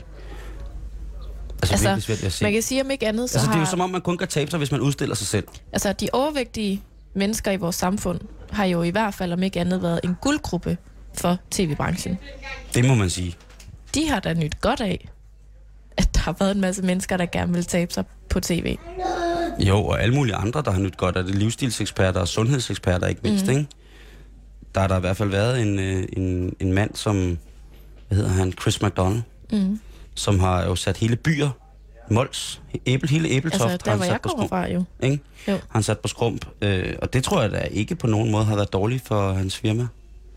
Altså, 1.63 1.89
altså 1.89 2.07
svært 2.07 2.21
ved 2.21 2.27
at 2.27 2.33
se. 2.33 2.45
man 2.45 2.53
kan 2.53 2.63
sige 2.63 2.81
om 2.81 2.91
ikke 2.91 3.09
andet, 3.09 3.31
så 3.31 3.39
altså, 3.39 3.47
har... 3.47 3.55
det 3.55 3.59
er 3.59 3.67
jo 3.67 3.71
som 3.71 3.81
om, 3.81 3.91
man 3.91 4.01
kun 4.01 4.19
kan 4.19 4.29
tabe 4.29 4.51
sig, 4.51 4.59
hvis 4.59 4.73
man 4.73 4.81
udstiller 4.81 5.15
sig 5.15 5.27
selv. 5.27 5.47
Altså, 5.73 5.93
de 5.93 6.09
overvægtige 6.13 6.83
mennesker 7.15 7.51
i 7.51 7.57
vores 7.57 7.77
samfund 7.77 8.21
har 8.51 8.65
jo 8.65 8.83
i 8.83 8.91
hvert 8.91 9.15
fald 9.15 9.33
om 9.33 9.43
ikke 9.43 9.61
andet 9.61 9.83
været 9.83 10.01
en 10.05 10.17
guldgruppe 10.21 10.79
for 11.15 11.37
tv-branchen. 11.51 12.19
Det 12.75 12.85
må 12.85 12.95
man 12.95 13.11
sige. 13.11 13.37
De 13.95 14.09
har 14.09 14.21
da 14.21 14.35
nyt 14.35 14.61
godt 14.61 14.81
af, 14.81 15.09
at 15.97 16.15
der 16.15 16.21
har 16.21 16.37
været 16.39 16.55
en 16.55 16.61
masse 16.61 16.83
mennesker, 16.83 17.17
der 17.17 17.27
gerne 17.27 17.53
vil 17.53 17.65
tabe 17.65 17.93
sig 17.93 18.05
på 18.31 18.41
tv. 18.41 18.77
Jo, 19.59 19.85
og 19.85 20.03
alle 20.03 20.15
mulige 20.15 20.35
andre, 20.35 20.63
der 20.63 20.71
har 20.71 20.81
nyt 20.81 20.97
godt 20.97 21.17
af 21.17 21.25
det. 21.25 21.35
Livsstilseksperter 21.35 22.21
og 22.21 22.29
sundhedseksperter, 22.29 23.07
ikke 23.07 23.21
mindst, 23.25 23.47
mm. 23.47 23.51
ikke? 23.51 23.67
Der 24.75 24.81
har 24.81 24.89
der 24.89 24.97
i 24.97 25.01
hvert 25.01 25.17
fald 25.17 25.29
været 25.29 25.63
en, 25.63 25.79
øh, 25.79 26.05
en, 26.13 26.57
en 26.61 26.73
mand, 26.73 26.95
som, 26.95 27.39
hvad 28.09 28.19
hedder 28.19 28.31
han, 28.31 28.53
Chris 28.61 28.83
McDonald, 28.83 29.23
mm. 29.53 29.81
som 30.15 30.41
har 30.41 30.65
jo 30.65 30.77
sat 30.77 30.97
hele 30.97 31.17
byer, 31.17 31.51
Mols, 32.11 32.63
æble, 32.87 33.09
hele 33.09 33.29
Æbeltoft, 33.29 33.73
altså, 33.73 33.85
der, 33.85 33.91
har 33.91 33.99
han 33.99 34.09
sat 34.09 34.21
på 34.23 34.29
skrump. 34.29 34.49
Fra, 34.49 34.71
jo. 34.71 34.85
Ikke? 35.03 35.21
Jo. 35.49 35.59
Han 35.69 35.83
sat 35.83 35.99
på 35.99 36.09
skrump, 36.09 36.47
øh, 36.63 36.95
og 37.03 37.13
det 37.13 37.25
tror 37.25 37.43
jeg 37.43 37.51
da 37.51 37.59
ikke 37.59 37.95
på 37.95 38.07
nogen 38.07 38.31
måde 38.31 38.45
har 38.45 38.55
været 38.55 38.73
dårligt 38.73 39.07
for 39.07 39.33
hans 39.33 39.57
firma. 39.57 39.87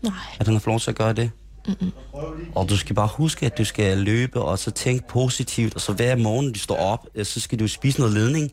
Nej. 0.02 0.12
At 0.40 0.46
han 0.46 0.54
har 0.54 0.60
fået 0.60 0.72
lov 0.72 0.80
til 0.80 0.90
at 0.90 0.96
gøre 0.96 1.12
det. 1.12 1.30
Mm-mm. 1.80 1.92
Og 2.54 2.68
du 2.68 2.76
skal 2.76 2.94
bare 2.94 3.08
huske, 3.14 3.46
at 3.46 3.58
du 3.58 3.64
skal 3.64 3.98
løbe, 3.98 4.42
og 4.42 4.58
så 4.58 4.70
tænke 4.70 5.08
positivt, 5.08 5.74
og 5.74 5.80
så 5.80 5.92
hver 5.92 6.16
morgen, 6.16 6.52
du 6.52 6.58
står 6.58 6.76
op, 6.76 7.06
øh, 7.14 7.24
så 7.26 7.40
skal 7.40 7.58
du 7.58 7.68
spise 7.68 8.00
noget 8.00 8.14
ledning, 8.14 8.50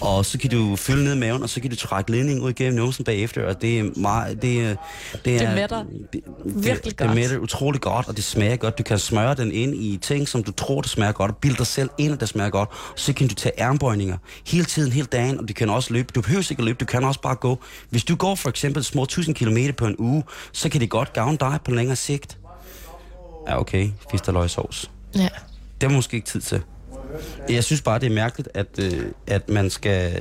og 0.00 0.24
så 0.24 0.38
kan 0.38 0.50
du 0.50 0.76
fylde 0.76 1.04
ned 1.04 1.14
i 1.14 1.18
maven, 1.18 1.42
og 1.42 1.48
så 1.48 1.60
kan 1.60 1.70
du 1.70 1.76
trække 1.76 2.10
ledning 2.10 2.42
ud 2.42 2.50
igennem 2.50 2.74
numsen 2.78 3.04
bagefter, 3.04 3.46
og 3.46 3.62
det 3.62 3.78
er 3.78 3.90
meget, 3.96 4.42
det 4.42 4.60
er... 4.60 4.76
Det, 5.24 5.34
er, 5.34 5.46
det 5.46 5.54
mætter 5.54 5.84
det, 6.12 6.22
virkelig 6.44 6.84
det, 6.84 6.96
godt. 6.96 7.08
Det 7.08 7.16
mætter 7.16 7.38
utrolig 7.38 7.80
godt, 7.80 8.08
og 8.08 8.16
det 8.16 8.24
smager 8.24 8.56
godt. 8.56 8.78
Du 8.78 8.82
kan 8.82 8.98
smøre 8.98 9.34
den 9.34 9.52
ind 9.52 9.74
i 9.74 9.98
ting, 10.02 10.28
som 10.28 10.42
du 10.42 10.52
tror, 10.52 10.80
det 10.80 10.90
smager 10.90 11.12
godt, 11.12 11.30
og 11.30 11.36
bilde 11.36 11.56
dig 11.56 11.66
selv 11.66 11.90
ind, 11.98 12.12
at 12.12 12.20
det 12.20 12.28
smager 12.28 12.50
godt. 12.50 12.68
Så 12.96 13.12
kan 13.12 13.28
du 13.28 13.34
tage 13.34 13.62
armbøjninger 13.62 14.16
hele 14.46 14.64
tiden, 14.64 14.92
hele 14.92 15.06
dagen, 15.06 15.38
og 15.38 15.48
du 15.48 15.54
kan 15.54 15.70
også 15.70 15.92
løbe. 15.92 16.08
Du 16.14 16.20
behøver 16.20 16.46
ikke 16.50 16.60
at 16.60 16.64
løbe, 16.64 16.78
du 16.78 16.84
kan 16.84 17.04
også 17.04 17.20
bare 17.20 17.34
gå. 17.34 17.58
Hvis 17.90 18.04
du 18.04 18.16
går 18.16 18.34
for 18.34 18.48
eksempel 18.48 18.84
små 18.84 19.02
1000 19.02 19.34
km 19.34 19.58
på 19.76 19.86
en 19.86 19.96
uge, 19.98 20.24
så 20.52 20.68
kan 20.68 20.80
det 20.80 20.90
godt 20.90 21.12
gavne 21.12 21.36
dig 21.36 21.58
på 21.64 21.70
længere 21.70 21.96
sigt. 21.96 22.38
Ja, 23.48 23.60
okay. 23.60 23.90
Fisk 24.10 24.28
og 24.28 24.34
løgsovs. 24.34 24.90
Ja. 25.16 25.28
Det 25.80 25.86
er 25.86 25.90
måske 25.92 26.14
ikke 26.16 26.26
tid 26.28 26.40
til. 26.40 26.62
Jeg 27.48 27.64
synes 27.64 27.82
bare, 27.82 27.98
det 27.98 28.06
er 28.06 28.14
mærkeligt, 28.14 28.48
at, 28.54 28.66
øh, 28.78 29.04
at 29.26 29.48
man 29.48 29.70
skal... 29.70 30.12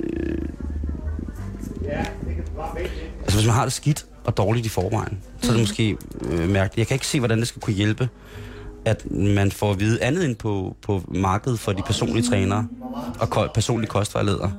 Øh, 0.00 0.38
altså, 3.22 3.36
hvis 3.38 3.46
man 3.46 3.54
har 3.54 3.64
det 3.64 3.72
skidt 3.72 4.06
og 4.24 4.36
dårligt 4.36 4.66
i 4.66 4.68
forvejen, 4.68 5.18
så 5.42 5.48
er 5.50 5.52
det 5.52 5.62
måske 5.62 5.96
øh, 6.20 6.48
mærkeligt. 6.48 6.78
Jeg 6.78 6.86
kan 6.86 6.94
ikke 6.94 7.06
se, 7.06 7.18
hvordan 7.18 7.38
det 7.38 7.48
skal 7.48 7.62
kunne 7.62 7.74
hjælpe, 7.74 8.08
at 8.84 9.10
man 9.10 9.52
får 9.52 9.70
at 9.70 9.80
vide 9.80 10.02
andet 10.02 10.24
end 10.24 10.36
på, 10.36 10.76
på 10.82 11.02
markedet 11.08 11.60
for 11.60 11.72
de 11.72 11.82
personlige 11.82 12.28
trænere 12.30 12.68
og 13.20 13.30
ko- 13.30 13.48
personlige 13.54 13.88
kostvejledere. 13.90 14.52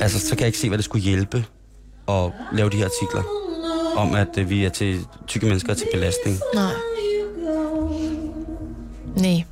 Altså, 0.00 0.20
så 0.20 0.30
kan 0.30 0.40
jeg 0.40 0.46
ikke 0.46 0.58
se, 0.58 0.68
hvad 0.68 0.78
det 0.78 0.84
skulle 0.84 1.02
hjælpe 1.04 1.44
at 2.08 2.30
lave 2.52 2.70
de 2.70 2.76
her 2.76 2.84
artikler 2.84 3.22
om, 3.96 4.14
at 4.14 4.38
øh, 4.38 4.50
vi 4.50 4.64
er 4.64 4.68
til 4.68 5.06
tykke 5.26 5.46
mennesker 5.46 5.74
til 5.74 5.86
belastning. 5.92 6.38
Nej. 6.54 6.72
Nej. 9.16 9.42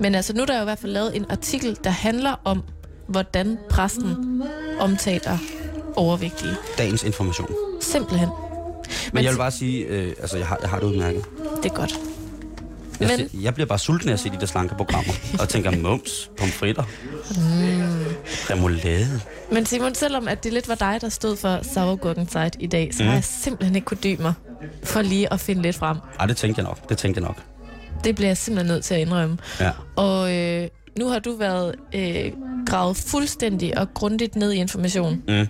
Men 0.00 0.14
altså, 0.14 0.32
nu 0.32 0.42
er 0.42 0.46
der 0.46 0.54
jo 0.56 0.60
i 0.60 0.64
hvert 0.64 0.78
fald 0.78 0.92
lavet 0.92 1.16
en 1.16 1.26
artikel, 1.30 1.78
der 1.84 1.90
handler 1.90 2.40
om, 2.44 2.62
hvordan 3.08 3.58
præsten 3.70 4.42
omtaler 4.80 5.38
overvægtige. 5.96 6.52
Dagens 6.78 7.04
information. 7.04 7.48
Simpelthen. 7.80 8.28
Men, 8.28 9.10
Men 9.12 9.24
jeg 9.24 9.32
vil 9.32 9.38
bare 9.38 9.50
sige, 9.50 9.84
øh, 9.84 10.14
altså 10.20 10.36
jeg 10.36 10.46
har, 10.46 10.58
jeg 10.62 10.70
har 10.70 10.78
det 10.78 10.86
udmærket. 10.86 11.24
Det 11.62 11.70
er 11.70 11.74
godt. 11.74 11.94
Jeg, 13.00 13.28
Men... 13.32 13.42
jeg 13.42 13.54
bliver 13.54 13.66
bare 13.66 13.78
sulten 13.78 14.08
af 14.08 14.12
at 14.12 14.20
se 14.20 14.30
de 14.30 14.40
der 14.40 14.46
slanke 14.46 14.74
programmer, 14.74 15.12
og 15.40 15.48
tænker, 15.48 15.70
mums, 15.76 16.30
pomfritter, 16.38 16.82
mm. 16.82 18.14
remoulade. 18.50 19.20
Men 19.52 19.66
Simon, 19.66 19.94
selvom 19.94 20.28
at 20.28 20.44
det 20.44 20.52
lidt 20.52 20.68
var 20.68 20.74
dig, 20.74 20.98
der 21.00 21.08
stod 21.08 21.36
for 21.36 21.58
Sauergurken 21.62 22.28
Side 22.28 22.50
i 22.58 22.66
dag, 22.66 22.94
så 22.94 23.02
mm. 23.02 23.06
har 23.06 23.14
jeg 23.14 23.24
simpelthen 23.24 23.76
ikke 23.76 23.84
kunne 23.84 23.98
dybe 24.04 24.22
mig 24.22 24.34
for 24.84 25.02
lige 25.02 25.32
at 25.32 25.40
finde 25.40 25.62
lidt 25.62 25.76
frem. 25.76 25.96
Ej, 26.20 26.26
det 26.26 26.36
tænkte 26.36 26.60
jeg 26.60 26.68
nok. 26.68 26.88
Det 26.88 26.98
tænkte 26.98 27.20
jeg 27.20 27.28
nok. 27.28 27.42
Det 28.04 28.14
bliver 28.14 28.28
jeg 28.28 28.36
simpelthen 28.36 28.74
nødt 28.74 28.84
til 28.84 28.94
at 28.94 29.00
indrømme. 29.00 29.38
Ja. 29.60 29.70
Og 29.96 30.34
øh, 30.36 30.68
nu 30.98 31.08
har 31.08 31.18
du 31.18 31.36
været 31.36 31.74
øh, 31.94 32.32
gravet 32.66 32.96
fuldstændig 32.96 33.78
og 33.78 33.94
grundigt 33.94 34.36
ned 34.36 34.52
i 34.52 34.56
information. 34.56 35.22
Mm. 35.28 35.46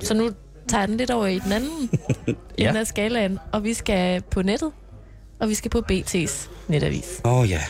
Så 0.00 0.14
nu 0.14 0.30
tager 0.68 0.80
jeg 0.80 0.88
den 0.88 0.96
lidt 0.96 1.10
over 1.10 1.26
i 1.26 1.38
den 1.38 1.52
anden 1.52 1.90
ja. 2.58 2.68
ende 2.68 2.80
af 2.80 2.86
skalaen, 2.86 3.38
og 3.52 3.64
vi 3.64 3.74
skal 3.74 4.22
på 4.22 4.42
nettet, 4.42 4.72
og 5.40 5.48
vi 5.48 5.54
skal 5.54 5.70
på 5.70 5.82
BT's 5.92 6.48
netavis. 6.68 7.20
Åh 7.24 7.38
oh, 7.38 7.50
ja. 7.50 7.60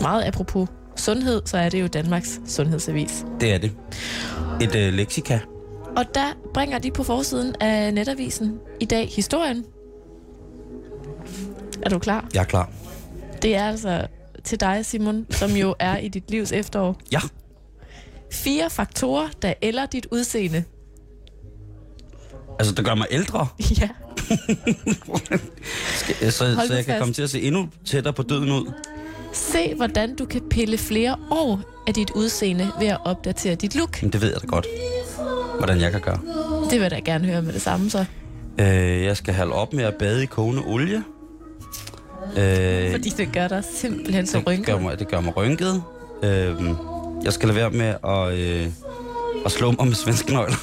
Meget 0.00 0.24
apropos 0.24 0.68
sundhed, 0.96 1.42
så 1.44 1.58
er 1.58 1.68
det 1.68 1.80
jo 1.80 1.86
Danmarks 1.86 2.40
sundhedsavis. 2.46 3.24
Det 3.40 3.52
er 3.52 3.58
det. 3.58 3.72
Et 4.60 4.74
øh, 4.74 4.92
leksika. 4.92 5.38
Og 5.96 6.14
der 6.14 6.26
bringer 6.54 6.78
de 6.78 6.90
på 6.90 7.02
forsiden 7.02 7.54
af 7.60 7.94
netavisen 7.94 8.58
i 8.80 8.84
dag 8.84 9.08
historien. 9.08 9.64
Er 11.82 11.88
du 11.90 11.98
klar? 11.98 12.28
Jeg 12.34 12.40
er 12.40 12.44
klar. 12.44 12.70
Det 13.42 13.56
er 13.56 13.64
altså 13.64 14.06
til 14.44 14.60
dig, 14.60 14.86
Simon, 14.86 15.26
som 15.30 15.50
jo 15.50 15.74
er 15.78 15.96
i 15.96 16.08
dit 16.08 16.30
livs 16.30 16.52
efterår. 16.52 16.96
Ja. 17.12 17.20
Fire 18.32 18.70
faktorer, 18.70 19.28
der 19.42 19.54
ælder 19.62 19.86
dit 19.86 20.06
udseende. 20.10 20.64
Altså, 22.58 22.74
det 22.74 22.84
gør 22.84 22.94
mig 22.94 23.06
ældre? 23.10 23.46
Ja. 23.80 23.88
Skal, 25.96 26.32
så, 26.32 26.56
så 26.68 26.74
jeg 26.74 26.84
kan 26.84 26.98
komme 26.98 27.14
til 27.14 27.22
at 27.22 27.30
se 27.30 27.40
endnu 27.42 27.68
tættere 27.84 28.12
på 28.14 28.22
døden 28.22 28.50
ud? 28.52 28.72
Se, 29.32 29.74
hvordan 29.74 30.16
du 30.16 30.24
kan 30.24 30.40
pille 30.50 30.78
flere 30.78 31.16
år 31.30 31.60
af 31.86 31.94
dit 31.94 32.10
udseende 32.10 32.70
ved 32.80 32.86
at 32.86 32.98
opdatere 33.04 33.54
dit 33.54 33.74
look. 33.74 34.02
Men 34.02 34.12
det 34.12 34.20
ved 34.20 34.32
jeg 34.32 34.42
da 34.42 34.46
godt, 34.46 34.66
hvordan 35.58 35.80
jeg 35.80 35.92
kan 35.92 36.00
gøre. 36.00 36.20
Det 36.64 36.72
vil 36.72 36.80
jeg 36.80 36.90
da 36.90 36.98
gerne 36.98 37.24
høre 37.26 37.42
med 37.42 37.52
det 37.52 37.62
samme, 37.62 37.90
så. 37.90 38.04
Øh, 38.60 39.04
jeg 39.04 39.16
skal 39.16 39.34
holde 39.34 39.52
op 39.52 39.72
med 39.72 39.84
at 39.84 39.94
bade 39.94 40.22
i 40.22 40.26
kogende 40.26 40.62
olie. 40.66 41.02
Øh, 42.36 42.90
Fordi 42.90 43.08
det 43.08 43.32
gør 43.32 43.48
dig 43.48 43.62
simpelthen 43.74 44.26
så 44.26 44.38
rynket. 44.46 44.66
Det 44.66 44.74
gør 44.74 44.80
mig, 44.80 44.98
det 44.98 45.08
gør 45.08 45.20
mig 45.20 45.36
rynket. 45.36 45.82
Øh, 46.22 46.54
jeg 47.24 47.32
skal 47.32 47.48
lade 47.48 47.56
være 47.56 47.70
med 47.70 47.94
at... 48.04 48.38
Øh, 48.38 48.68
og 49.44 49.50
slå 49.50 49.70
mig 49.70 49.86
med 49.86 49.94
svenske 49.94 50.32
nøgler. 50.32 50.56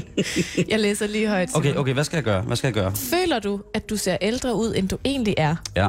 jeg 0.72 0.80
læser 0.80 1.06
lige 1.06 1.28
højt. 1.28 1.48
Okay, 1.54 1.74
okay, 1.74 1.92
hvad 1.92 2.04
skal 2.04 2.16
jeg 2.16 2.24
gøre? 2.24 2.42
Hvad 2.42 2.56
skal 2.56 2.68
jeg 2.68 2.74
gøre? 2.74 2.92
Føler 2.96 3.38
du, 3.38 3.60
at 3.74 3.90
du 3.90 3.96
ser 3.96 4.16
ældre 4.20 4.54
ud, 4.54 4.74
end 4.76 4.88
du 4.88 4.98
egentlig 5.04 5.34
er? 5.36 5.56
Ja. 5.76 5.88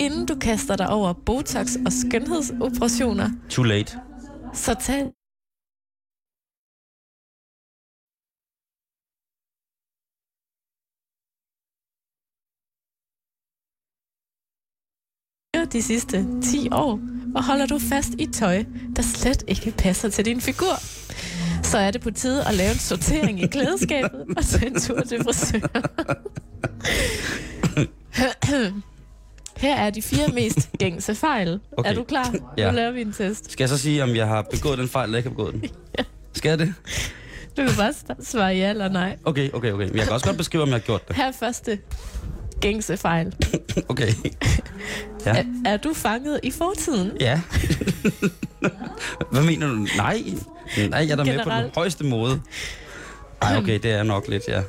Inden 0.00 0.26
du 0.26 0.34
kaster 0.34 0.76
dig 0.76 0.88
over 0.88 1.12
Botox 1.26 1.76
og 1.86 1.92
skønhedsoperationer... 1.92 3.30
Too 3.50 3.64
late. 3.64 3.98
Så 4.54 4.74
tag 4.80 5.04
de 15.72 15.82
sidste 15.82 16.26
10 16.42 16.68
år, 16.72 17.00
og 17.34 17.44
holder 17.44 17.66
du 17.66 17.78
fast 17.78 18.10
i 18.18 18.26
tøj, 18.26 18.64
der 18.96 19.02
slet 19.02 19.44
ikke 19.48 19.70
passer 19.78 20.08
til 20.08 20.24
din 20.24 20.40
figur, 20.40 20.74
så 21.62 21.78
er 21.78 21.90
det 21.90 22.00
på 22.00 22.10
tide 22.10 22.48
at 22.48 22.54
lave 22.54 22.70
en 22.70 22.78
sortering 22.78 23.42
i 23.42 23.46
klædeskabet 23.46 24.24
og 24.36 24.44
tage 24.44 24.66
en 24.66 24.80
tur 24.80 25.00
til 25.00 25.24
frisør. 25.24 25.68
Her 29.56 29.76
er 29.76 29.90
de 29.90 30.02
fire 30.02 30.28
mest 30.28 30.72
gængse 30.78 31.14
fejl. 31.14 31.60
Okay. 31.76 31.90
Er 31.90 31.94
du 31.94 32.04
klar? 32.04 32.34
Ja. 32.58 32.70
Nu 32.70 32.76
laver 32.76 32.90
vi 32.90 33.00
en 33.00 33.12
test. 33.12 33.52
Skal 33.52 33.64
jeg 33.64 33.68
så 33.68 33.78
sige, 33.78 34.02
om 34.02 34.16
jeg 34.16 34.28
har 34.28 34.42
begået 34.42 34.78
den 34.78 34.88
fejl, 34.88 35.06
eller 35.06 35.18
ikke 35.18 35.28
har 35.28 35.34
begået 35.34 35.54
den? 35.54 35.64
ja. 35.98 36.04
Skal 36.32 36.48
jeg 36.48 36.58
det? 36.58 36.74
Du 37.56 37.66
kan 37.66 37.76
bare 37.76 37.92
svare 38.20 38.54
ja 38.54 38.70
eller 38.70 38.88
nej. 38.88 39.16
Okay, 39.24 39.50
okay, 39.52 39.72
okay. 39.72 39.86
Men 39.86 39.96
jeg 39.96 40.04
kan 40.04 40.12
også 40.12 40.26
godt 40.26 40.36
beskrive, 40.36 40.62
om 40.62 40.68
jeg 40.68 40.74
har 40.74 40.80
gjort 40.80 41.08
det. 41.08 41.16
Her 41.16 41.26
er 41.28 41.32
første 41.32 41.78
gængse 42.60 42.96
fejl. 42.96 43.34
okay. 43.88 44.08
Ja. 45.26 45.30
Er, 45.30 45.44
er 45.64 45.76
du 45.76 45.94
fanget 45.94 46.40
i 46.42 46.50
fortiden? 46.50 47.10
Ja. 47.20 47.40
Hvad 49.32 49.42
mener 49.42 49.68
du? 49.68 49.86
Nej. 49.96 50.22
Nej, 50.88 50.98
jeg 50.98 51.10
er 51.10 51.16
da 51.16 51.24
med 51.24 51.44
på 51.44 51.50
den 51.50 51.70
højeste 51.74 52.04
måde. 52.04 52.40
Nej, 53.42 53.56
okay, 53.56 53.78
det 53.78 53.90
er 53.90 54.02
nok 54.02 54.28
lidt, 54.28 54.42
ja. 54.48 54.62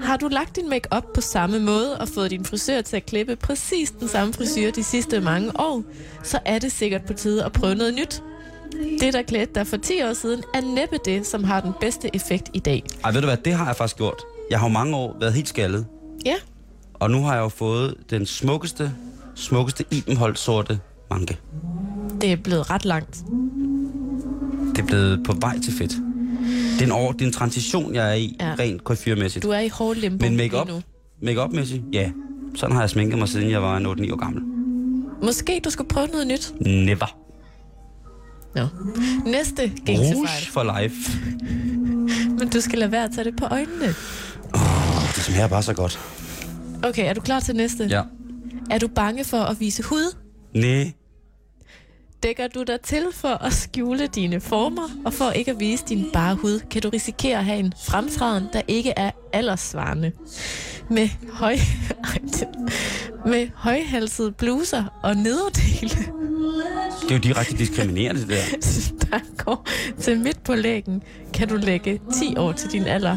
Har 0.00 0.16
du 0.16 0.28
lagt 0.28 0.56
din 0.56 0.68
make 0.68 0.88
på 1.14 1.20
samme 1.20 1.58
måde 1.58 1.98
og 1.98 2.08
fået 2.08 2.30
din 2.30 2.44
frisør 2.44 2.80
til 2.80 2.96
at 2.96 3.06
klippe 3.06 3.36
præcis 3.36 3.90
den 3.90 4.08
samme 4.08 4.34
frisyr 4.34 4.70
de 4.70 4.84
sidste 4.84 5.20
mange 5.20 5.60
år, 5.60 5.82
så 6.22 6.38
er 6.44 6.58
det 6.58 6.72
sikkert 6.72 7.02
på 7.06 7.12
tide 7.12 7.44
at 7.44 7.52
prøve 7.52 7.74
noget 7.74 7.94
nyt. 7.94 8.22
Det, 9.00 9.12
der 9.12 9.22
klædte 9.22 9.54
dig 9.54 9.66
for 9.66 9.76
10 9.76 10.02
år 10.02 10.12
siden, 10.12 10.42
er 10.54 10.60
næppe 10.60 10.96
det, 11.04 11.26
som 11.26 11.44
har 11.44 11.60
den 11.60 11.72
bedste 11.80 12.10
effekt 12.16 12.50
i 12.54 12.58
dag. 12.58 12.84
Ej, 13.04 13.12
ved 13.12 13.20
du 13.20 13.26
hvad, 13.26 13.36
det 13.36 13.52
har 13.52 13.66
jeg 13.66 13.76
faktisk 13.76 13.96
gjort. 13.96 14.22
Jeg 14.50 14.58
har 14.58 14.66
jo 14.66 14.72
mange 14.72 14.96
år 14.96 15.16
været 15.20 15.32
helt 15.32 15.48
skaldet. 15.48 15.86
Ja. 16.26 16.34
Og 16.94 17.10
nu 17.10 17.22
har 17.22 17.34
jeg 17.34 17.40
jo 17.40 17.48
fået 17.48 17.94
den 18.10 18.26
smukkeste, 18.26 18.92
smukkeste 19.34 19.84
Ibenholt 19.90 20.38
sorte 20.38 20.80
manke. 21.10 21.38
Det 22.20 22.32
er 22.32 22.36
blevet 22.36 22.70
ret 22.70 22.84
langt. 22.84 23.24
Det 24.76 24.78
er 24.78 24.86
blevet 24.86 25.20
på 25.26 25.32
vej 25.40 25.58
til 25.58 25.72
fedt. 25.72 25.92
Det 26.80 26.80
er 26.80 26.84
en, 26.86 26.92
år, 26.92 27.12
det 27.12 27.22
er 27.22 27.26
en 27.26 27.32
transition, 27.32 27.94
jeg 27.94 28.10
er 28.10 28.14
i, 28.14 28.36
ja. 28.40 28.54
rent 28.58 28.84
koiffyrmæssigt. 28.84 29.42
Du 29.42 29.50
er 29.50 29.58
i 29.58 29.68
hård 29.68 29.96
limbo 29.96 30.24
Men 30.24 30.36
make-up, 30.36 30.68
make-up-mæssigt, 31.22 31.82
ja. 31.92 32.10
Sådan 32.54 32.74
har 32.76 32.82
jeg 32.82 32.90
sminket 32.90 33.18
mig, 33.18 33.28
siden 33.28 33.50
jeg 33.50 33.62
var 33.62 33.78
8-9 33.78 33.84
år 34.12 34.16
gammel. 34.16 34.42
Måske 35.22 35.60
du 35.64 35.70
skulle 35.70 35.88
prøve 35.88 36.06
noget 36.06 36.26
nyt? 36.26 36.52
Never. 36.60 37.16
No. 38.56 38.66
Næste 39.26 39.72
gængse 39.86 40.14
Rouge 40.14 40.28
for 40.50 40.80
life. 40.80 41.18
Men 42.38 42.48
du 42.48 42.60
skal 42.60 42.78
lade 42.78 42.92
være 42.92 43.04
at 43.04 43.10
tage 43.14 43.24
det 43.24 43.36
på 43.36 43.44
øjnene. 43.44 43.94
Oh, 44.54 45.02
det 45.14 45.22
smager 45.22 45.48
bare 45.48 45.62
så 45.62 45.74
godt. 45.74 46.00
Okay, 46.82 47.08
er 47.08 47.12
du 47.12 47.20
klar 47.20 47.40
til 47.40 47.56
næste? 47.56 47.84
Ja. 47.84 48.02
Er 48.70 48.78
du 48.78 48.88
bange 48.88 49.24
for 49.24 49.40
at 49.40 49.60
vise 49.60 49.82
hud? 49.82 50.16
Nej. 50.54 50.92
Dækker 52.22 52.48
du 52.48 52.62
dig 52.62 52.80
til 52.80 53.06
for 53.12 53.28
at 53.28 53.52
skjule 53.52 54.06
dine 54.06 54.40
former, 54.40 54.88
og 55.04 55.12
for 55.12 55.30
ikke 55.30 55.50
at 55.50 55.60
vise 55.60 55.84
din 55.88 56.06
bare 56.12 56.34
hud, 56.34 56.60
kan 56.70 56.82
du 56.82 56.88
risikere 56.88 57.38
at 57.38 57.44
have 57.44 57.58
en 57.58 57.72
fremtræden, 57.86 58.44
der 58.52 58.62
ikke 58.68 58.92
er 58.96 59.10
alderssvarende. 59.32 60.12
Med, 60.90 61.08
høj... 61.32 61.56
med 63.32 63.48
højhalsede 63.54 64.32
bluser 64.32 65.00
og 65.02 65.16
nederdele. 65.16 66.12
Det 67.02 67.10
er 67.10 67.14
jo 67.14 67.18
direkte 67.18 67.56
diskriminerende, 67.56 68.20
det 68.20 68.28
der. 68.28 68.42
der 69.10 69.44
går 69.44 69.66
til 70.00 70.20
midt 70.20 70.44
på 70.44 70.54
lægen, 70.54 71.02
kan 71.34 71.48
du 71.48 71.56
lægge 71.56 72.00
10 72.12 72.36
år 72.36 72.52
til 72.52 72.70
din 72.72 72.84
alder 72.84 73.16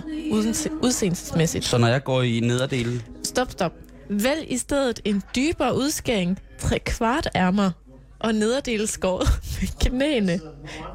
udseendsmæssigt. 0.81 1.65
Så 1.65 1.77
når 1.77 1.87
jeg 1.87 2.03
går 2.03 2.21
i 2.21 2.39
nederdelen? 2.39 3.01
Stop, 3.23 3.51
stop. 3.51 3.73
Vælg 4.09 4.45
i 4.51 4.57
stedet 4.57 4.99
en 5.05 5.23
dybere 5.35 5.75
udskæring, 5.75 6.39
tre 6.59 6.79
kvart 6.79 7.27
ærmer 7.35 7.71
og 8.19 8.33
nederdel 8.33 8.87
skåret 8.87 9.27
med 9.61 9.67
knæene. 9.79 10.39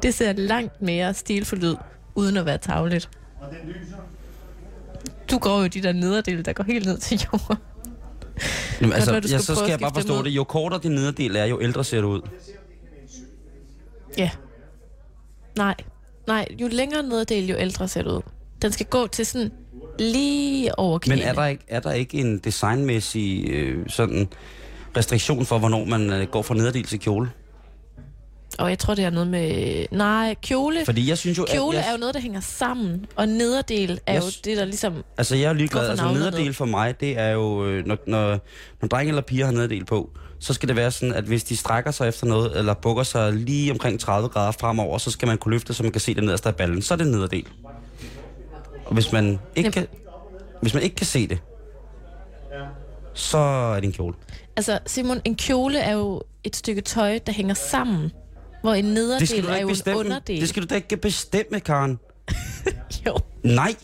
Det 0.03 0.13
ser 0.13 0.33
langt 0.33 0.81
mere 0.81 1.13
stilfuldt 1.13 1.63
ud, 1.63 1.75
uden 2.15 2.37
at 2.37 2.45
være 2.45 2.57
tavligt. 2.57 3.09
Du 5.31 5.37
går 5.37 5.61
jo 5.61 5.67
de 5.67 5.81
der 5.83 5.91
nederdele, 5.91 6.43
der 6.43 6.53
går 6.53 6.63
helt 6.63 6.85
ned 6.85 6.97
til 6.97 7.27
jorden. 7.33 7.57
Jamen, 8.81 8.93
altså, 8.93 9.13
ja, 9.13 9.37
så 9.37 9.55
skal 9.55 9.69
jeg 9.69 9.79
bare 9.79 9.93
forstå 9.93 10.23
det. 10.23 10.29
Jo 10.29 10.43
kortere 10.43 10.79
din 10.83 10.91
nederdel 10.91 11.35
er, 11.35 11.45
jo 11.45 11.61
ældre 11.61 11.83
ser 11.83 11.97
det 11.97 12.07
ud. 12.07 12.21
Ja. 14.17 14.29
Nej. 15.57 15.75
Nej, 16.27 16.47
jo 16.61 16.67
længere 16.67 17.03
nederdel, 17.03 17.47
jo 17.47 17.55
ældre 17.57 17.87
ser 17.87 18.01
det 18.01 18.11
ud. 18.11 18.21
Den 18.61 18.71
skal 18.71 18.85
gå 18.85 19.07
til 19.07 19.25
sådan 19.25 19.51
lige 19.99 20.79
over 20.79 20.99
knæene. 20.99 21.21
Men 21.21 21.29
er 21.29 21.33
der 21.33 21.45
ikke, 21.45 21.63
er 21.67 21.79
der 21.79 21.91
ikke 21.91 22.17
en 22.17 22.37
designmæssig 22.37 23.49
øh, 23.49 23.89
sådan 23.89 24.27
restriktion 24.97 25.45
for, 25.45 25.57
hvornår 25.57 25.85
man 25.85 26.13
øh, 26.13 26.27
går 26.27 26.41
fra 26.41 26.55
nederdel 26.55 26.83
til 26.83 26.99
kjole? 26.99 27.31
Og 28.59 28.69
jeg 28.69 28.79
tror, 28.79 28.95
det 28.95 29.05
er 29.05 29.09
noget 29.09 29.27
med... 29.27 29.85
Nej, 29.91 30.35
kjole... 30.43 30.85
Fordi 30.85 31.09
jeg 31.09 31.17
synes 31.17 31.37
jo... 31.37 31.45
Kjole 31.49 31.77
jeg, 31.77 31.87
er 31.87 31.91
jo 31.91 31.97
noget, 31.97 32.15
der 32.15 32.21
hænger 32.21 32.39
sammen, 32.39 33.05
og 33.15 33.27
nederdel 33.27 33.99
er 34.07 34.13
jeg, 34.13 34.23
jo 34.23 34.27
det, 34.45 34.57
der 34.57 34.65
ligesom... 34.65 34.93
Altså, 35.17 35.35
jeg 35.35 35.49
er 35.49 35.53
ligeglad. 35.53 35.89
Altså, 35.89 36.13
nederdel 36.13 36.53
for 36.53 36.65
mig, 36.65 36.99
det 36.99 37.19
er 37.19 37.29
jo... 37.29 37.65
Øh, 37.65 37.85
når, 37.85 37.97
når, 38.07 38.39
når 38.81 38.87
drenge 38.87 39.09
eller 39.09 39.21
piger 39.21 39.45
har 39.45 39.51
nederdel 39.51 39.85
på, 39.85 40.09
så 40.39 40.53
skal 40.53 40.69
det 40.69 40.75
være 40.75 40.91
sådan, 40.91 41.13
at 41.13 41.23
hvis 41.23 41.43
de 41.43 41.57
strækker 41.57 41.91
sig 41.91 42.07
efter 42.07 42.27
noget, 42.27 42.57
eller 42.57 42.73
bukker 42.73 43.03
sig 43.03 43.33
lige 43.33 43.71
omkring 43.71 43.99
30 43.99 44.29
grader 44.29 44.51
fremover, 44.51 44.97
så 44.97 45.11
skal 45.11 45.27
man 45.27 45.37
kunne 45.37 45.51
løfte, 45.51 45.73
så 45.73 45.83
man 45.83 45.91
kan 45.91 46.01
se 46.01 46.13
det 46.15 46.23
nederste 46.23 46.49
af 46.49 46.55
ballen. 46.55 46.81
Så 46.81 46.93
er 46.93 46.97
det 46.97 47.07
nederdel. 47.07 47.45
Og 48.89 48.93
hvis 48.93 49.11
man 49.11 49.39
ikke, 49.55 49.71
kan, 49.71 49.87
hvis 50.61 50.73
man 50.73 50.83
ikke 50.83 50.95
kan 50.95 51.05
se 51.05 51.27
det, 51.27 51.39
så 53.13 53.37
er 53.37 53.75
det 53.75 53.83
en 53.83 53.93
kjole. 53.93 54.15
Altså, 54.55 54.79
Simon, 54.85 55.21
en 55.25 55.35
kjole 55.35 55.79
er 55.79 55.91
jo 55.91 56.21
et 56.43 56.55
stykke 56.55 56.81
tøj, 56.81 57.19
der 57.25 57.31
hænger 57.31 57.53
sammen. 57.53 58.11
Hvor 58.61 58.73
en 58.73 58.85
nederdel 58.85 59.45
er 59.45 59.61
jo 59.61 59.67
bestemme. 59.67 59.99
en 59.99 60.05
underdel. 60.05 60.41
Det 60.41 60.49
skal 60.49 60.63
du 60.63 60.67
da 60.67 60.75
ikke 60.75 60.97
bestemme, 60.97 61.59
Karen. 61.59 61.99
jo. 63.05 63.17
Nej. 63.43 63.75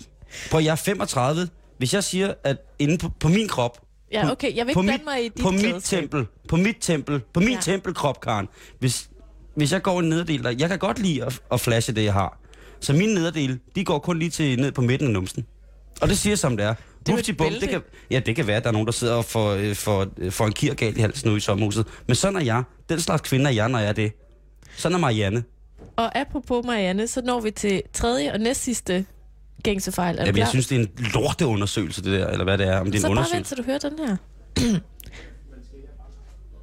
På 0.51 0.59
jeg 0.59 0.71
er 0.71 0.75
35. 0.75 1.49
Hvis 1.77 1.93
jeg 1.93 2.03
siger, 2.03 2.33
at 2.43 2.57
inde 2.79 2.97
på, 2.97 3.09
på 3.19 3.27
min 3.27 3.47
krop... 3.47 3.81
Ja, 4.11 4.31
okay. 4.31 4.55
Jeg 4.55 4.65
vil 4.65 4.71
ikke 4.71 4.81
blande 4.81 5.03
mig 5.05 5.25
i 5.25 5.29
dit 5.29 5.43
På 5.43 5.51
mit 5.51 5.83
tempel. 5.83 6.25
På 6.47 6.55
mit 6.55 6.77
tempel. 6.81 7.21
På 7.33 7.39
min 7.39 7.51
ja. 7.51 7.59
tempelkrop, 7.61 8.21
Karen. 8.21 8.47
Hvis, 8.79 9.09
hvis 9.55 9.71
jeg 9.71 9.81
går 9.81 9.99
en 9.99 10.09
nederdel, 10.09 10.43
der, 10.43 10.49
jeg 10.49 10.69
kan 10.69 10.79
godt 10.79 10.99
lide 10.99 11.25
at, 11.25 11.41
at 11.51 11.61
flashe 11.61 11.93
det, 11.93 12.03
jeg 12.03 12.13
har. 12.13 12.39
Så 12.85 12.93
mine 12.93 13.13
nederdele, 13.13 13.59
de 13.75 13.85
går 13.85 13.99
kun 13.99 14.19
lige 14.19 14.29
til 14.29 14.59
ned 14.59 14.71
på 14.71 14.81
midten 14.81 15.07
af 15.07 15.13
numsen. 15.13 15.45
Og 16.01 16.09
det 16.09 16.17
siger 16.17 16.35
som 16.35 16.57
det 16.57 16.65
er. 16.65 16.73
Det, 17.05 17.29
er 17.29 17.33
bum, 17.33 17.53
det 17.61 17.69
kan, 17.69 17.81
ja, 18.11 18.19
det 18.19 18.35
kan 18.35 18.47
være, 18.47 18.57
at 18.57 18.63
der 18.63 18.69
er 18.69 18.73
nogen, 18.73 18.85
der 18.85 18.91
sidder 18.91 19.13
og 19.13 19.25
får, 19.25 19.51
øh, 19.51 19.75
får, 19.75 20.07
øh, 20.17 20.31
får 20.31 20.45
en 20.45 20.51
kirgal 20.53 20.97
i 20.97 21.01
halsen 21.01 21.29
ude 21.29 21.37
i 21.37 21.39
sommerhuset. 21.39 21.85
Men 22.07 22.15
sådan 22.15 22.35
er 22.35 22.43
jeg. 22.43 22.63
Den 22.89 22.99
slags 22.99 23.21
kvinde 23.29 23.49
er 23.49 23.53
jeg, 23.53 23.69
når 23.69 23.79
jeg 23.79 23.87
er 23.87 23.93
det. 23.93 24.11
Sådan 24.77 24.95
er 24.95 24.99
Marianne. 24.99 25.43
Og 25.95 26.17
apropos 26.17 26.65
Marianne, 26.65 27.07
så 27.07 27.21
når 27.21 27.41
vi 27.41 27.51
til 27.51 27.81
tredje 27.93 28.33
og 28.33 28.39
næst 28.39 28.63
sidste 28.63 29.05
gængse 29.63 29.91
fejl. 29.91 30.15
Jamen, 30.19 30.37
jeg 30.37 30.47
synes, 30.47 30.67
det 30.67 30.75
er 30.75 30.79
en 30.79 30.89
lorteundersøgelse, 31.13 32.03
det 32.03 32.19
der, 32.19 32.27
eller 32.27 32.43
hvad 32.43 32.57
det 32.57 32.67
er. 32.67 32.79
Om 32.79 32.85
det 32.85 32.95
er 32.95 33.01
så 33.01 33.07
en 33.07 33.15
bare 33.15 33.25
vent, 33.33 33.47
så 33.47 33.55
du 33.55 33.63
hører 33.63 33.79
den 33.79 33.99
her. 33.99 34.17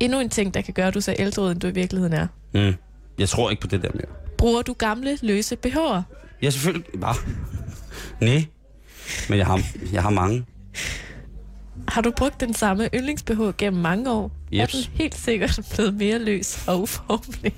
Endnu 0.00 0.20
en 0.20 0.28
ting, 0.28 0.54
der 0.54 0.60
kan 0.60 0.74
gøre, 0.74 0.86
at 0.86 0.94
du 0.94 1.00
ser 1.00 1.14
ældre 1.18 1.42
ud, 1.42 1.50
end 1.50 1.60
du 1.60 1.66
i 1.66 1.70
virkeligheden 1.70 2.12
er. 2.12 2.26
Mm. 2.54 2.74
Jeg 3.18 3.28
tror 3.28 3.50
ikke 3.50 3.60
på 3.60 3.66
det 3.66 3.82
der 3.82 3.90
mere. 3.94 4.21
Bruger 4.42 4.62
du 4.62 4.72
gamle, 4.72 5.18
løse 5.22 5.56
BH'er? 5.56 6.02
Ja, 6.42 6.50
selvfølgelig. 6.50 6.84
Bare. 7.00 7.14
Nej. 8.20 8.44
Men 9.28 9.38
jeg 9.38 9.46
har, 9.46 9.60
jeg 9.92 10.02
har 10.02 10.10
mange. 10.10 10.44
Har 11.88 12.00
du 12.00 12.10
brugt 12.16 12.40
den 12.40 12.54
samme 12.54 12.88
yndlings-BH 12.94 13.56
gennem 13.58 13.82
mange 13.82 14.10
år? 14.10 14.32
Yep. 14.52 14.60
Er 14.60 14.66
den 14.66 14.80
helt 14.94 15.14
sikkert 15.14 15.60
blevet 15.74 15.94
mere 15.94 16.18
løs 16.18 16.64
og 16.66 16.80
uformelig? 16.80 17.54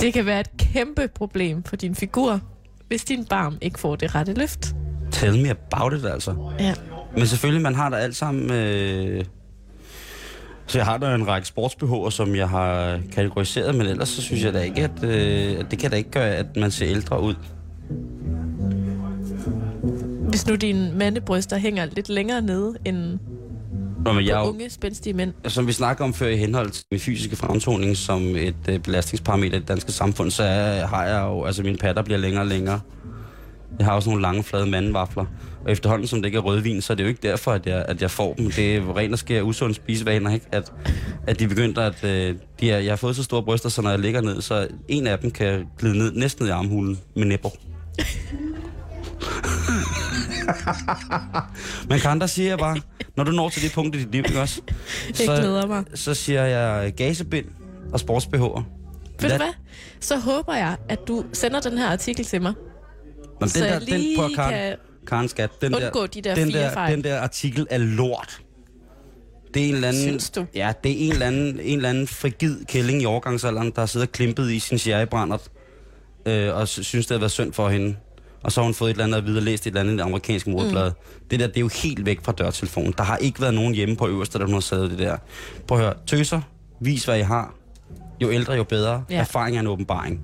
Det 0.00 0.12
kan 0.12 0.26
være 0.26 0.40
et 0.40 0.50
kæmpe 0.58 1.08
problem 1.08 1.62
for 1.62 1.76
din 1.76 1.94
figur, 1.94 2.40
hvis 2.88 3.04
din 3.04 3.24
barm 3.24 3.58
ikke 3.60 3.78
får 3.78 3.96
det 3.96 4.14
rette 4.14 4.32
løft. 4.34 4.74
Tell 5.12 5.42
me 5.42 5.50
about 5.50 6.00
it, 6.00 6.06
altså. 6.06 6.52
Ja. 6.60 6.74
Men 7.16 7.26
selvfølgelig, 7.26 7.62
man 7.62 7.74
har 7.74 7.88
der 7.88 7.96
alt 7.96 8.16
sammen... 8.16 8.50
Øh... 8.50 9.24
Så 10.68 10.78
jeg 10.78 10.84
har 10.84 10.98
der 10.98 11.14
en 11.14 11.28
række 11.28 11.48
sportsbehover, 11.48 12.10
som 12.10 12.36
jeg 12.36 12.48
har 12.48 13.00
kategoriseret, 13.12 13.74
men 13.74 13.86
ellers 13.86 14.08
så 14.08 14.22
synes 14.22 14.44
jeg 14.44 14.52
da 14.52 14.60
ikke, 14.60 14.82
at, 14.84 15.04
øh, 15.04 15.60
at 15.60 15.70
det 15.70 15.78
kan 15.78 15.90
da 15.90 15.96
ikke 15.96 16.10
gøre, 16.10 16.28
at 16.34 16.56
man 16.56 16.70
ser 16.70 16.88
ældre 16.88 17.22
ud. 17.22 17.34
Hvis 20.28 20.46
nu 20.46 20.54
dine 20.54 20.92
mandebryster 20.92 21.56
hænger 21.56 21.84
lidt 21.84 22.08
længere 22.08 22.42
nede 22.42 22.74
end 22.84 23.18
Nå, 24.04 24.12
men 24.12 24.26
jeg 24.26 24.42
unge, 24.42 24.70
spændstige 24.70 25.14
mænd. 25.14 25.32
Som 25.46 25.66
vi 25.66 25.72
snakker 25.72 26.04
om 26.04 26.14
før 26.14 26.26
i 26.26 26.36
henhold 26.36 26.70
til 26.70 26.84
min 26.90 27.00
fysiske 27.00 27.36
fremtoning 27.36 27.96
som 27.96 28.36
et 28.36 28.54
øh, 28.68 28.78
belastningsparameter 28.78 29.56
i 29.56 29.60
det 29.60 29.68
danske 29.68 29.92
samfund, 29.92 30.30
så 30.30 30.42
er, 30.42 30.86
har 30.86 31.04
jeg 31.04 31.22
jo, 31.22 31.44
altså 31.44 31.62
mine 31.62 31.78
patter 31.78 32.02
bliver 32.02 32.18
længere 32.18 32.42
og 32.42 32.46
længere. 32.46 32.80
Jeg 33.78 33.86
har 33.86 33.94
også 33.94 34.08
nogle 34.08 34.22
lange, 34.22 34.42
flade 34.42 34.66
mandevafler. 34.66 35.24
Og 35.64 35.72
efterhånden, 35.72 36.08
som 36.08 36.18
det 36.18 36.26
ikke 36.26 36.38
er 36.38 36.42
rødvin, 36.42 36.80
så 36.80 36.92
er 36.92 36.94
det 36.94 37.04
jo 37.04 37.08
ikke 37.08 37.22
derfor, 37.22 37.52
at 37.52 37.66
jeg, 37.66 37.84
at 37.88 38.02
jeg 38.02 38.10
får 38.10 38.34
dem. 38.34 38.50
Det 38.50 38.76
er 38.76 38.96
ren 38.96 39.12
og 39.12 39.18
sker 39.18 39.42
usunde 39.42 39.74
spisevaner, 39.74 40.34
ikke? 40.34 40.46
At, 40.52 40.72
at 41.26 41.38
de 41.38 41.48
begynder 41.48 41.82
at... 41.82 42.04
Øh, 42.04 42.34
de 42.60 42.70
er, 42.70 42.78
jeg 42.78 42.90
har 42.90 42.96
fået 42.96 43.16
så 43.16 43.22
store 43.22 43.42
bryster, 43.42 43.68
så 43.68 43.82
når 43.82 43.90
jeg 43.90 43.98
ligger 43.98 44.20
ned, 44.20 44.40
så 44.40 44.68
en 44.88 45.06
af 45.06 45.18
dem 45.18 45.30
kan 45.30 45.66
glide 45.78 45.98
ned, 45.98 46.12
næsten 46.12 46.42
ned 46.42 46.50
i 46.50 46.52
armhulen 46.52 46.98
med 47.16 47.24
næpper. 47.24 47.50
Men 51.88 51.98
kan 51.98 52.20
der 52.20 52.26
siger 52.26 52.48
jeg 52.48 52.58
bare, 52.58 52.76
når 53.16 53.24
du 53.24 53.30
når 53.30 53.48
til 53.48 53.62
det 53.62 53.72
punkt 53.72 53.96
i 53.96 53.98
dit 53.98 54.12
liv, 54.12 54.24
ikke 54.26 54.40
også? 54.40 54.60
Så, 55.14 55.32
jeg 55.32 55.40
glæder 55.40 55.66
mig. 55.66 55.84
Så 55.94 56.14
siger 56.14 56.44
jeg 56.44 56.92
gasebind 56.92 57.46
og 57.92 58.00
sportsbehårer. 58.00 58.62
Ved 59.20 59.30
du 59.30 59.36
hvad? 59.36 59.54
Så 60.00 60.18
håber 60.18 60.54
jeg, 60.54 60.76
at 60.88 60.98
du 61.08 61.24
sender 61.32 61.60
den 61.60 61.78
her 61.78 61.86
artikel 61.86 62.24
til 62.24 62.42
mig. 62.42 62.54
Men 63.40 63.48
den 63.48 63.62
der, 63.62 63.78
den 63.78 64.02
på 64.16 64.28
Karen, 64.34 64.52
kan 64.52 64.76
Karen 65.06 65.28
Skat, 65.28 65.50
den 65.60 65.72
der, 65.72 66.06
de 66.14 66.22
der 66.22 66.34
den, 66.34 66.52
der, 66.52 66.72
fejl. 66.72 66.96
den 66.96 67.04
der 67.04 67.20
artikel 67.20 67.66
er 67.70 67.78
lort. 67.78 68.40
Det 69.54 69.64
er 69.64 69.68
en 69.68 69.74
eller 69.74 69.88
anden, 69.88 70.02
Synes 70.02 70.30
du? 70.30 70.46
Ja, 70.54 70.72
det 70.84 70.92
er 70.92 71.06
en 71.06 71.12
eller 71.12 71.26
anden, 71.26 71.60
en 71.60 71.76
eller 71.76 71.88
anden 71.88 72.06
frigid 72.06 72.64
kælling 72.64 73.02
i 73.02 73.06
overgangsalderen, 73.06 73.72
der 73.76 73.86
sidder 73.86 74.06
klimpet 74.06 74.50
i 74.50 74.58
sin 74.58 74.78
sherrybrændert, 74.78 75.50
øh, 76.26 76.54
og 76.54 76.68
synes, 76.68 77.06
det 77.06 77.10
har 77.10 77.18
været 77.18 77.32
synd 77.32 77.52
for 77.52 77.68
hende 77.68 77.96
og 78.42 78.52
så 78.52 78.60
har 78.60 78.64
hun 78.64 78.74
fået 78.74 78.90
et 78.90 78.94
eller 78.94 79.04
andet 79.04 79.18
at 79.18 79.26
vide 79.26 79.38
og 79.38 79.42
læst 79.42 79.66
et 79.66 79.70
eller 79.70 79.80
andet 79.80 80.00
amerikanske 80.00 80.50
modblad. 80.50 80.90
Mm. 80.90 81.28
Det 81.30 81.40
der, 81.40 81.46
det 81.46 81.56
er 81.56 81.60
jo 81.60 81.70
helt 81.82 82.06
væk 82.06 82.18
fra 82.22 82.32
dørtelefonen. 82.32 82.94
Der 82.98 83.04
har 83.04 83.16
ikke 83.16 83.40
været 83.40 83.54
nogen 83.54 83.74
hjemme 83.74 83.96
på 83.96 84.08
øverste, 84.08 84.38
der 84.38 84.44
hun 84.44 84.54
har 84.54 84.60
sagt 84.60 84.80
det 84.80 84.98
der. 84.98 85.16
Prøv 85.66 85.78
at 85.78 85.84
høre, 85.84 85.94
tøser, 86.06 86.40
vis 86.80 87.04
hvad 87.04 87.18
I 87.18 87.22
har. 87.22 87.54
Jo 88.22 88.30
ældre, 88.30 88.52
jo 88.52 88.64
bedre. 88.64 89.04
Ja. 89.10 89.20
Erfaring 89.20 89.56
er 89.56 89.60
en 89.60 89.66
åbenbaring. 89.66 90.20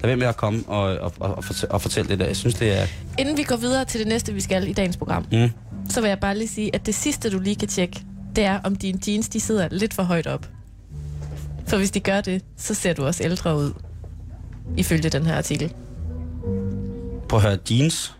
Lad 0.00 0.08
være 0.08 0.16
med 0.16 0.26
at 0.26 0.36
komme 0.36 0.64
og, 0.66 0.82
og, 0.98 1.12
og, 1.20 1.44
og, 1.70 1.82
fortælle, 1.82 2.10
det 2.10 2.18
der. 2.18 2.26
Jeg 2.26 2.36
synes, 2.36 2.54
det 2.54 2.80
er... 2.80 2.86
Inden 3.18 3.36
vi 3.36 3.42
går 3.42 3.56
videre 3.56 3.84
til 3.84 4.00
det 4.00 4.08
næste, 4.08 4.34
vi 4.34 4.40
skal 4.40 4.68
i 4.68 4.72
dagens 4.72 4.96
program, 4.96 5.26
mm. 5.32 5.50
så 5.88 6.00
vil 6.00 6.08
jeg 6.08 6.20
bare 6.20 6.38
lige 6.38 6.48
sige, 6.48 6.74
at 6.74 6.86
det 6.86 6.94
sidste, 6.94 7.30
du 7.30 7.38
lige 7.38 7.56
kan 7.56 7.68
tjekke, 7.68 8.00
det 8.36 8.44
er, 8.44 8.60
om 8.64 8.76
dine 8.76 8.98
jeans, 9.08 9.28
de 9.28 9.40
sidder 9.40 9.68
lidt 9.70 9.94
for 9.94 10.02
højt 10.02 10.26
op. 10.26 10.48
For 11.66 11.76
hvis 11.76 11.90
de 11.90 12.00
gør 12.00 12.20
det, 12.20 12.44
så 12.56 12.74
ser 12.74 12.92
du 12.92 13.04
også 13.04 13.24
ældre 13.24 13.56
ud, 13.56 13.72
ifølge 14.76 15.08
den 15.08 15.26
her 15.26 15.36
artikel. 15.36 15.72
På 17.28 17.36
at 17.36 17.42
høre, 17.42 17.58
jeans. 17.70 18.14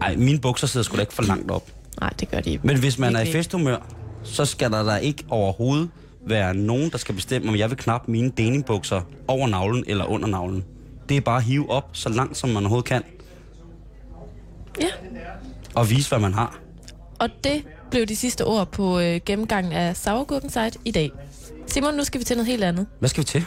Ej, 0.00 0.16
mine 0.16 0.38
bukser 0.38 0.66
sidder 0.66 0.84
sgu 0.84 0.96
da 0.96 1.00
ikke 1.00 1.14
for 1.14 1.22
langt 1.22 1.50
op. 1.50 1.70
Nej, 2.00 2.10
det 2.20 2.30
gør 2.30 2.40
de 2.40 2.50
ikke. 2.50 2.66
Men 2.66 2.78
hvis 2.78 2.98
man 2.98 3.16
er 3.16 3.20
i 3.20 3.32
festhumør, 3.32 3.76
så 4.22 4.44
skal 4.44 4.70
der 4.70 4.82
da 4.82 4.96
ikke 4.96 5.24
overhovedet 5.28 5.88
være 6.26 6.54
nogen, 6.54 6.90
der 6.90 6.98
skal 6.98 7.14
bestemme, 7.14 7.48
om 7.48 7.56
jeg 7.56 7.70
vil 7.70 7.78
knappe 7.78 8.10
mine 8.10 8.32
denimbukser 8.36 9.00
over 9.28 9.48
navlen 9.48 9.84
eller 9.86 10.04
under 10.04 10.28
navlen. 10.28 10.64
Det 11.08 11.16
er 11.16 11.20
bare 11.20 11.36
at 11.36 11.42
hive 11.42 11.70
op 11.70 11.90
så 11.92 12.08
langt, 12.08 12.36
som 12.36 12.50
man 12.50 12.62
overhovedet 12.62 12.88
kan. 12.88 13.02
Ja. 14.80 14.88
Og 15.74 15.90
vise, 15.90 16.08
hvad 16.08 16.18
man 16.18 16.34
har. 16.34 16.58
Og 17.18 17.28
det 17.44 17.64
blev 17.90 18.06
de 18.06 18.16
sidste 18.16 18.44
ord 18.44 18.72
på 18.72 19.00
øh, 19.00 19.20
gennemgangen 19.26 19.72
af 19.72 19.96
Sauergurken 19.96 20.50
Site 20.50 20.78
i 20.84 20.90
dag. 20.90 21.10
Simon, 21.66 21.94
nu 21.94 22.04
skal 22.04 22.20
vi 22.20 22.24
til 22.24 22.36
noget 22.36 22.46
helt 22.46 22.64
andet. 22.64 22.86
Hvad 22.98 23.08
skal 23.08 23.20
vi 23.20 23.24
til? 23.24 23.40
Åh, 23.40 23.46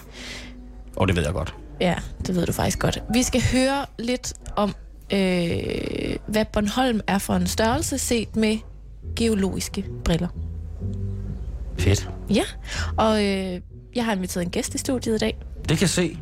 oh, 0.96 1.08
det 1.08 1.16
ved 1.16 1.24
jeg 1.24 1.34
godt. 1.34 1.56
Ja, 1.82 1.96
det 2.28 2.36
ved 2.36 2.46
du 2.46 2.52
faktisk 2.52 2.80
godt. 2.80 3.04
Vi 3.14 3.24
skal 3.24 3.42
høre 3.52 3.86
lidt 4.00 4.34
om, 4.56 4.76
øh, 5.14 6.16
hvad 6.28 6.46
Bornholm 6.54 7.00
er 7.08 7.18
for 7.18 7.34
en 7.34 7.48
størrelse 7.48 7.98
set 7.98 8.36
med 8.36 8.58
geologiske 9.16 9.86
briller. 10.06 10.28
Fedt. 11.78 12.10
Ja, 12.30 12.44
og 12.98 13.26
øh, 13.26 13.62
jeg 13.96 14.06
har 14.06 14.14
inviteret 14.14 14.44
en 14.46 14.52
gæst 14.52 14.76
i 14.76 14.78
studiet 14.78 15.16
i 15.16 15.18
dag. 15.18 15.38
Det 15.70 15.78
kan 15.78 15.82
jeg 15.82 15.90
se. 15.90 16.18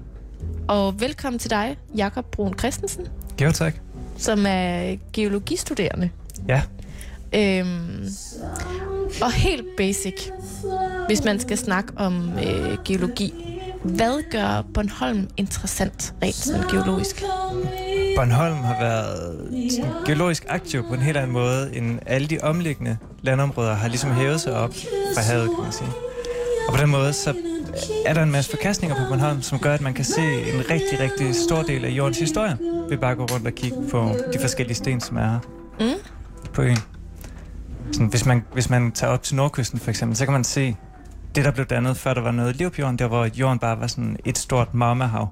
Og 0.68 1.02
velkommen 1.02 1.40
til 1.40 1.50
dig, 1.50 1.78
Jakob 1.98 2.26
Brun 2.26 2.54
Christensen. 2.60 3.08
Jo, 3.42 3.52
tak. 3.52 3.76
Som 4.18 4.46
er 4.48 4.96
geologistuderende. 5.14 6.10
Ja. 6.48 6.62
Øhm, 7.36 8.08
og 9.22 9.32
helt 9.32 9.66
basic, 9.78 10.30
hvis 11.08 11.24
man 11.24 11.40
skal 11.40 11.58
snakke 11.58 11.94
om 11.96 12.32
øh, 12.38 12.78
geologi, 12.86 13.34
Hvad 13.84 14.32
gør 14.32 14.64
Bornholm 14.74 15.28
interessant 15.38 16.14
rent 16.24 16.36
sådan 16.36 16.70
geologisk? 16.70 17.24
Bornholm 18.16 18.58
har 18.58 18.80
været 18.80 19.48
geologisk 20.06 20.46
aktiv 20.50 20.84
på 20.88 20.94
en 20.94 21.00
helt 21.00 21.18
anden 21.18 21.32
måde, 21.32 21.76
end 21.76 22.00
alle 22.06 22.28
de 22.28 22.40
omliggende 22.44 22.98
landområder 23.22 23.74
har 23.74 23.88
ligesom 23.88 24.12
hævet 24.12 24.42
sig 24.42 24.54
op 24.54 24.74
fra 25.16 25.22
havet, 25.22 25.50
kan 25.50 25.64
man 25.64 25.72
sige. 25.72 25.90
Og 26.68 26.74
på 26.74 26.82
den 26.82 26.90
måde, 26.90 27.14
så 27.14 27.34
er 28.06 28.14
der 28.14 28.24
en 28.24 28.32
masse 28.32 28.52
forkastninger 28.52 28.96
på 28.98 29.02
Bornholm, 29.10 29.42
som 29.42 29.60
gør, 29.60 29.74
at 29.74 29.82
man 29.82 29.94
kan 29.94 30.06
se 30.06 30.22
en 30.22 30.60
rigtig, 30.70 31.00
rigtig 31.00 31.36
stor 31.36 31.62
del 31.62 31.86
af 31.86 31.90
jordens 31.90 32.20
historie 32.20 32.58
ved 32.90 32.98
bare 32.98 33.12
at 33.12 33.18
gå 33.18 33.26
rundt 33.26 33.48
og 33.48 33.54
kigge 33.54 33.78
på 33.92 34.16
de 34.34 34.40
forskellige 34.40 34.76
sten, 34.76 35.02
som 35.02 35.18
er 35.18 35.22
her 35.30 35.40
mm. 35.80 36.00
på 36.54 36.62
øen. 36.62 36.78
Sådan, 37.92 38.08
hvis, 38.08 38.26
man, 38.26 38.44
hvis 38.54 38.70
man 38.70 38.92
tager 38.92 39.14
op 39.14 39.24
til 39.24 39.36
nordkysten 39.36 39.80
for 39.80 39.90
eksempel, 39.90 40.18
så 40.18 40.26
kan 40.26 40.34
man 40.34 40.44
se 40.44 40.76
det, 41.36 41.46
der 41.46 41.52
blev 41.52 41.66
dannet, 41.66 41.98
før 41.98 42.14
der 42.14 42.22
var 42.22 42.32
noget 42.32 42.56
liv 42.56 42.72
på 42.72 42.82
jorden, 42.82 43.00
der 43.00 43.08
hvor 43.08 43.30
jorden 43.36 43.60
bare 43.60 43.80
var 43.80 43.88
sådan 43.88 44.18
et 44.26 44.38
stort 44.38 44.74
magmahav. 44.74 45.30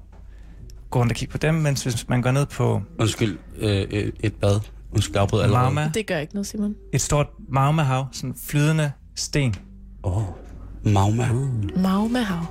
Gå 0.90 0.98
rundt 0.98 1.12
og 1.12 1.16
kigge 1.16 1.32
på 1.32 1.38
dem, 1.38 1.54
mens 1.54 1.82
hvis 1.82 2.08
man 2.08 2.22
går 2.22 2.30
ned 2.30 2.46
på... 2.46 2.82
Undskyld, 2.98 3.38
øh, 3.58 3.86
øh 3.90 4.12
et 4.20 4.34
bad. 4.34 4.60
Undskyld, 4.92 5.16
afbryde 5.16 5.42
allerede. 5.42 5.64
Magma. 5.74 5.90
Det 5.94 6.06
gør 6.06 6.18
ikke 6.18 6.34
noget, 6.34 6.46
Simon. 6.46 6.74
Et 6.92 7.00
stort 7.00 7.26
magmahav, 7.48 8.06
sådan 8.12 8.34
flydende 8.46 8.92
sten. 9.14 9.54
Åh, 10.04 10.16
oh, 10.16 10.24
magma. 10.84 11.30
Uh. 11.32 11.82
Magmahav. 11.82 12.46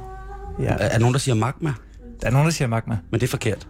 Ja. 0.60 0.66
Er, 0.66 0.78
er 0.78 0.90
der 0.90 1.00
nogen, 1.00 1.14
der 1.14 1.20
siger 1.20 1.36
magma? 1.36 1.74
Der 2.22 2.28
er 2.28 2.32
nogen, 2.32 2.46
der 2.46 2.52
siger 2.52 2.68
magma. 2.68 2.98
Men 3.12 3.20
det 3.20 3.28
er 3.28 3.32
forkert. 3.32 3.68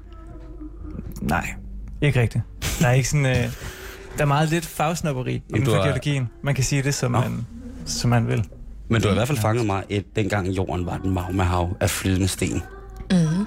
Nej, 1.21 1.53
ikke 2.01 2.21
rigtigt. 2.21 2.43
Der 2.79 2.87
er 2.87 2.91
ikke 2.91 3.09
sådan... 3.09 3.25
Øh, 3.25 3.53
der 4.17 4.21
er 4.21 4.25
meget 4.25 4.49
lidt 4.49 4.65
fagsnopperi 4.65 5.43
inden 5.49 5.65
for 5.65 5.83
geologien. 5.83 6.29
Man 6.43 6.55
kan 6.55 6.63
sige 6.63 6.83
det, 6.83 6.93
som, 6.93 7.11
man, 7.11 7.45
som 7.85 8.09
man 8.09 8.27
vil. 8.27 8.45
Men 8.91 9.01
du 9.01 9.07
har 9.07 9.13
i 9.13 9.17
hvert 9.17 9.27
fald 9.27 9.37
fanget 9.37 9.65
mig, 9.65 9.83
at 9.89 10.03
dengang 10.15 10.47
jorden 10.47 10.85
var 10.85 10.97
den 10.97 11.13
magmahav 11.13 11.77
af 11.79 11.89
flydende 11.89 12.27
sten. 12.27 12.63
Mm. 13.11 13.45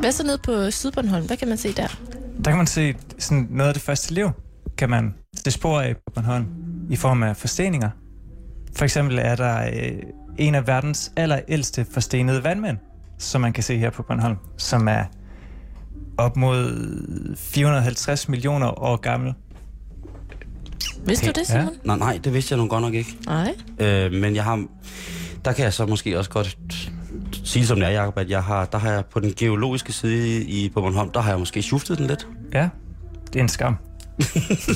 Hvad 0.00 0.12
så 0.12 0.24
ned 0.24 0.38
på 0.38 0.70
Sydbornholm? 0.70 1.26
Hvad 1.26 1.36
kan 1.36 1.48
man 1.48 1.58
se 1.58 1.72
der? 1.72 1.98
Der 2.44 2.50
kan 2.50 2.56
man 2.56 2.66
se 2.66 2.94
sådan 3.18 3.48
noget 3.50 3.68
af 3.68 3.74
det 3.74 3.82
første 3.82 4.14
liv, 4.14 4.30
kan 4.78 4.90
man 4.90 5.14
se 5.44 5.50
spor 5.50 5.80
af 5.80 5.96
på 5.96 6.12
Bornholm 6.14 6.46
i 6.90 6.96
form 6.96 7.22
af 7.22 7.36
forsteninger. 7.36 7.90
For 8.76 8.84
eksempel 8.84 9.18
er 9.18 9.36
der 9.36 9.66
øh, 9.66 10.02
en 10.38 10.54
af 10.54 10.66
verdens 10.66 11.12
allerældste 11.16 11.86
forstenede 11.92 12.44
vandmænd, 12.44 12.78
som 13.18 13.40
man 13.40 13.52
kan 13.52 13.62
se 13.62 13.78
her 13.78 13.90
på 13.90 14.02
Bornholm, 14.02 14.36
som 14.56 14.88
er 14.88 15.04
op 16.18 16.36
mod 16.36 17.36
450 17.36 18.28
millioner 18.28 18.82
år 18.82 18.96
gammel. 18.96 19.34
Vidste 21.06 21.26
du 21.26 21.32
det, 21.34 21.46
Simon? 21.46 21.64
Ja. 21.64 21.68
Nej, 21.84 21.98
nej, 21.98 22.20
det 22.24 22.34
vidste 22.34 22.52
jeg 22.52 22.58
nu 22.58 22.68
godt 22.68 22.82
nok 22.82 22.94
ikke. 22.94 23.16
Nej. 23.26 23.54
Øh, 23.78 24.12
men 24.12 24.34
jeg 24.34 24.44
har, 24.44 24.66
der 25.44 25.52
kan 25.52 25.64
jeg 25.64 25.72
så 25.72 25.86
måske 25.86 26.18
også 26.18 26.30
godt 26.30 26.58
sige 27.44 27.66
som 27.66 27.80
det 27.80 27.88
er, 27.88 27.90
Jacob, 27.90 28.18
at 28.18 28.30
jeg 28.30 28.42
har, 28.42 28.64
der 28.64 28.78
har 28.78 28.92
jeg 28.92 29.04
på 29.04 29.20
den 29.20 29.32
geologiske 29.36 29.92
side 29.92 30.44
i, 30.44 30.68
på 30.68 30.80
Bornholm, 30.80 31.10
der 31.10 31.20
har 31.20 31.30
jeg 31.30 31.38
måske 31.38 31.62
shuftet 31.62 31.98
den 31.98 32.06
lidt. 32.06 32.28
Ja, 32.54 32.68
det 33.32 33.36
er 33.36 33.42
en 33.42 33.48
skam. 33.48 33.76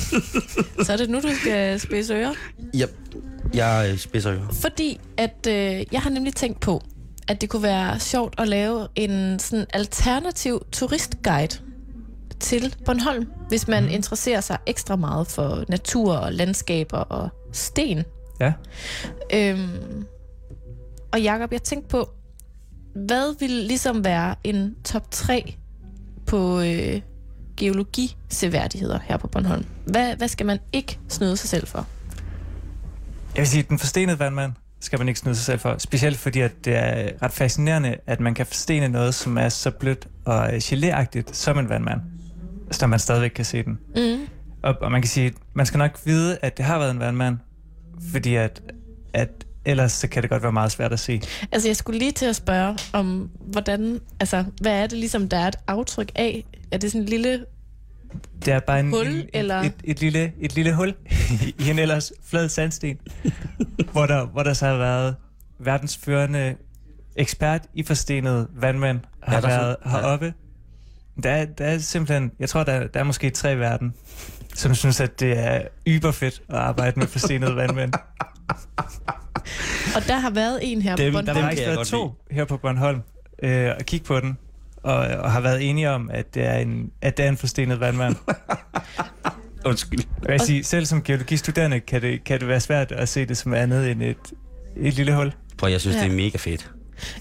så 0.84 0.92
er 0.92 0.96
det 0.96 1.11
nu, 1.11 1.20
du 1.20 1.28
skal 1.40 1.80
spidse 1.80 2.14
ører? 2.14 2.32
Ja, 2.74 2.86
jeg 3.55 4.01
spidser 4.01 4.32
ører. 4.32 4.48
Fordi 4.53 5.01
at 5.16 5.46
øh, 5.48 5.84
jeg 5.92 6.01
har 6.01 6.11
nemlig 6.11 6.34
tænkt 6.34 6.61
på, 6.61 6.82
at 7.28 7.40
det 7.40 7.48
kunne 7.48 7.62
være 7.62 8.01
sjovt 8.01 8.34
at 8.38 8.48
lave 8.48 8.86
en 8.96 9.38
sådan 9.38 9.66
alternativ 9.72 10.62
turistguide 10.72 11.59
til 12.41 12.74
Bornholm, 12.84 13.26
hvis 13.49 13.68
man 13.68 13.82
mm. 13.82 13.88
interesserer 13.91 14.41
sig 14.41 14.59
ekstra 14.66 14.97
meget 14.97 15.26
for 15.26 15.64
natur 15.68 16.14
og 16.14 16.32
landskaber 16.32 16.99
og 16.99 17.28
sten. 17.53 18.05
Ja. 18.41 18.53
Øhm, 19.34 20.05
og 21.12 21.22
Jakob, 21.22 21.53
jeg 21.53 21.62
tænkte 21.62 21.88
på, 21.88 22.11
hvad 22.95 23.38
vil 23.38 23.51
ligesom 23.51 24.05
være 24.05 24.34
en 24.45 24.76
top 24.84 25.11
3 25.11 25.57
på 26.26 26.61
øh, 26.61 27.01
geologiseværdigheder 27.57 28.99
her 29.05 29.16
på 29.16 29.26
Bornholm? 29.26 29.64
Hvad, 29.86 30.16
hvad 30.16 30.28
skal 30.28 30.47
man 30.47 30.59
ikke 30.72 30.99
snyde 31.09 31.36
sig 31.36 31.49
selv 31.49 31.66
for? 31.66 31.86
Jeg 33.34 33.41
vil 33.41 33.49
sige, 33.49 33.62
den 33.62 33.78
forstenede 33.78 34.18
vandmand 34.18 34.53
skal 34.80 34.99
man 34.99 35.09
ikke 35.09 35.20
snyde 35.20 35.34
sig 35.34 35.45
selv 35.45 35.59
for. 35.59 35.78
Specielt 35.78 36.16
fordi, 36.18 36.41
at 36.41 36.64
det 36.64 36.76
er 36.76 37.11
ret 37.22 37.32
fascinerende, 37.32 37.97
at 38.07 38.20
man 38.20 38.34
kan 38.34 38.47
forstene 38.47 38.88
noget, 38.88 39.14
som 39.14 39.38
er 39.38 39.49
så 39.49 39.70
blødt 39.70 40.09
og 40.24 40.49
geléagtigt 40.49 41.32
som 41.32 41.59
en 41.59 41.68
vandmand. 41.68 42.01
Så 42.70 42.86
man 42.86 42.98
stadigvæk 42.98 43.30
kan 43.30 43.44
se 43.44 43.62
den. 43.62 43.78
Mm. 43.96 44.26
Og, 44.62 44.74
og 44.80 44.92
man 44.92 45.02
kan 45.02 45.08
sige, 45.08 45.32
man 45.54 45.66
skal 45.66 45.78
nok 45.78 46.00
vide, 46.04 46.38
at 46.42 46.56
det 46.56 46.64
har 46.64 46.78
været 46.78 46.90
en 46.90 47.00
vandmand, 47.00 47.38
fordi 48.12 48.34
at, 48.34 48.62
at 49.12 49.46
ellers 49.64 49.92
så 49.92 50.08
kan 50.08 50.22
det 50.22 50.30
godt 50.30 50.42
være 50.42 50.52
meget 50.52 50.72
svært 50.72 50.92
at 50.92 51.00
se. 51.00 51.22
Altså, 51.52 51.68
jeg 51.68 51.76
skulle 51.76 51.98
lige 51.98 52.12
til 52.12 52.26
at 52.26 52.36
spørge 52.36 52.78
om, 52.92 53.30
hvordan, 53.40 54.00
altså, 54.20 54.44
hvad 54.60 54.72
er 54.72 54.86
det 54.86 54.98
ligesom, 54.98 55.28
der 55.28 55.36
er 55.36 55.48
et 55.48 55.56
aftryk 55.66 56.12
af? 56.14 56.44
Er 56.70 56.78
det 56.78 56.92
sådan 56.92 57.02
en 57.02 57.08
lille 57.08 57.44
det 58.44 58.54
er 58.54 58.60
bare 58.60 58.80
en, 58.80 58.90
hul, 58.90 59.06
en, 59.06 59.28
eller? 59.32 59.60
Et, 59.60 59.72
et, 59.84 60.00
lille, 60.00 60.32
et 60.40 60.54
lille 60.54 60.74
hul 60.74 60.94
i 61.66 61.70
en 61.70 61.78
ellers 61.78 62.12
flad 62.24 62.48
sandsten, 62.48 62.98
hvor, 63.92 64.06
der, 64.06 64.26
hvor 64.26 64.42
der 64.42 64.52
så 64.52 64.66
har 64.66 64.76
været 64.76 65.16
verdens 65.58 65.96
førende 65.96 66.56
ekspert 67.16 67.62
i 67.74 67.82
forstenet 67.82 68.48
vandmænd 68.54 69.00
har 69.22 69.34
ja, 69.34 69.40
været 69.40 69.76
heroppe. 69.84 70.34
Der 71.22 71.30
er, 71.30 71.44
der 71.44 71.64
er 71.64 71.78
simpelthen, 71.78 72.32
jeg 72.38 72.48
tror, 72.48 72.64
der, 72.64 72.86
der 72.86 73.00
er 73.00 73.04
måske 73.04 73.30
tre 73.30 73.58
verden, 73.58 73.94
som 74.54 74.74
synes, 74.74 75.00
at 75.00 75.20
det 75.20 75.38
er 75.38 75.62
yberfedt 75.88 76.42
at 76.48 76.56
arbejde 76.56 77.00
med 77.00 77.06
forstenet 77.06 77.56
vandmænd. 77.56 77.92
Og 79.96 80.02
der 80.06 80.16
har 80.16 80.30
været 80.30 80.58
en 80.62 80.82
her 80.82 80.96
dem, 80.96 81.12
på 81.12 81.18
Bornholm. 81.18 81.36
Der 81.36 81.42
har 81.42 81.74
været 81.74 81.86
to 81.86 82.04
lide. 82.04 82.36
her 82.36 82.44
på 82.44 82.56
Bornholm 82.56 83.00
øh, 83.42 83.70
og 83.78 83.86
kigge 83.86 84.06
på 84.06 84.20
den 84.20 84.38
og, 84.82 84.96
og 84.96 85.32
har 85.32 85.40
været 85.40 85.70
enige 85.70 85.90
om, 85.90 86.10
at 86.12 86.34
det 86.34 86.46
er 86.46 86.54
en, 86.56 86.90
at 87.02 87.16
det 87.16 87.24
er 87.24 87.28
en 87.28 87.36
forstenet 87.36 87.80
vandmand. 87.80 88.16
Undskyld. 89.66 90.04
Jeg 90.22 90.32
vil 90.32 90.40
sige, 90.40 90.64
selv 90.64 90.86
som 90.86 91.02
geologistuderende 91.02 91.80
kan 91.80 92.02
det, 92.02 92.24
kan 92.24 92.40
det 92.40 92.48
være 92.48 92.60
svært 92.60 92.92
at 92.92 93.08
se 93.08 93.26
det 93.26 93.36
som 93.36 93.54
andet 93.54 93.90
end 93.90 94.02
et, 94.02 94.16
et 94.76 94.94
lille 94.94 95.16
hul. 95.16 95.32
For 95.58 95.66
jeg 95.66 95.80
synes, 95.80 95.96
ja. 95.96 96.02
det 96.02 96.10
er 96.10 96.14
mega 96.16 96.38
fedt. 96.38 96.70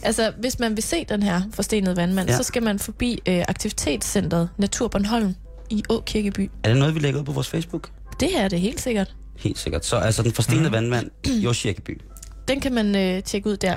Altså, 0.03 0.33
hvis 0.39 0.59
man 0.59 0.75
vil 0.75 0.83
se 0.83 1.05
den 1.09 1.23
her 1.23 1.41
forstenede 1.53 1.95
vandmand, 1.95 2.29
ja. 2.29 2.37
så 2.37 2.43
skal 2.43 2.63
man 2.63 2.79
forbi 2.79 3.19
øh, 3.27 3.43
aktivitetscentret 3.47 4.49
Natur 4.57 4.87
Bornholm 4.87 5.35
i 5.69 5.83
Å 5.89 6.03
Kirkeby. 6.05 6.51
Er 6.63 6.69
det 6.69 6.77
noget, 6.77 6.95
vi 6.95 6.99
lægger 6.99 7.19
ud 7.19 7.25
på 7.25 7.31
vores 7.31 7.49
Facebook? 7.49 7.89
Det 8.19 8.37
er 8.37 8.47
det 8.47 8.59
helt 8.59 8.81
sikkert. 8.81 9.15
Helt 9.37 9.57
sikkert. 9.57 9.85
Så 9.85 9.95
altså 9.95 10.23
den 10.23 10.31
forstenede 10.31 10.69
mm. 10.69 10.73
vandmand 10.73 11.09
i 11.23 11.47
Å 11.47 11.51
Kirkeby. 11.53 12.01
Den 12.47 12.59
kan 12.59 12.73
man 12.73 12.95
øh, 12.95 13.23
tjekke 13.23 13.49
ud 13.49 13.57
der. 13.57 13.75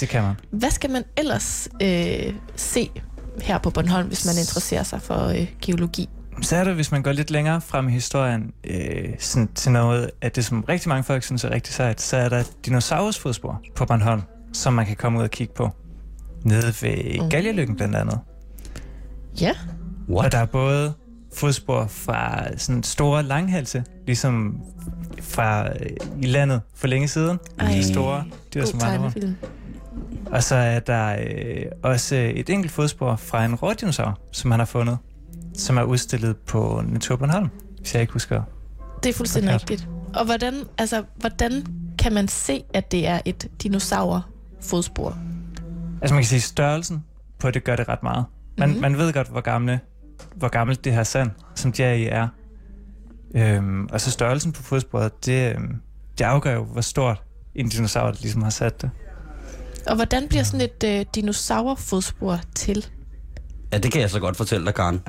Det 0.00 0.08
kan 0.08 0.22
man. 0.22 0.34
Hvad 0.50 0.70
skal 0.70 0.90
man 0.90 1.04
ellers 1.16 1.68
øh, 1.82 2.34
se 2.56 2.90
her 3.42 3.58
på 3.58 3.70
Bornholm, 3.70 4.08
hvis 4.08 4.26
man 4.26 4.34
interesserer 4.38 4.82
sig 4.82 5.02
for 5.02 5.26
øh, 5.26 5.46
geologi? 5.62 6.08
Så 6.42 6.56
er 6.56 6.64
det, 6.64 6.74
hvis 6.74 6.92
man 6.92 7.02
går 7.02 7.12
lidt 7.12 7.30
længere 7.30 7.60
frem 7.60 7.88
i 7.88 7.92
historien 7.92 8.52
øh, 8.64 9.08
sådan, 9.18 9.48
til 9.54 9.72
noget 9.72 10.10
af 10.22 10.32
det, 10.32 10.44
som 10.44 10.64
rigtig 10.68 10.88
mange 10.88 11.04
folk 11.04 11.22
synes 11.22 11.44
er 11.44 11.50
rigtig 11.50 11.74
sejt, 11.74 12.00
så 12.00 12.16
er 12.16 12.28
der 12.28 12.42
dinosaurusfodspor 12.66 13.60
på 13.74 13.84
Bornholm, 13.84 14.22
som 14.52 14.72
man 14.72 14.86
kan 14.86 14.96
komme 14.96 15.18
ud 15.18 15.24
og 15.24 15.30
kigge 15.30 15.54
på. 15.54 15.70
Nede 16.44 16.74
ved 16.82 17.20
mm. 17.22 17.30
Galjeløkken 17.30 17.76
blandt 17.76 17.96
andet. 17.96 18.18
Ja. 19.40 19.52
What? 20.08 20.24
Og 20.24 20.32
der 20.32 20.38
er 20.38 20.46
både 20.46 20.92
fodspor 21.34 21.86
fra 21.86 22.44
sådan 22.58 22.82
store 22.82 23.22
langhalse, 23.22 23.84
ligesom 24.06 24.60
fra 25.20 25.68
øh, 25.68 25.90
i 26.20 26.26
landet 26.26 26.60
for 26.74 26.86
længe 26.86 27.08
siden. 27.08 27.38
Ej, 27.58 27.82
store 27.82 28.24
dyr, 28.54 28.64
som 28.64 28.80
var 28.80 29.12
Og 30.26 30.42
så 30.42 30.54
er 30.54 30.80
der 30.80 31.16
øh, 31.20 31.64
også 31.82 32.14
et 32.34 32.50
enkelt 32.50 32.72
fodspor 32.72 33.16
fra 33.16 33.44
en 33.44 33.54
rådinosaur, 33.54 34.18
som 34.32 34.50
han 34.50 34.60
har 34.60 34.66
fundet, 34.66 34.98
som 35.54 35.76
er 35.76 35.82
udstillet 35.82 36.36
på 36.36 36.82
Natur 36.88 37.16
Bornholm, 37.16 37.48
hvis 37.78 37.94
jeg 37.94 38.00
ikke 38.00 38.12
husker. 38.12 38.42
Det 39.02 39.08
er 39.08 39.14
fuldstændig 39.14 39.54
rigtigt. 39.54 39.88
Og 40.14 40.24
hvordan, 40.24 40.54
altså, 40.78 41.02
hvordan 41.16 41.66
kan 41.98 42.12
man 42.12 42.28
se, 42.28 42.64
at 42.74 42.92
det 42.92 43.06
er 43.06 43.20
et 43.24 43.48
dinosaur-fodspor? 44.62 45.16
Altså 46.02 46.14
man 46.14 46.22
kan 46.22 46.28
sige, 46.28 46.40
størrelsen 46.40 47.04
på 47.38 47.50
det 47.50 47.64
gør 47.64 47.76
det 47.76 47.88
ret 47.88 48.02
meget. 48.02 48.24
Man, 48.58 48.68
mm-hmm. 48.68 48.82
man 48.82 48.98
ved 48.98 49.12
godt, 49.12 49.28
hvor 49.28 49.40
gamle 49.40 49.80
hvor 50.34 50.48
gammelt 50.48 50.84
det 50.84 50.92
her 50.92 51.02
sand, 51.02 51.30
som 51.54 51.72
er 51.78 51.92
i, 51.92 52.06
er. 52.06 52.28
Øhm, 53.34 53.86
og 53.86 54.00
så 54.00 54.10
størrelsen 54.10 54.52
på 54.52 54.62
fodsporet, 54.62 55.26
det, 55.26 55.54
øhm, 55.54 55.76
det 56.18 56.24
afgør 56.24 56.54
jo, 56.54 56.64
hvor 56.64 56.80
stort 56.80 57.22
en 57.54 57.68
dinosaur 57.68 58.10
ligesom 58.20 58.42
har 58.42 58.50
sat 58.50 58.82
det. 58.82 58.90
Og 59.86 59.94
hvordan 59.94 60.28
bliver 60.28 60.42
sådan 60.42 60.60
et 60.60 60.84
øh, 60.84 61.06
dinosaurfodspor 61.14 62.40
til? 62.54 62.86
Ja, 63.72 63.78
det 63.78 63.92
kan 63.92 64.00
jeg 64.00 64.10
så 64.10 64.20
godt 64.20 64.36
fortælle 64.36 64.66
dig, 64.66 64.74
Karen. 64.74 65.00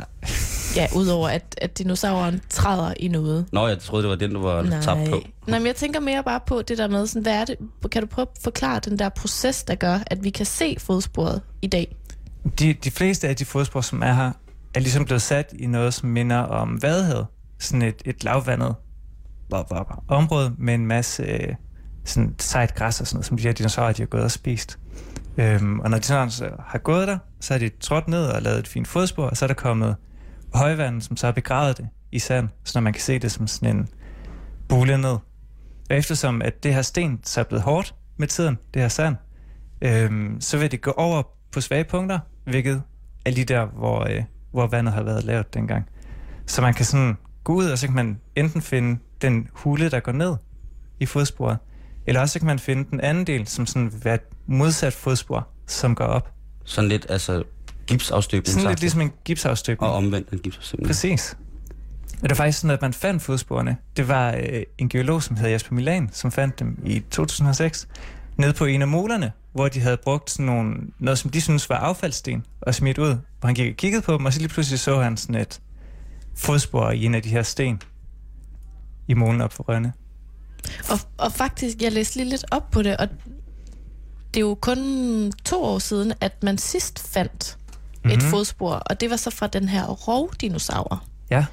Ja, 0.75 0.87
udover 0.95 1.29
at, 1.29 1.55
at 1.61 1.77
dinosauren 1.77 2.41
træder 2.49 2.93
i 2.99 3.07
noget. 3.07 3.45
Nå, 3.51 3.67
jeg 3.67 3.79
troede, 3.79 4.03
det 4.03 4.09
var 4.09 4.15
den, 4.15 4.33
du 4.33 4.41
var 4.41 4.61
Nej. 4.61 4.81
tabt 4.81 5.09
på. 5.09 5.21
Nej, 5.47 5.59
men 5.59 5.67
jeg 5.67 5.75
tænker 5.75 5.99
mere 5.99 6.23
bare 6.23 6.39
på 6.47 6.61
det 6.61 6.77
der 6.77 6.87
med, 6.87 7.07
sådan, 7.07 7.21
hvad 7.21 7.33
er 7.33 7.45
det, 7.45 7.55
kan 7.91 8.01
du 8.01 8.07
prøve 8.07 8.27
at 8.35 8.41
forklare 8.43 8.79
den 8.79 8.99
der 8.99 9.09
proces, 9.09 9.63
der 9.63 9.75
gør, 9.75 9.99
at 10.07 10.23
vi 10.23 10.29
kan 10.29 10.45
se 10.45 10.75
fodsporet 10.79 11.41
i 11.61 11.67
dag? 11.67 11.95
De, 12.59 12.73
de 12.73 12.91
fleste 12.91 13.27
af 13.27 13.35
de 13.35 13.45
fodspor, 13.45 13.81
som 13.81 14.01
er 14.01 14.13
her, 14.13 14.31
er 14.75 14.79
ligesom 14.79 15.05
blevet 15.05 15.21
sat 15.21 15.53
i 15.59 15.65
noget, 15.65 15.93
som 15.93 16.09
minder 16.09 16.37
om 16.37 16.81
Vadehavet. 16.81 17.25
Sådan 17.59 17.81
et, 17.81 18.01
et 18.05 18.23
lavvandet 18.23 18.75
område 20.07 20.53
med 20.57 20.73
en 20.73 20.85
masse 20.85 21.23
øh, 21.23 21.55
sådan 22.05 22.35
sejt 22.39 22.75
græs 22.75 23.01
og 23.01 23.07
sådan 23.07 23.17
noget, 23.17 23.25
som 23.25 23.37
de 23.37 23.43
her 23.43 23.51
dinosaurer, 23.51 23.91
de 23.91 24.01
har 24.01 24.07
gået 24.07 24.23
og 24.23 24.31
spist. 24.31 24.79
Øhm, 25.37 25.79
og 25.79 25.89
når 25.89 25.97
de 25.97 26.03
sådan 26.03 26.31
så 26.31 26.43
altså 26.43 26.55
har 26.67 26.79
gået 26.79 27.07
der, 27.07 27.17
så 27.39 27.53
har 27.53 27.59
de 27.59 27.69
trådt 27.79 28.07
ned 28.07 28.25
og 28.25 28.41
lavet 28.41 28.59
et 28.59 28.67
fint 28.67 28.87
fodspor, 28.87 29.25
og 29.25 29.37
så 29.37 29.45
er 29.45 29.47
der 29.47 29.53
kommet 29.53 29.95
højvand, 30.53 31.01
som 31.01 31.17
så 31.17 31.27
har 31.27 31.31
begravet 31.31 31.77
det 31.77 31.87
i 32.11 32.19
sand, 32.19 32.49
så 32.63 32.81
man 32.81 32.93
kan 32.93 33.01
se 33.01 33.19
det 33.19 33.31
som 33.31 33.47
sådan 33.47 33.77
en 33.77 33.87
bule 34.69 34.97
ned. 34.97 35.17
Og 35.89 35.97
eftersom 35.97 36.41
at 36.41 36.63
det 36.63 36.73
her 36.73 36.81
sten 36.81 37.19
så 37.23 37.39
er 37.39 37.43
blevet 37.43 37.63
hårdt 37.63 37.95
med 38.17 38.27
tiden, 38.27 38.57
det 38.73 38.81
her 38.81 38.89
sand, 38.89 39.15
øhm, 39.81 40.41
så 40.41 40.57
vil 40.57 40.71
det 40.71 40.81
gå 40.81 40.91
over 40.91 41.23
på 41.51 41.61
svage 41.61 41.83
punkter, 41.83 42.19
hvilket 42.45 42.81
er 43.25 43.31
lige 43.31 43.45
der, 43.45 43.65
hvor, 43.65 44.07
øh, 44.09 44.23
hvor 44.51 44.67
vandet 44.67 44.93
har 44.93 45.03
været 45.03 45.23
lavet 45.23 45.53
dengang. 45.53 45.85
Så 46.45 46.61
man 46.61 46.73
kan 46.73 46.85
sådan 46.85 47.17
gå 47.43 47.53
ud, 47.53 47.65
og 47.65 47.77
så 47.77 47.87
kan 47.87 47.95
man 47.95 48.19
enten 48.35 48.61
finde 48.61 48.99
den 49.21 49.47
hule, 49.51 49.89
der 49.89 49.99
går 49.99 50.11
ned 50.11 50.35
i 50.99 51.05
fodsporet, 51.05 51.57
eller 52.07 52.21
også 52.21 52.39
kan 52.39 52.45
man 52.45 52.59
finde 52.59 52.89
den 52.91 53.01
anden 53.01 53.27
del, 53.27 53.47
som 53.47 53.65
sådan 53.65 53.93
vil 53.93 54.05
være 54.05 54.17
modsat 54.47 54.93
fodspor, 54.93 55.47
som 55.67 55.95
går 55.95 56.05
op. 56.05 56.33
Sådan 56.65 56.89
lidt, 56.89 57.05
altså 57.09 57.43
gipsafstøbning. 57.87 58.47
Sådan 58.47 58.69
lidt 58.69 58.79
ligesom 58.79 59.01
en 59.01 59.11
gipsafstøbning. 59.25 59.91
Og 59.91 59.97
omvendt 59.97 60.29
en 60.29 60.39
gipsafstøbning. 60.39 60.87
Præcis. 60.87 61.37
Og 62.23 62.29
det 62.29 62.29
var 62.29 62.35
faktisk 62.35 62.59
sådan, 62.59 62.73
at 62.73 62.81
man 62.81 62.93
fandt 62.93 63.23
fodsporene. 63.23 63.77
Det 63.97 64.07
var 64.07 64.31
øh, 64.31 64.63
en 64.77 64.89
geolog, 64.89 65.23
som 65.23 65.35
hed 65.35 65.49
Jasper 65.49 65.75
Milan, 65.75 66.09
som 66.11 66.31
fandt 66.31 66.59
dem 66.59 66.79
i 66.85 66.99
2006, 66.99 67.87
nede 68.37 68.53
på 68.53 68.65
en 68.65 68.81
af 68.81 68.87
molerne, 68.87 69.31
hvor 69.53 69.67
de 69.67 69.79
havde 69.79 69.97
brugt 69.97 70.29
sådan 70.29 70.45
nogle, 70.45 70.75
noget, 70.99 71.19
som 71.19 71.31
de 71.31 71.41
synes 71.41 71.69
var 71.69 71.75
affaldssten, 71.75 72.45
og 72.61 72.75
smidt 72.75 72.97
ud. 72.97 73.17
Hvor 73.39 73.47
han 73.47 73.55
gik 73.55 73.71
og 73.71 73.77
kiggede 73.77 74.01
på 74.01 74.13
dem, 74.13 74.25
og 74.25 74.33
så 74.33 74.39
lige 74.39 74.49
pludselig 74.49 74.79
så 74.79 75.01
han 75.01 75.17
sådan 75.17 75.35
et 75.35 75.61
fodspor 76.35 76.91
i 76.91 77.05
en 77.05 77.15
af 77.15 77.21
de 77.21 77.29
her 77.29 77.43
sten 77.43 77.81
i 79.07 79.13
molen 79.13 79.41
op 79.41 79.53
for 79.53 79.63
Rønne. 79.63 79.93
Og, 80.89 80.99
og 81.17 81.31
faktisk, 81.31 81.81
jeg 81.81 81.91
læste 81.91 82.15
lige 82.15 82.29
lidt 82.29 82.45
op 82.51 82.71
på 82.71 82.81
det, 82.81 82.97
og 82.97 83.07
det 84.33 84.37
er 84.37 84.41
jo 84.41 84.55
kun 84.55 85.31
to 85.45 85.63
år 85.63 85.79
siden, 85.79 86.13
at 86.21 86.43
man 86.43 86.57
sidst 86.57 86.99
fandt 87.13 87.57
mm-hmm. 87.57 88.11
et 88.11 88.17
mhm. 88.17 88.29
fodspor, 88.29 88.73
og 88.73 89.01
det 89.01 89.09
var 89.09 89.15
så 89.15 89.29
fra 89.29 89.47
den 89.47 89.69
her 89.69 89.87
rovdinosaur. 89.87 91.03
Ja. 91.31 91.45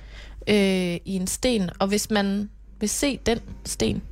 Øh, 0.49 1.01
I 1.05 1.17
en 1.17 1.27
sten, 1.27 1.71
og 1.79 1.89
hvis 1.89 2.11
man 2.11 2.51
vil 2.81 2.89
se 2.89 3.19
den 3.27 3.39
sten, 3.65 4.03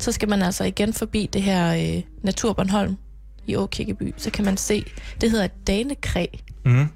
så 0.00 0.12
skal 0.12 0.28
man 0.28 0.42
altså 0.42 0.64
igen 0.64 0.92
forbi 0.92 1.28
det 1.32 1.42
her 1.42 1.96
øh, 1.96 2.02
Natur 2.22 2.52
Bornholm 2.52 2.96
i 3.46 3.56
Åkirkeby, 3.56 4.14
så 4.16 4.30
kan 4.30 4.44
man 4.44 4.56
se, 4.56 4.84
det 5.20 5.30
hedder 5.30 5.44
et 5.44 5.66
danekræ. 5.66 6.26
Mm. 6.64 6.86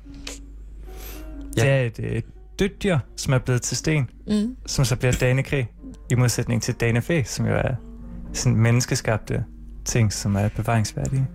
Ja. 1.56 1.62
Det 1.62 1.70
er 1.70 1.80
et, 1.80 1.98
et 1.98 2.24
dødt 2.58 2.82
dyr, 2.82 2.98
som 3.16 3.32
er 3.32 3.38
blevet 3.38 3.62
til 3.62 3.76
sten, 3.76 4.10
mm. 4.26 4.56
som 4.66 4.84
så 4.84 4.96
bliver 4.96 5.12
danekræ, 5.12 5.64
i 6.10 6.14
modsætning 6.14 6.62
til 6.62 6.74
danefæ, 6.74 7.22
som 7.22 7.46
jo 7.46 7.54
er 7.54 7.74
sådan 8.32 8.56
menneskeskabte 8.56 9.44
ting, 9.84 10.12
som 10.12 10.36
er 10.36 10.48
bevaringsværdige. 10.48 11.26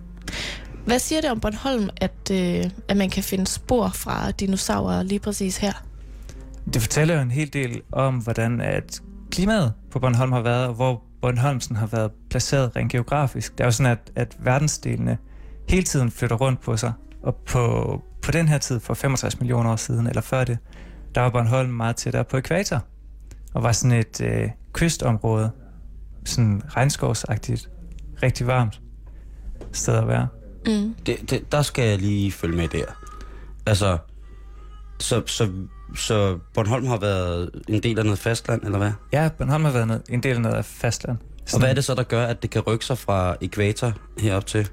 Hvad 0.86 0.98
siger 0.98 1.20
det 1.20 1.30
om 1.30 1.40
Bornholm, 1.40 1.88
at, 1.96 2.30
øh, 2.32 2.70
at 2.88 2.96
man 2.96 3.10
kan 3.10 3.22
finde 3.22 3.46
spor 3.46 3.88
fra 3.88 4.30
dinosaurer 4.30 5.02
lige 5.02 5.18
præcis 5.20 5.56
her? 5.56 5.72
Det 6.72 6.82
fortæller 6.82 7.14
jo 7.14 7.20
en 7.20 7.30
hel 7.30 7.52
del 7.52 7.82
om, 7.92 8.14
hvordan 8.14 8.60
at 8.60 9.02
klimaet 9.30 9.72
på 9.90 9.98
Bornholm 9.98 10.32
har 10.32 10.40
været, 10.40 10.66
og 10.66 10.74
hvor 10.74 11.02
Bornholmsen 11.22 11.76
har 11.76 11.86
været 11.86 12.10
placeret 12.30 12.76
rent 12.76 12.92
geografisk. 12.92 13.52
Det 13.52 13.60
er 13.60 13.64
jo 13.64 13.70
sådan, 13.70 13.92
at, 13.92 14.12
at 14.16 14.36
verdensdelene 14.38 15.18
hele 15.68 15.82
tiden 15.82 16.10
flytter 16.10 16.36
rundt 16.36 16.60
på 16.60 16.76
sig. 16.76 16.92
Og 17.22 17.34
på, 17.34 18.02
på 18.22 18.30
den 18.30 18.48
her 18.48 18.58
tid, 18.58 18.80
for 18.80 18.94
65 18.94 19.40
millioner 19.40 19.70
år 19.70 19.76
siden, 19.76 20.06
eller 20.06 20.22
før 20.22 20.44
det, 20.44 20.58
der 21.14 21.20
var 21.20 21.30
Bornholm 21.30 21.70
meget 21.70 21.96
tættere 21.96 22.24
på 22.24 22.36
ekvator. 22.36 22.84
Og 23.54 23.62
var 23.62 23.72
sådan 23.72 23.98
et 23.98 24.20
øh, 24.20 24.50
kystområde, 24.72 25.50
sådan 26.24 26.62
regnskovsagtigt, 26.68 27.70
rigtig 28.22 28.46
varmt 28.46 28.80
sted 29.72 29.94
at 29.94 30.08
være. 30.08 30.28
Mm. 30.66 30.94
Det, 31.06 31.30
det, 31.30 31.52
der 31.52 31.62
skal 31.62 31.88
jeg 31.88 31.98
lige 31.98 32.32
følge 32.32 32.56
med 32.56 32.68
der. 32.68 32.84
Altså, 33.66 33.98
så, 35.00 35.22
så, 35.26 35.48
så 35.96 36.38
Bornholm 36.54 36.86
har 36.86 36.96
været 36.96 37.50
en 37.68 37.82
del 37.82 37.98
af 37.98 38.04
noget 38.04 38.18
fastland, 38.18 38.62
eller 38.62 38.78
hvad? 38.78 38.92
Ja, 39.12 39.28
Bornholm 39.38 39.64
har 39.64 39.72
været 39.72 40.02
en 40.08 40.22
del 40.22 40.36
af 40.36 40.42
noget 40.42 40.64
fastland. 40.64 41.18
Sådan. 41.18 41.54
Og 41.54 41.60
hvad 41.60 41.70
er 41.70 41.74
det 41.74 41.84
så, 41.84 41.94
der 41.94 42.02
gør, 42.02 42.26
at 42.26 42.42
det 42.42 42.50
kan 42.50 42.62
rykke 42.62 42.84
sig 42.84 42.98
fra 42.98 43.36
ekvator 43.40 43.92
herop 44.18 44.46
til? 44.46 44.68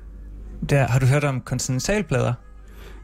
Der, 0.69 0.87
har 0.87 0.99
du 0.99 1.05
hørt 1.05 1.23
om 1.23 1.41
kontinentalplader? 1.41 2.33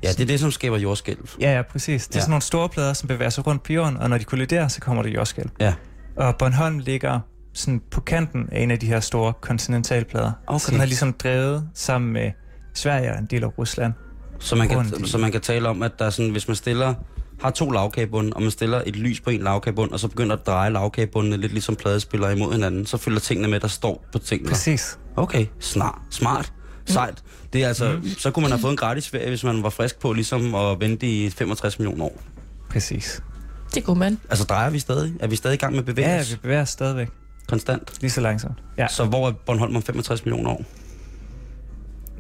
Ja, 0.04 0.10
det 0.10 0.20
er 0.20 0.26
det, 0.26 0.40
som 0.40 0.52
skaber 0.52 0.78
jordskælv. 0.78 1.30
Ja, 1.40 1.56
ja, 1.56 1.62
præcis. 1.62 2.08
Det 2.08 2.16
er 2.16 2.20
ja. 2.20 2.22
sådan 2.22 2.32
nogle 2.32 2.42
store 2.42 2.70
plader, 2.70 2.94
som 2.94 3.08
bevæger 3.08 3.30
sig 3.30 3.48
rundt 3.48 3.64
på 3.64 3.74
jorden, 3.74 3.98
og 3.98 4.10
når 4.10 4.18
de 4.18 4.24
kolliderer, 4.24 4.68
så 4.68 4.82
kommer 4.82 5.04
der 5.04 5.10
jordskælv. 5.10 5.50
Ja. 5.60 5.74
Og 6.16 6.36
Bornholm 6.36 6.80
ligger 6.80 7.20
sådan 7.54 7.82
på 7.92 8.02
kanten 8.02 8.50
af 8.52 8.62
en 8.62 8.72
af 8.72 8.80
de 8.80 8.86
her 8.86 9.00
store 9.00 9.34
kontinentalplader. 9.42 10.32
Okay. 10.48 10.60
Så 10.60 10.72
den 10.72 10.80
har 10.80 10.86
ligesom 10.86 11.14
drevet 11.14 11.70
sammen 11.74 12.14
med 12.14 12.32
Sverige 12.74 13.12
og 13.12 13.20
en 13.20 13.26
del 13.26 13.44
af 13.44 13.58
Rusland. 13.58 13.94
Så 14.40 14.56
man, 14.56 14.70
kan, 14.70 15.06
så 15.06 15.18
man 15.18 15.32
kan 15.32 15.42
tale 15.42 15.70
om, 15.70 15.84
at 15.84 15.92
der 16.00 16.06
er 16.06 16.10
sådan, 16.10 16.32
hvis 16.32 16.48
man 16.48 16.56
stiller 16.56 16.94
har 17.42 17.50
to 17.50 17.70
lavkagebund, 17.72 18.34
og 18.34 18.42
man 18.42 18.52
stiller 18.52 18.82
et 18.86 18.96
lys 18.96 19.22
på 19.22 19.30
en 19.30 19.42
lavkagebund, 19.42 19.92
og 19.92 20.00
så 20.00 20.08
begynder 20.08 20.36
at 20.36 20.46
dreje 20.46 20.70
lavkagebundene 20.70 21.38
lidt 21.38 21.52
ligesom 21.52 21.76
pladespillere 21.76 22.34
imod 22.34 22.54
hinanden, 22.54 22.86
så 22.86 22.98
følger 22.98 23.20
tingene 23.20 23.48
med, 23.48 23.60
der 23.60 23.68
står 23.68 24.06
på 24.12 24.20
tingene. 24.20 24.50
Præcis. 24.50 25.00
Okay, 25.16 25.46
snart, 25.60 26.00
smart, 26.10 26.54
sejt. 26.86 27.24
Det 27.54 27.64
er 27.64 27.68
altså, 27.68 28.00
mm. 28.04 28.10
så 28.18 28.32
kunne 28.32 28.42
man 28.42 28.52
have 28.52 28.62
fået 28.62 28.72
en 28.72 28.78
gratis 28.78 29.10
ferie, 29.10 29.30
hvis 29.30 29.44
man 29.44 29.64
var 29.64 29.70
frisk 29.70 30.00
på 30.00 30.14
ligesom 30.14 30.56
at 30.56 30.80
vente 30.80 31.08
i 31.08 31.30
65 31.30 31.80
millioner 31.80 32.06
år. 32.06 32.22
Præcis. 32.70 33.24
Det 33.76 33.84
kunne 33.84 34.00
man. 34.00 34.20
Altså 34.30 34.46
drejer 34.46 34.70
vi 34.70 34.80
stadig? 34.80 35.14
Er 35.20 35.28
vi 35.28 35.36
stadig 35.36 35.54
i 35.54 35.58
gang 35.58 35.74
med 35.74 35.80
at 35.80 35.86
bevæge 35.86 36.10
Ja, 36.10 36.24
vi 36.30 36.36
bevæger 36.42 36.62
os 36.62 36.70
stadigvæk. 36.70 37.08
Konstant? 37.52 38.02
Lige 38.02 38.12
så 38.12 38.22
langsomt, 38.22 38.58
ja. 38.78 38.88
Så 38.88 39.06
hvor 39.06 39.28
er 39.28 39.32
Bornholm 39.32 39.76
om 39.76 39.82
65 39.82 40.26
millioner 40.26 40.50
år? 40.50 40.64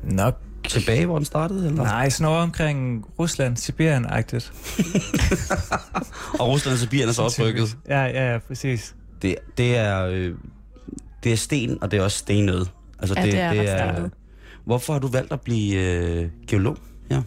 Nok 0.03 0.41
Tilbage, 0.69 1.05
hvor 1.05 1.15
den 1.15 1.25
startede? 1.25 1.67
Eller? 1.67 1.83
Nej, 1.83 2.09
sådan 2.09 2.31
over 2.31 2.41
omkring 2.41 3.05
Rusland, 3.19 3.57
Sibirien-agtigt. 3.57 4.51
og 6.39 6.47
Rusland 6.47 6.73
og 6.73 6.79
Sibirien 6.79 7.09
er 7.09 7.13
så 7.13 7.21
også 7.21 7.43
rykket? 7.43 7.77
Ja, 7.89 8.03
ja, 8.03 8.31
ja, 8.31 8.37
præcis. 8.37 8.95
Det, 9.21 9.35
det, 9.57 9.77
er, 9.77 10.05
øh, 10.05 10.33
det 11.23 11.31
er 11.31 11.35
sten, 11.35 11.77
og 11.83 11.91
det 11.91 11.99
er 11.99 12.03
også 12.03 12.17
stenød. 12.17 12.65
Altså, 12.99 13.15
ja, 13.17 13.25
det, 13.25 13.31
det 13.31 13.39
er, 13.41 13.51
det 13.53 13.69
er 13.69 14.09
Hvorfor 14.65 14.93
har 14.93 14.99
du 14.99 15.07
valgt 15.07 15.33
at 15.33 15.41
blive 15.41 15.75
øh, 15.75 16.29
geolog? 16.47 16.77
Ja. 17.09 17.21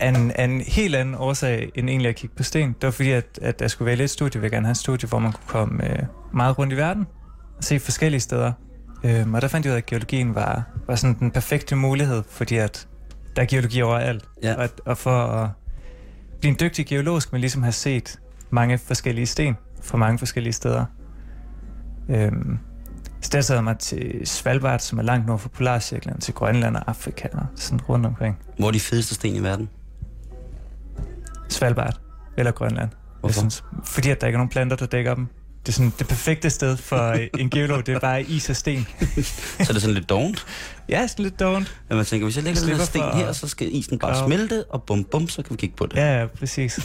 Med 0.00 0.08
en, 0.08 0.50
en 0.50 0.60
helt 0.60 0.94
anden 0.94 1.14
årsag 1.14 1.70
end 1.74 1.90
egentlig 1.90 2.08
at 2.08 2.16
kigge 2.16 2.36
på 2.36 2.42
sten. 2.42 2.68
Det 2.68 2.82
var 2.82 2.90
fordi, 2.90 3.10
at, 3.10 3.38
at 3.42 3.60
jeg 3.60 3.70
skulle 3.70 3.86
vælge 3.86 4.04
et 4.04 4.10
studie. 4.10 4.30
Jeg 4.34 4.42
ville 4.42 4.56
gerne 4.56 4.66
have 4.66 4.72
et 4.72 4.76
studie, 4.76 5.08
hvor 5.08 5.18
man 5.18 5.32
kunne 5.32 5.46
komme 5.46 5.90
øh, 5.90 6.02
meget 6.32 6.58
rundt 6.58 6.72
i 6.72 6.76
verden 6.76 7.06
og 7.56 7.64
se 7.64 7.80
forskellige 7.80 8.20
steder. 8.20 8.52
Øhm, 9.04 9.34
og 9.34 9.42
der 9.42 9.48
fandt 9.48 9.66
jeg 9.66 9.70
ud 9.70 9.74
af, 9.74 9.80
at 9.80 9.86
geologien 9.86 10.34
var, 10.34 10.62
var 10.86 10.94
sådan 10.94 11.18
den 11.18 11.30
perfekte 11.30 11.76
mulighed, 11.76 12.22
fordi 12.28 12.56
at 12.56 12.88
der 13.36 13.42
er 13.42 13.46
geologi 13.46 13.82
overalt. 13.82 14.24
Ja. 14.42 14.54
Og, 14.54 14.68
og 14.86 14.98
for 14.98 15.22
at 15.22 15.50
blive 16.40 16.50
en 16.50 16.56
dygtig 16.60 16.86
geolog, 16.86 17.22
skal 17.22 17.34
man 17.34 17.40
ligesom 17.40 17.62
have 17.62 17.72
set 17.72 18.18
mange 18.50 18.78
forskellige 18.78 19.26
sten 19.26 19.56
fra 19.82 19.98
mange 19.98 20.18
forskellige 20.18 20.52
steder. 20.52 20.84
Øhm, 22.08 22.58
så 23.20 23.30
der 23.32 23.40
sad 23.40 23.62
mig 23.62 23.78
til 23.78 24.20
Svalbard, 24.24 24.78
som 24.78 24.98
er 24.98 25.02
langt 25.02 25.26
nord 25.26 25.38
for 25.38 25.48
Polarcirklen, 25.48 26.20
til 26.20 26.34
Grønland 26.34 26.76
og 26.76 26.82
Afrika 26.86 27.28
og 27.32 27.46
sådan 27.56 27.80
rundt 27.80 28.06
omkring. 28.06 28.38
Hvor 28.58 28.68
er 28.68 28.72
de 28.72 28.80
fedeste 28.80 29.14
sten 29.14 29.36
i 29.36 29.42
verden? 29.42 29.68
Svalbard 31.50 32.00
eller 32.38 32.52
Grønland. 32.52 32.90
Hvorfor? 33.20 33.40
synes, 33.40 33.64
fordi 33.84 34.10
at 34.10 34.20
der 34.20 34.26
ikke 34.26 34.36
er 34.36 34.38
nogen 34.38 34.48
planter, 34.48 34.76
der 34.76 34.86
dækker 34.86 35.14
dem. 35.14 35.26
Det 35.66 35.68
er 35.68 35.72
sådan 35.72 35.92
det 35.98 36.08
perfekte 36.08 36.50
sted 36.50 36.76
for 36.76 37.12
en 37.40 37.50
geolog, 37.50 37.86
det 37.86 37.94
er 37.94 38.00
bare 38.00 38.22
is 38.22 38.50
og 38.50 38.56
sten. 38.56 38.86
så 39.60 39.66
er 39.68 39.72
det 39.72 39.82
sådan 39.82 39.94
lidt 39.94 40.08
dovent? 40.08 40.46
Ja, 40.88 41.06
sådan 41.06 41.22
lidt 41.22 41.40
dovent. 41.40 41.80
Ja, 41.90 41.94
man 41.94 42.04
tænker, 42.04 42.26
hvis 42.26 42.36
jeg 42.36 42.44
lægger 42.44 42.60
den 42.60 42.76
her 42.76 42.84
sten 42.84 43.02
her, 43.14 43.32
så 43.32 43.48
skal 43.48 43.74
isen 43.74 43.98
bare 43.98 44.14
grave. 44.14 44.28
smelte, 44.28 44.64
og 44.64 44.82
bum 44.82 45.04
bum, 45.04 45.28
så 45.28 45.42
kan 45.42 45.52
vi 45.52 45.56
kigge 45.56 45.76
på 45.76 45.86
det. 45.86 45.96
Ja, 45.96 46.20
ja, 46.20 46.26
præcis. 46.26 46.80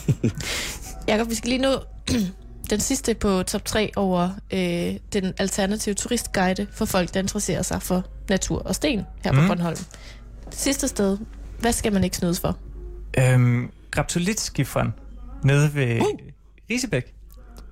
Jakob, 1.07 1.29
vi 1.29 1.35
skal 1.35 1.49
lige 1.49 1.61
nå 1.61 1.83
den 2.69 2.79
sidste 2.79 3.13
på 3.13 3.43
top 3.43 3.65
3 3.65 3.91
over 3.95 4.29
øh, 4.53 4.95
den 5.13 5.33
alternative 5.37 5.95
turistguide 5.95 6.67
for 6.71 6.85
folk, 6.85 7.13
der 7.13 7.19
interesserer 7.19 7.61
sig 7.61 7.81
for 7.81 8.03
natur 8.29 8.59
og 8.59 8.75
sten 8.75 9.01
her 9.23 9.31
på 9.33 9.41
mm. 9.41 9.47
Bornholm. 9.47 9.77
Sidste 10.51 10.87
sted, 10.87 11.17
hvad 11.59 11.73
skal 11.73 11.93
man 11.93 12.03
ikke 12.03 12.17
snydes 12.17 12.39
for? 12.39 12.57
Øhm, 13.17 13.71
Graptolitskifren 13.95 14.93
nede 15.43 15.75
ved 15.75 16.01
uh. 16.01 16.07
Risebæk 16.69 17.13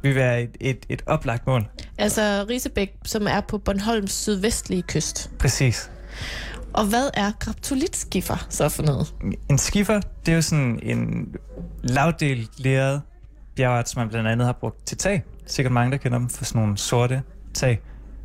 vil 0.02 0.16
være 0.16 0.42
et, 0.42 0.58
et, 0.60 0.86
et 0.90 1.02
oplagt 1.06 1.48
mål. 1.48 1.68
Altså 1.98 2.46
Risebæk, 2.50 2.96
som 3.06 3.28
er 3.28 3.42
på 3.42 3.58
Bornholms 3.58 4.12
sydvestlige 4.12 4.82
kyst. 4.82 5.32
Præcis. 5.40 5.92
Og 6.74 6.86
hvad 6.86 7.10
er 7.14 7.32
graptolitskiffer 7.40 8.46
så 8.50 8.70
for 8.70 8.84
noget? 8.84 9.16
En 9.50 9.58
skiffer, 9.58 10.02
det 10.26 10.32
er 10.32 10.36
jo 10.36 10.42
sådan 10.42 10.80
en 10.84 11.36
lavdel 11.84 12.50
leret 12.58 13.02
bjergart, 13.56 13.90
som 13.90 14.00
man 14.00 14.10
blandt 14.10 14.30
andet 14.30 14.46
har 14.46 14.54
brugt 14.54 14.88
til 14.88 14.98
tag. 14.98 15.24
Sikkert 15.46 15.74
mange, 15.74 15.92
der 15.92 15.98
kender 15.98 16.18
dem 16.18 16.30
for 16.30 16.46
sådan 16.46 16.62
nogle 16.62 16.78
sorte 16.78 17.22
tag. 17.54 17.82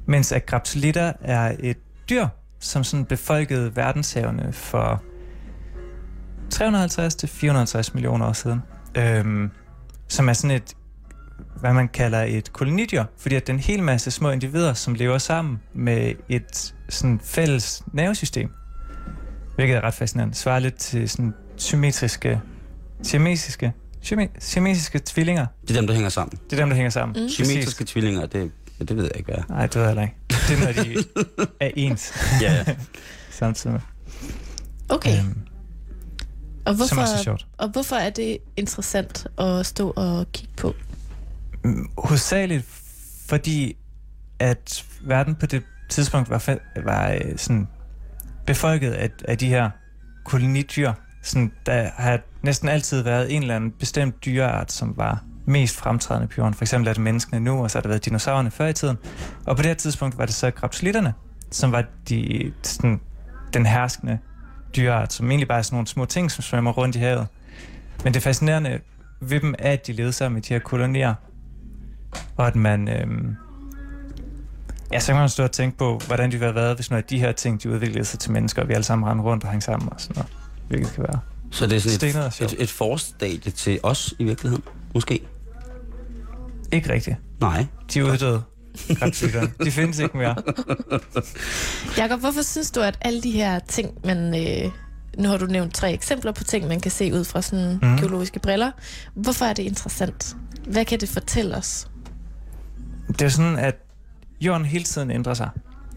Mens 0.07 0.33
at 0.33 0.47
graptolitter 0.47 1.13
er 1.21 1.57
et 1.61 1.77
dyr, 2.11 2.27
som 2.61 2.85
sådan 2.85 3.05
befolkede 3.05 3.77
verdenshavene 3.77 4.53
for 4.53 5.03
350-450 6.55 7.91
millioner 7.95 8.27
år 8.29 8.33
siden. 8.33 8.63
Øhm, 8.95 9.51
som 10.09 10.29
er 10.29 10.33
sådan 10.33 10.57
et, 10.57 10.75
hvad 11.61 11.73
man 11.73 11.89
kalder 11.89 12.23
et 12.23 12.53
kolonidyr, 12.53 13.05
fordi 13.19 13.35
at 13.35 13.47
den 13.47 13.59
hel 13.59 13.83
masse 13.83 14.11
små 14.11 14.31
individer, 14.31 14.75
som 14.75 14.95
lever 14.95 15.19
sammen 15.19 15.61
med 15.75 16.13
et 16.29 16.75
sådan 16.89 17.21
fælles 17.25 17.83
nervesystem. 17.93 18.51
hvilket 19.55 19.77
er 19.77 19.81
ret 19.81 19.95
fascinerende, 19.95 20.35
svarer 20.35 20.59
lidt 20.59 20.75
til 20.75 21.09
sådan 21.09 21.35
symmetriske, 21.57 22.41
siamesiske, 23.03 23.73
siamesiske 24.39 25.01
tvillinger. 25.07 25.47
Det 25.63 25.71
er 25.71 25.75
dem, 25.81 25.87
der 25.87 25.95
hænger 25.95 26.11
sammen. 26.11 26.39
Det 26.51 26.53
er 26.59 26.63
dem, 26.63 26.69
der 26.69 26.77
hænger 26.77 26.91
sammen. 26.91 27.23
Mm. 27.23 27.29
Symmetriske 27.29 27.85
tvillinger, 27.85 28.27
det, 28.27 28.51
det 28.79 28.97
ved 28.97 29.05
jeg 29.05 29.17
ikke, 29.17 29.33
hvad 29.33 29.43
Nej, 29.49 29.67
det 29.67 29.75
ved 29.75 29.83
jeg 29.83 29.89
heller 29.89 30.03
ikke. 30.03 30.15
Det 30.31 30.59
er, 30.59 30.65
når 30.65 30.83
de 30.83 31.05
er 31.67 31.71
ens. 31.77 32.13
ja, 32.43 32.53
ja. 32.55 32.65
Samtidig 33.31 33.73
med. 33.73 33.81
Okay. 34.89 35.19
Øhm, 35.19 35.39
og 36.69 36.75
hvorfor, 36.75 36.95
som 36.95 36.99
er 36.99 37.23
sjovt. 37.23 37.47
Og 37.59 37.69
hvorfor 37.69 37.97
er 37.97 38.11
det 38.11 38.39
interessant 38.57 39.27
at 39.39 39.67
stå 39.67 39.93
og 39.97 40.27
kigge 40.33 40.53
på? 40.57 40.75
Mm, 41.65 41.91
hovedsageligt 41.99 42.65
fordi, 43.29 43.77
at 44.39 44.85
verden 45.01 45.35
på 45.35 45.47
det 45.47 45.63
tidspunkt 45.89 46.31
var, 46.31 46.59
var 46.85 47.11
øh, 47.11 47.37
sådan 47.37 47.69
befolket 48.47 48.93
af, 48.93 49.11
af 49.25 49.39
de 49.39 49.49
her 49.49 49.71
kolonidyr. 50.25 50.93
Sådan, 51.23 51.53
der 51.67 51.91
har 51.97 52.21
næsten 52.43 52.69
altid 52.69 53.03
været 53.03 53.35
en 53.35 53.43
eller 53.43 53.57
anden 53.57 53.71
bestemt 53.71 54.25
dyreart, 54.25 54.73
som 54.73 54.97
var 54.97 55.25
mest 55.47 55.77
fremtrædende 55.77 56.29
på 56.29 56.35
jorden. 56.39 56.55
For 56.55 56.65
eksempel 56.65 56.89
er 56.89 56.93
det 56.93 57.03
menneskene 57.03 57.41
nu, 57.41 57.63
og 57.63 57.71
så 57.71 57.79
har 57.79 57.83
der 57.83 57.89
været 57.89 58.05
dinosaurerne 58.05 58.51
før 58.51 58.67
i 58.67 58.73
tiden. 58.73 58.97
Og 59.47 59.57
på 59.57 59.63
det 59.63 59.69
her 59.69 59.75
tidspunkt 59.75 60.19
var 60.19 60.27
det 60.27 60.35
så 60.35 60.51
krabslitterne, 60.51 61.15
som 61.51 61.73
var 61.73 61.85
de, 62.09 62.53
sådan, 62.63 63.01
den 63.55 63.67
herskende 63.67 64.19
dyreart, 64.77 65.13
som 65.13 65.31
egentlig 65.31 65.49
bare 65.49 65.59
er 65.59 65.63
sådan 65.63 65.77
nogle 65.77 65.87
små 65.87 66.05
ting, 66.05 66.31
som 66.31 66.43
svømmer 66.43 66.71
rundt 66.71 66.97
i 66.97 66.99
havet. 66.99 67.27
Men 68.05 68.15
det 68.15 68.23
fascinerende 68.23 68.81
ved 69.21 69.41
dem 69.41 69.55
er, 69.59 69.73
at 69.73 69.87
de 69.87 69.93
levede 69.93 70.13
sammen 70.13 70.39
i 70.39 70.41
de 70.41 70.55
her 70.55 70.59
kolonier, 70.59 71.15
og 72.37 72.47
at 72.47 72.57
man... 72.57 72.89
Øhm, 72.89 73.37
ja, 74.93 75.01
så 75.01 75.13
kan 75.13 75.21
man 75.21 75.29
stå 75.29 75.43
og 75.45 75.53
tænke 75.53 75.79
på, 75.79 76.01
hvordan 76.07 76.31
det 76.31 76.41
ville 76.41 76.53
have 76.53 76.55
været, 76.55 76.77
hvis 76.77 76.91
nogle 76.91 77.03
af 77.03 77.09
de 77.09 77.19
her 77.19 77.33
ting, 77.33 77.63
de 77.63 77.71
udviklede 77.71 78.05
sig 78.05 78.19
til 78.19 78.33
mennesker, 78.33 78.63
og 78.63 78.69
vi 78.69 78.75
alle 78.75 78.85
sammen 78.85 79.09
rendte 79.09 79.25
rundt 79.25 79.45
og 79.45 79.51
hang 79.51 79.63
sammen 79.63 79.89
og 79.93 80.01
sådan 80.01 80.15
noget. 80.17 80.33
Hvilket 80.69 80.93
kan 80.93 81.03
være 81.03 81.21
Så 81.51 81.67
det 81.67 81.77
er 81.77 81.81
sådan 81.81 82.27
et, 82.27 82.53
et, 82.53 82.63
et 82.63 82.71
forstadie 82.71 83.53
til 83.53 83.81
os 83.83 84.15
i 84.19 84.25
virkeligheden, 84.25 84.65
måske? 84.95 85.21
Ikke 86.73 86.93
rigtigt. 86.93 87.17
Nej. 87.41 87.67
De 87.95 87.99
er 87.99 88.05
uddøde. 88.05 88.43
De 89.65 89.71
findes 89.71 89.99
ikke 89.99 90.17
mere. 90.17 90.37
Jakob, 91.97 92.21
hvorfor 92.21 92.43
synes 92.43 92.71
du, 92.71 92.81
at 92.81 92.99
alle 93.01 93.23
de 93.23 93.31
her 93.31 93.59
ting, 93.59 93.91
man... 94.05 94.49
Øh, 94.49 94.71
nu 95.19 95.29
har 95.29 95.37
du 95.37 95.47
nævnt 95.47 95.75
tre 95.75 95.93
eksempler 95.93 96.33
på 96.33 96.45
ting, 96.45 96.69
man 96.69 96.81
kan 96.81 96.91
se 96.91 97.15
ud 97.15 97.25
fra 97.25 97.43
sådan 97.43 97.79
mm. 97.83 97.97
geologiske 97.97 98.39
briller. 98.41 98.71
Hvorfor 99.15 99.45
er 99.45 99.53
det 99.53 99.63
interessant? 99.63 100.37
Hvad 100.67 100.85
kan 100.85 101.01
det 101.01 101.09
fortælle 101.09 101.57
os? 101.57 101.89
Det 103.09 103.23
er 103.23 103.29
sådan, 103.29 103.57
at 103.59 103.77
jorden 104.41 104.65
hele 104.67 104.85
tiden 104.85 105.11
ændrer 105.11 105.35
sig. 105.35 105.51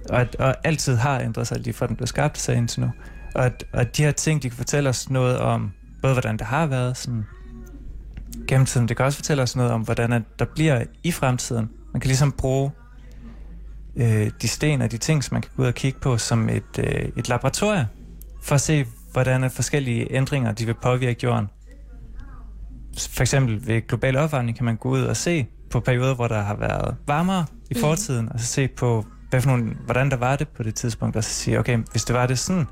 Og, 0.10 0.28
og 0.40 0.56
altid 0.64 0.96
har 0.96 1.20
ændret 1.20 1.48
sig, 1.48 1.60
lige 1.60 1.74
fra 1.74 1.88
den 1.88 1.96
blev 1.96 2.08
skabt 2.08 2.38
sig 2.38 2.56
indtil 2.56 2.82
nu. 2.82 2.92
Og, 3.36 3.52
og 3.74 3.98
de 3.98 4.04
her 4.04 4.12
ting, 4.12 4.44
de 4.44 4.50
kan 4.50 4.58
fortælle 4.58 4.90
os 4.90 5.10
noget 5.10 5.38
om, 5.38 5.72
både 6.02 6.14
hvordan 6.14 6.38
det 6.38 6.48
har 6.48 6.66
været 6.66 6.98
sådan, 6.98 7.26
gennem 8.48 8.66
tiden. 8.66 8.88
Det 8.88 8.98
kan 8.98 9.06
også 9.06 9.18
fortælle 9.18 9.44
os 9.44 9.56
noget 9.56 9.72
om, 9.72 9.82
hvordan 9.82 10.26
der 10.40 10.46
bliver 10.56 10.84
i 11.04 11.12
fremtiden. 11.12 11.70
Man 11.94 12.02
kan 12.02 12.08
ligesom 12.08 12.32
bruge 12.32 12.72
øh, 13.96 14.32
de 14.42 14.48
sten 14.48 14.82
og 14.82 14.92
de 14.92 14.98
ting, 14.98 15.24
som 15.24 15.36
man 15.36 15.42
kan 15.42 15.52
gå 15.56 15.62
ud 15.62 15.68
og 15.68 15.74
kigge 15.74 16.00
på, 16.00 16.18
som 16.18 16.50
et, 16.50 16.80
øh, 16.80 17.10
et 17.18 17.30
laboratorium, 17.30 17.86
for 18.42 18.56
at 18.56 18.62
se, 18.62 18.86
hvordan 19.12 19.52
forskellige 19.52 20.16
ændringer 20.16 20.52
de 20.52 20.66
vil 20.66 20.76
påvirke 20.82 21.20
jorden. 21.24 21.48
For 23.10 23.22
eksempel 23.22 23.68
ved 23.68 23.88
global 23.88 24.18
opvarmning 24.18 24.58
kan 24.58 24.66
man 24.66 24.76
gå 24.76 24.90
ud 24.90 25.02
og 25.02 25.18
se 25.18 25.46
på 25.70 25.80
perioder, 25.80 26.16
hvor 26.16 26.28
der 26.28 26.42
har 26.42 26.56
været 26.56 26.96
varmere 27.08 27.46
i 27.70 27.74
mhm. 27.74 27.82
fortiden, 27.82 28.26
mm. 28.26 28.32
og 28.34 28.40
så 28.40 28.46
se 28.46 28.68
på, 28.68 29.06
hvad 29.30 29.42
for 29.42 29.50
nogle, 29.50 29.74
hvordan 29.86 30.12
der 30.12 30.18
var 30.18 30.36
det 30.36 30.48
på 30.48 30.64
det 30.64 30.76
tidspunkt, 30.76 31.16
og 31.16 31.24
så 31.24 31.30
sige, 31.30 31.60
okay, 31.60 31.80
hvis 31.92 32.04
det 32.04 32.16
var 32.16 32.28
det 32.28 32.40
sådan, 32.40 32.66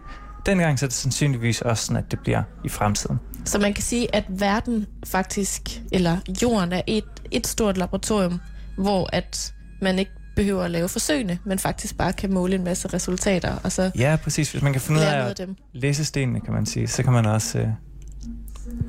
dengang, 0.45 0.79
så 0.79 0.85
er 0.85 0.87
det 0.87 0.93
sandsynligvis 0.95 1.61
også 1.61 1.85
sådan, 1.85 2.03
at 2.03 2.11
det 2.11 2.19
bliver 2.19 2.43
i 2.63 2.69
fremtiden. 2.69 3.19
Så 3.45 3.59
man 3.59 3.73
kan 3.73 3.83
sige, 3.83 4.15
at 4.15 4.23
verden 4.29 4.85
faktisk, 5.05 5.61
eller 5.91 6.17
jorden 6.41 6.73
er 6.73 6.81
et, 6.87 7.03
et 7.31 7.47
stort 7.47 7.77
laboratorium, 7.77 8.39
hvor 8.79 9.09
at 9.13 9.53
man 9.81 9.99
ikke 9.99 10.11
behøver 10.35 10.63
at 10.63 10.71
lave 10.71 10.89
forsøgene, 10.89 11.39
men 11.45 11.59
faktisk 11.59 11.97
bare 11.97 12.13
kan 12.13 12.33
måle 12.33 12.55
en 12.55 12.63
masse 12.63 12.87
resultater, 12.87 13.55
og 13.63 13.71
så 13.71 13.91
Ja, 13.97 14.17
præcis. 14.23 14.51
Hvis 14.51 14.63
man 14.63 14.71
kan 14.73 14.81
finde 14.81 14.99
ud 14.99 15.05
af 15.05 15.29
at 15.29 15.49
læse 15.73 16.05
stenene, 16.05 16.41
kan 16.41 16.53
man 16.53 16.65
sige, 16.65 16.87
så 16.87 17.03
kan 17.03 17.13
man 17.13 17.25
også, 17.25 17.59
øh, 17.59 17.67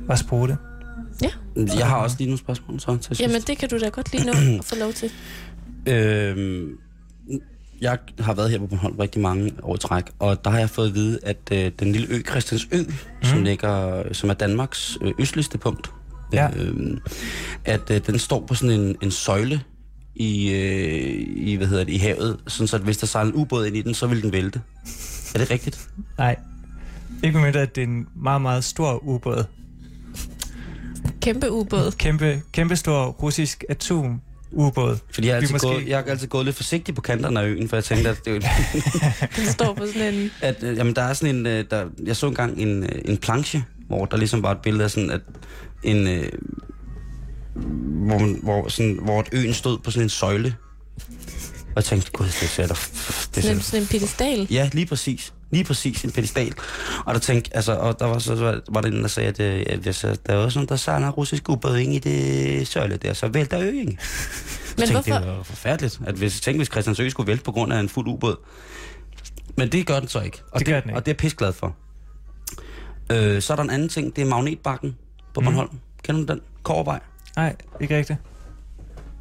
også 0.09 0.27
bruge 0.27 0.47
det. 0.47 0.57
Ja. 1.21 1.29
Jeg 1.55 1.87
har 1.87 1.97
også 1.97 2.15
lige 2.19 2.27
nogle 2.27 2.39
spørgsmål 2.39 2.79
så 2.79 2.97
til 2.97 3.03
sidst. 3.05 3.21
Jamen, 3.21 3.41
det 3.41 3.57
kan 3.57 3.69
du 3.69 3.79
da 3.79 3.89
godt 3.89 4.11
lige 4.11 4.25
nå 4.25 4.59
at 4.59 4.65
få 4.65 4.75
lov 4.75 4.93
til. 4.93 5.11
Øhm, 5.85 6.77
jeg 7.81 7.97
har 8.19 8.33
været 8.33 8.49
her 8.49 8.59
på 8.59 8.67
Bornholm 8.67 8.95
rigtig 8.95 9.21
mange 9.21 9.51
år 9.63 9.75
i 9.75 9.77
træk, 9.77 10.03
og 10.19 10.45
der 10.45 10.51
har 10.51 10.59
jeg 10.59 10.69
fået 10.69 10.87
at 10.87 10.95
vide, 10.95 11.19
at 11.23 11.37
øh, 11.51 11.71
den 11.79 11.91
lille 11.91 12.07
ø, 12.15 12.21
Christiansø, 12.29 12.77
mm. 12.77 12.93
som, 13.23 13.43
ligger, 13.43 14.03
som 14.13 14.29
er 14.29 14.33
Danmarks 14.33 14.97
øh, 15.01 15.13
østligste 15.19 15.57
punkt, 15.57 15.91
ja. 16.33 16.49
øh, 16.55 16.97
at 17.65 17.91
øh, 17.91 18.01
den 18.07 18.19
står 18.19 18.45
på 18.47 18.53
sådan 18.53 18.79
en, 18.79 18.95
en 19.01 19.11
søjle 19.11 19.61
i, 20.15 20.51
øh, 20.51 21.47
i, 21.47 21.55
hvad 21.55 21.67
hedder 21.67 21.83
det, 21.83 21.93
i 21.93 21.97
havet, 21.97 22.39
sådan 22.47 22.67
så 22.67 22.75
at 22.75 22.81
hvis 22.81 22.97
der 22.97 23.07
sejler 23.07 23.31
en 23.31 23.37
ubåd 23.37 23.65
ind 23.65 23.77
i 23.77 23.81
den, 23.81 23.93
så 23.93 24.07
vil 24.07 24.21
den 24.21 24.31
vælte. 24.31 24.61
Er 25.35 25.39
det 25.39 25.51
rigtigt? 25.51 25.89
Nej. 26.17 26.35
Ikke 27.23 27.39
med 27.39 27.55
at 27.55 27.75
det 27.75 27.83
er 27.83 27.87
en 27.87 28.07
meget, 28.15 28.41
meget 28.41 28.63
stor 28.63 29.03
ubåd. 29.03 29.45
Kæmpe 31.21 31.51
ubåd. 31.51 31.91
Kæmpe, 31.91 32.41
kæmpe 32.51 32.75
stor 32.75 33.05
russisk 33.05 33.63
atom 33.69 34.21
ubåd. 34.51 34.97
Fordi 35.13 35.27
jeg 35.27 35.35
har, 35.35 35.41
altid 35.41 35.53
måske... 35.53 35.67
gået, 35.67 35.87
jeg 35.87 35.97
har 35.97 36.03
altid 36.03 36.27
gået 36.27 36.45
lidt 36.45 36.55
forsigtigt 36.55 36.95
på 36.95 37.01
kanterne 37.01 37.39
af 37.39 37.47
øen, 37.47 37.69
for 37.69 37.75
jeg 37.75 37.83
tænkte, 37.83 38.09
at 38.09 38.25
det 38.25 38.31
jo... 38.31 38.35
Den 39.35 39.45
står 39.45 39.73
på 39.73 39.85
sådan 39.85 40.13
en... 40.13 40.31
At, 40.41 40.63
øh, 40.63 40.77
jamen, 40.77 40.95
der 40.95 41.01
er 41.01 41.13
sådan 41.13 41.35
en... 41.35 41.45
Øh, 41.45 41.65
der, 41.71 41.85
jeg 42.05 42.15
så 42.15 42.27
engang 42.27 42.61
en, 42.61 42.83
øh, 42.83 43.01
en 43.05 43.17
planche, 43.17 43.63
hvor 43.87 44.05
der 44.05 44.17
ligesom 44.17 44.43
var 44.43 44.51
et 44.51 44.57
billede 44.57 44.83
af 44.83 44.91
sådan, 44.91 45.09
at 45.09 45.21
en... 45.83 46.07
Øh, 46.07 46.31
hvor, 47.55 48.19
man, 48.19 48.39
hvor, 48.43 48.67
sådan, 48.67 48.99
hvor 49.01 49.25
øen 49.31 49.53
stod 49.53 49.77
på 49.77 49.91
sådan 49.91 50.05
en 50.05 50.09
søjle. 50.09 50.55
Og 51.59 51.75
jeg 51.75 51.83
tænkte, 51.83 52.11
gud, 52.11 52.25
det 52.25 52.33
ser 52.33 52.67
der... 52.67 52.73
Det 53.35 53.43
ser, 53.43 53.59
sådan 53.59 53.81
en 53.81 53.87
pedestal? 53.87 54.47
Ja, 54.49 54.69
lige 54.73 54.85
præcis. 54.85 55.33
Lige 55.51 55.63
præcis 55.63 56.03
en 56.03 56.11
pedestal. 56.11 56.53
Og 57.05 57.13
der 57.13 57.19
tænkte, 57.19 57.55
altså, 57.55 57.75
og 57.75 57.99
der 57.99 58.05
var 58.05 58.19
så, 58.19 58.37
så 58.37 58.61
var 58.69 58.81
det 58.81 58.93
en, 58.93 59.01
der 59.01 59.07
sagde, 59.07 59.29
at, 59.29 59.39
at, 59.39 60.03
at, 60.05 60.27
der 60.27 60.35
var 60.35 60.49
sådan, 60.49 60.67
der 60.67 60.75
sejler 60.75 61.09
russisk 61.09 61.49
ubåd 61.49 61.77
i 61.77 61.99
det 61.99 62.67
søjle 62.67 62.97
der, 62.97 63.13
så 63.13 63.27
vælter 63.27 63.59
øen. 63.61 63.85
Men 63.85 63.97
tænkte, 64.77 64.91
hvorfor? 64.91 65.13
det 65.13 65.27
var 65.27 65.43
forfærdeligt, 65.43 65.99
at 66.05 66.15
hvis, 66.15 66.41
tænkte, 66.41 66.57
hvis 66.57 66.67
Christiansø 66.67 67.09
skulle 67.09 67.27
vælte 67.27 67.43
på 67.43 67.51
grund 67.51 67.73
af 67.73 67.79
en 67.79 67.89
fuld 67.89 68.07
ubåd. 68.07 68.35
Men 69.57 69.71
det 69.71 69.87
gør 69.87 69.99
den 69.99 70.09
så 70.09 70.21
ikke. 70.21 70.41
Og 70.51 70.59
det, 70.59 70.67
det, 70.67 70.73
gør 70.73 70.79
den 70.79 70.89
ikke. 70.89 70.97
Og 70.97 71.05
det 71.05 71.11
er 71.11 71.15
jeg 71.23 71.31
glad 71.31 71.53
for. 71.53 71.75
Øh, 73.11 73.41
så 73.41 73.53
er 73.53 73.55
der 73.55 73.63
en 73.63 73.69
anden 73.69 73.89
ting, 73.89 74.15
det 74.15 74.21
er 74.21 74.25
magnetbakken 74.25 74.95
på 75.33 75.39
mm. 75.39 75.45
Bornholm. 75.45 75.79
Kender 76.03 76.25
du 76.25 76.33
den? 76.33 76.41
Kårvej? 76.63 76.99
Nej, 77.35 77.55
ikke 77.81 77.97
rigtigt. 77.97 78.19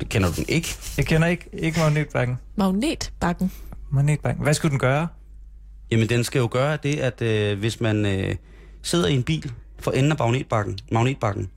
Det 0.00 0.08
kender 0.08 0.28
du 0.28 0.34
den 0.36 0.44
ikke? 0.48 0.76
Jeg 0.96 1.06
kender 1.06 1.28
ikke, 1.28 1.48
ikke 1.52 1.78
magnetbakken. 1.78 2.38
Magnetbakken? 2.56 3.52
Magnetbakken. 3.92 4.42
Hvad 4.42 4.54
skulle 4.54 4.70
den 4.70 4.78
gøre? 4.78 5.08
Jamen, 5.90 6.08
den 6.08 6.24
skal 6.24 6.38
jo 6.38 6.48
gøre 6.50 6.78
det, 6.82 6.96
at 6.96 7.22
øh, 7.22 7.58
hvis 7.58 7.80
man 7.80 8.06
øh, 8.06 8.34
sidder 8.82 9.06
i 9.08 9.14
en 9.14 9.22
bil 9.22 9.52
for 9.78 9.90
enden 9.90 10.12
af 10.12 10.18
magnetbakken, 10.18 10.78
magnetbakken, 10.92 11.50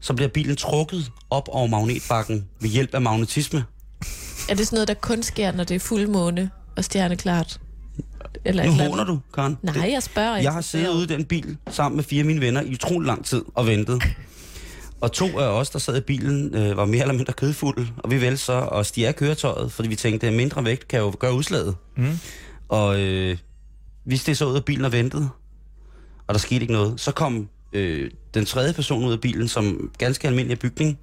så 0.00 0.14
bliver 0.14 0.28
bilen 0.28 0.56
trukket 0.56 1.12
op 1.30 1.48
over 1.52 1.66
magnetbakken 1.66 2.48
ved 2.60 2.68
hjælp 2.68 2.94
af 2.94 3.00
magnetisme. 3.02 3.64
Er 4.48 4.54
det 4.54 4.66
sådan 4.66 4.76
noget, 4.76 4.88
der 4.88 4.94
kun 4.94 5.22
sker, 5.22 5.52
når 5.52 5.64
det 5.64 5.74
er 5.74 5.78
fuldmåne 5.78 6.50
og 6.76 6.84
stjerneklart? 6.84 7.60
Eller 8.44 8.64
nu 8.64 8.72
håner 8.72 9.04
du, 9.04 9.18
Karen. 9.34 9.58
Nej, 9.62 9.90
jeg 9.92 10.02
spørger 10.02 10.36
ikke. 10.36 10.44
Jeg 10.44 10.52
har 10.52 10.60
siddet 10.60 10.88
ude 10.88 11.04
i 11.04 11.06
den 11.06 11.24
bil 11.24 11.56
sammen 11.70 11.96
med 11.96 12.04
fire 12.04 12.20
af 12.20 12.26
mine 12.26 12.40
venner 12.40 12.62
i 12.62 12.74
utrolig 12.74 13.06
lang 13.06 13.24
tid 13.24 13.42
og 13.54 13.66
ventet. 13.66 14.02
Og 15.00 15.12
to 15.12 15.38
af 15.38 15.46
os, 15.46 15.70
der 15.70 15.78
sad 15.78 15.96
i 15.96 16.00
bilen, 16.00 16.54
øh, 16.54 16.76
var 16.76 16.84
mere 16.84 17.00
eller 17.00 17.14
mindre 17.14 17.32
kødfulde, 17.32 17.88
og 17.98 18.10
vi 18.10 18.20
valgte 18.20 18.44
så 18.44 18.60
at 18.60 18.86
stige 18.86 19.08
af 19.08 19.16
køretøjet, 19.16 19.72
fordi 19.72 19.88
vi 19.88 19.96
tænkte, 19.96 20.26
at 20.26 20.32
mindre 20.32 20.64
vægt 20.64 20.88
kan 20.88 21.00
jo 21.00 21.14
gøre 21.18 21.34
udslaget. 21.34 21.76
Mm. 21.96 22.18
Og 22.68 23.00
øh, 23.00 23.38
vi 24.04 24.16
steg 24.16 24.36
så 24.36 24.46
ud 24.46 24.56
af 24.56 24.64
bilen 24.64 24.84
og 24.84 24.92
ventede, 24.92 25.28
og 26.26 26.34
der 26.34 26.38
skete 26.38 26.60
ikke 26.60 26.72
noget. 26.72 27.00
Så 27.00 27.12
kom 27.12 27.48
øh, 27.72 28.10
den 28.34 28.44
tredje 28.44 28.72
person 28.72 29.04
ud 29.04 29.12
af 29.12 29.20
bilen, 29.20 29.48
som 29.48 29.90
ganske 29.98 30.28
almindelig 30.28 30.58
bygning, 30.58 30.98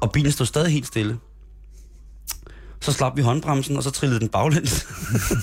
og 0.00 0.12
bilen 0.12 0.32
stod 0.32 0.46
stadig 0.46 0.72
helt 0.72 0.86
stille. 0.86 1.18
Så 2.80 2.92
slap 2.92 3.16
vi 3.16 3.22
håndbremsen, 3.22 3.76
og 3.76 3.82
så 3.82 3.90
trillede 3.90 4.20
den 4.20 4.28
baglæns. 4.28 4.86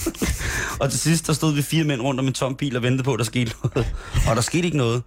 og 0.82 0.92
til 0.92 1.00
sidst, 1.00 1.28
der 1.28 1.34
stod 1.34 1.54
vi 1.54 1.62
fire 1.62 1.84
mænd 1.84 2.02
rundt 2.02 2.20
om 2.20 2.28
en 2.28 2.34
tom 2.34 2.56
bil 2.56 2.76
og 2.76 2.84
ventede 2.84 3.04
på, 3.04 3.14
at 3.14 3.20
der 3.20 3.26
skete 3.26 3.52
noget. 3.64 3.94
Og 4.30 4.36
der 4.36 4.42
skete 4.42 4.66
ikke 4.66 4.78
noget. 4.78 5.04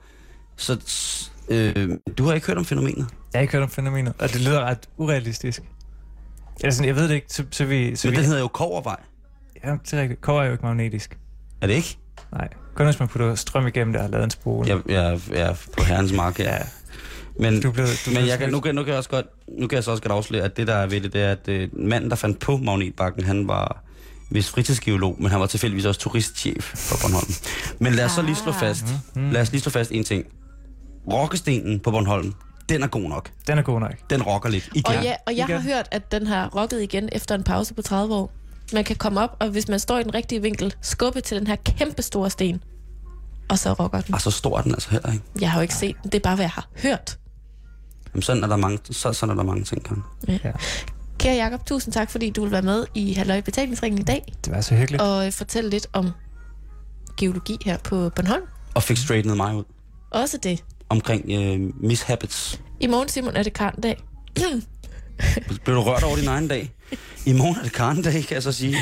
Så 0.57 0.77
øh, 1.51 1.89
du 2.19 2.25
har 2.25 2.35
ikke 2.35 2.47
hørt 2.47 2.59
om 2.59 2.65
fænomenet? 2.65 3.07
Jeg 3.33 3.39
har 3.39 3.41
ikke 3.41 3.53
hørt 3.53 3.63
om 3.63 3.71
fænomenet, 3.71 4.15
og 4.19 4.33
det 4.33 4.41
lyder 4.41 4.61
ret 4.65 4.89
urealistisk. 4.97 5.63
Eller 6.61 6.71
sådan, 6.73 6.87
jeg 6.87 6.97
ved 6.97 7.09
det 7.09 7.15
ikke, 7.15 7.27
så, 7.31 7.45
så 7.51 7.65
vi... 7.65 7.97
Så 7.97 8.09
Men 8.09 8.13
vi... 8.13 8.17
den 8.17 8.25
hedder 8.27 8.41
jo 8.41 8.49
Kovervej. 8.49 8.97
Ja, 9.65 9.71
det 9.85 9.93
er 9.93 10.01
rigtigt. 10.03 10.21
Kover 10.21 10.41
er 10.43 10.47
jo 10.47 10.53
ikke 10.53 10.65
magnetisk. 10.65 11.19
Er 11.61 11.67
det 11.67 11.75
ikke? 11.75 11.99
Nej. 12.33 12.49
Kun 12.75 12.87
hvis 12.87 12.99
man 12.99 13.09
putter 13.09 13.35
strøm 13.35 13.67
igennem 13.67 13.93
det 13.93 14.03
og 14.03 14.11
lavet 14.11 14.25
en 14.25 14.31
spole. 14.31 14.69
Jeg, 14.69 14.81
jeg, 14.89 15.21
jeg 15.31 15.41
er 15.41 15.55
på 15.79 15.85
herrens 15.85 16.13
mark, 16.13 16.39
ja. 16.39 16.55
ja. 16.55 16.63
Men, 17.41 17.63
du 17.63 17.71
blev, 17.71 17.87
du 18.07 18.11
men 18.11 18.27
jeg 18.27 18.39
kan, 18.39 18.51
nu, 18.51 18.61
kan, 18.61 18.75
nu, 18.75 18.83
kan 18.83 18.89
jeg 18.91 18.99
også 18.99 19.11
godt, 19.11 19.27
nu 19.61 19.67
kan 19.67 19.77
jeg 19.77 19.85
så 19.85 19.91
også 19.91 20.03
godt 20.03 20.13
afsløre, 20.13 20.45
at 20.45 20.57
det 20.57 20.67
der 20.67 20.75
er 20.75 20.87
ved 20.87 21.01
det, 21.01 21.13
det 21.13 21.23
er, 21.23 21.31
at 21.33 21.71
uh, 21.73 21.81
manden, 21.81 22.11
der 22.11 22.17
fandt 22.17 22.39
på 22.39 22.57
magnetbakken, 22.57 23.25
han 23.25 23.49
var 23.49 23.83
hvis 24.29 24.51
fritidsgeolog, 24.51 25.17
men 25.19 25.31
han 25.31 25.41
var 25.41 25.47
tilfældigvis 25.47 25.85
også 25.85 26.01
turistchef 26.01 26.73
på 26.91 26.97
Bornholm. 27.03 27.33
Men 27.79 27.93
lad 27.93 28.05
os 28.05 28.13
så 28.13 28.23
lige 28.23 28.35
slå 28.35 28.53
Ah. 28.53 28.61
fast, 28.61 28.85
lad 29.17 29.41
os 29.41 29.51
lige 29.53 29.61
slå 29.61 29.71
fast 29.71 29.93
en 29.93 30.05
ting. 30.05 30.25
Rokkestenen 31.13 31.81
på 31.81 31.91
Bornholm, 31.91 32.35
den 32.69 32.83
er 32.83 32.87
god 32.87 33.09
nok. 33.09 33.31
Den 33.47 33.59
er 33.59 33.63
god 33.63 33.81
nok. 33.81 33.95
Den 34.11 34.23
rocker 34.23 34.49
lidt. 34.49 34.69
Igen. 34.75 34.97
Og, 34.97 35.05
ja, 35.05 35.15
og 35.27 35.37
jeg 35.37 35.49
Igen. 35.49 35.61
har 35.63 35.63
hørt, 35.75 35.89
at 35.91 36.13
den 36.13 36.27
har 36.27 36.49
rocket 36.57 36.83
igen 36.83 37.09
efter 37.13 37.35
en 37.35 37.43
pause 37.43 37.75
på 37.75 37.83
30 37.83 38.15
år. 38.15 38.33
Man 38.73 38.85
kan 38.85 38.97
komme 38.97 39.21
op, 39.21 39.37
og 39.41 39.49
hvis 39.49 39.69
man 39.69 39.79
står 39.81 39.99
i 39.99 40.03
den 40.03 40.15
rigtige 40.15 40.43
vinkel, 40.43 40.75
skubbe 40.81 41.21
til 41.21 41.39
den 41.39 41.47
her 41.47 41.57
kæmpe 41.57 42.03
store 42.03 42.31
sten. 42.31 42.63
Og 43.49 43.59
så 43.59 43.73
rocker 43.73 44.01
den. 44.01 44.15
Og 44.15 44.21
så 44.21 44.31
stor 44.31 44.59
er 44.59 44.63
den 44.63 44.73
altså 44.73 44.91
heller 44.91 45.13
ikke. 45.13 45.25
Jeg 45.41 45.51
har 45.51 45.59
jo 45.59 45.63
ikke 45.63 45.75
set 45.75 45.97
den, 46.03 46.11
det 46.13 46.19
er 46.19 46.23
bare, 46.23 46.35
hvad 46.37 46.45
jeg 46.45 46.51
har 46.51 46.69
hørt. 46.83 47.19
Jamen, 48.15 48.23
sådan 48.23 48.43
er 48.43 48.47
der 48.47 48.57
mange, 48.57 48.79
så, 48.91 49.13
sådan 49.13 49.31
er 49.31 49.37
der 49.37 49.43
mange 49.43 49.65
ting, 49.65 49.85
Karen. 49.85 50.03
Ja. 50.29 50.39
Kære 51.19 51.35
Jakob, 51.35 51.67
tusind 51.67 51.95
tak, 51.95 52.11
fordi 52.11 52.31
du 52.31 52.43
vil 52.43 52.51
være 52.53 52.63
med 52.63 52.85
i 52.95 53.13
Halløj 53.13 53.41
Betalingsringen 53.41 54.01
i 54.01 54.05
dag, 54.05 54.33
Det 54.45 54.53
var 54.55 54.61
så 54.61 54.75
hyggeligt. 54.75 55.03
og 55.03 55.27
øh, 55.27 55.33
fortælle 55.33 55.71
lidt 55.71 55.87
om 55.93 56.11
geologi 57.17 57.57
her 57.65 57.79
på 57.79 58.11
Bornholm. 58.17 58.43
Og 58.75 58.83
fik 58.83 58.97
straightenet 58.97 59.37
mig 59.37 59.55
ud 59.57 59.65
Også 60.11 60.39
det. 60.43 60.65
Omkring 60.91 61.25
øh, 61.31 61.85
mishabits. 61.85 62.61
I 62.81 62.87
morgen, 62.87 63.09
Simon, 63.09 63.37
er 63.37 63.43
det 63.43 63.53
karndag. 63.53 63.97
Blev 65.65 65.77
du 65.77 65.83
rørt 65.83 66.03
over 66.03 66.17
din 66.17 66.29
egen 66.29 66.49
dag? 66.49 66.73
I 67.27 67.33
morgen 67.33 67.57
er 67.57 67.63
det 67.63 67.73
Karen-dag, 67.73 68.13
kan 68.13 68.35
jeg 68.35 68.43
så 68.43 68.53
sige. 68.53 68.77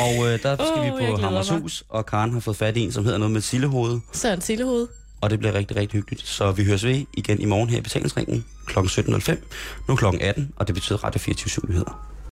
Og 0.00 0.14
øh, 0.26 0.42
der 0.42 0.56
skal 0.56 0.78
Åh, 0.78 0.84
vi 0.84 0.90
på 1.12 1.20
Hammershus, 1.20 1.84
og 1.88 2.06
Karen 2.06 2.32
har 2.32 2.40
fået 2.40 2.56
fat 2.56 2.76
i 2.76 2.80
en, 2.80 2.92
som 2.92 3.04
hedder 3.04 3.18
noget 3.18 3.32
med 3.32 3.40
Sillehoved. 3.40 4.00
Søren 4.12 4.40
Sillehoved. 4.40 4.86
Og 5.20 5.30
det 5.30 5.38
bliver 5.38 5.54
rigtig, 5.54 5.76
rigtig 5.76 5.98
hyggeligt. 5.98 6.26
Så 6.26 6.52
vi 6.52 6.64
høres 6.64 6.84
ved 6.84 7.04
igen 7.14 7.40
i 7.40 7.44
morgen 7.44 7.68
her 7.70 7.78
i 7.78 7.80
Betalingsringen 7.80 8.44
kl. 8.66 8.78
17.05. 8.78 9.36
Nu 9.88 9.96
kl. 9.96 10.04
18, 10.20 10.52
og 10.56 10.66
det 10.66 10.74
betyder 10.74 11.04
Radio 11.04 11.18
24 11.18 11.64
nyheder. 11.68 12.14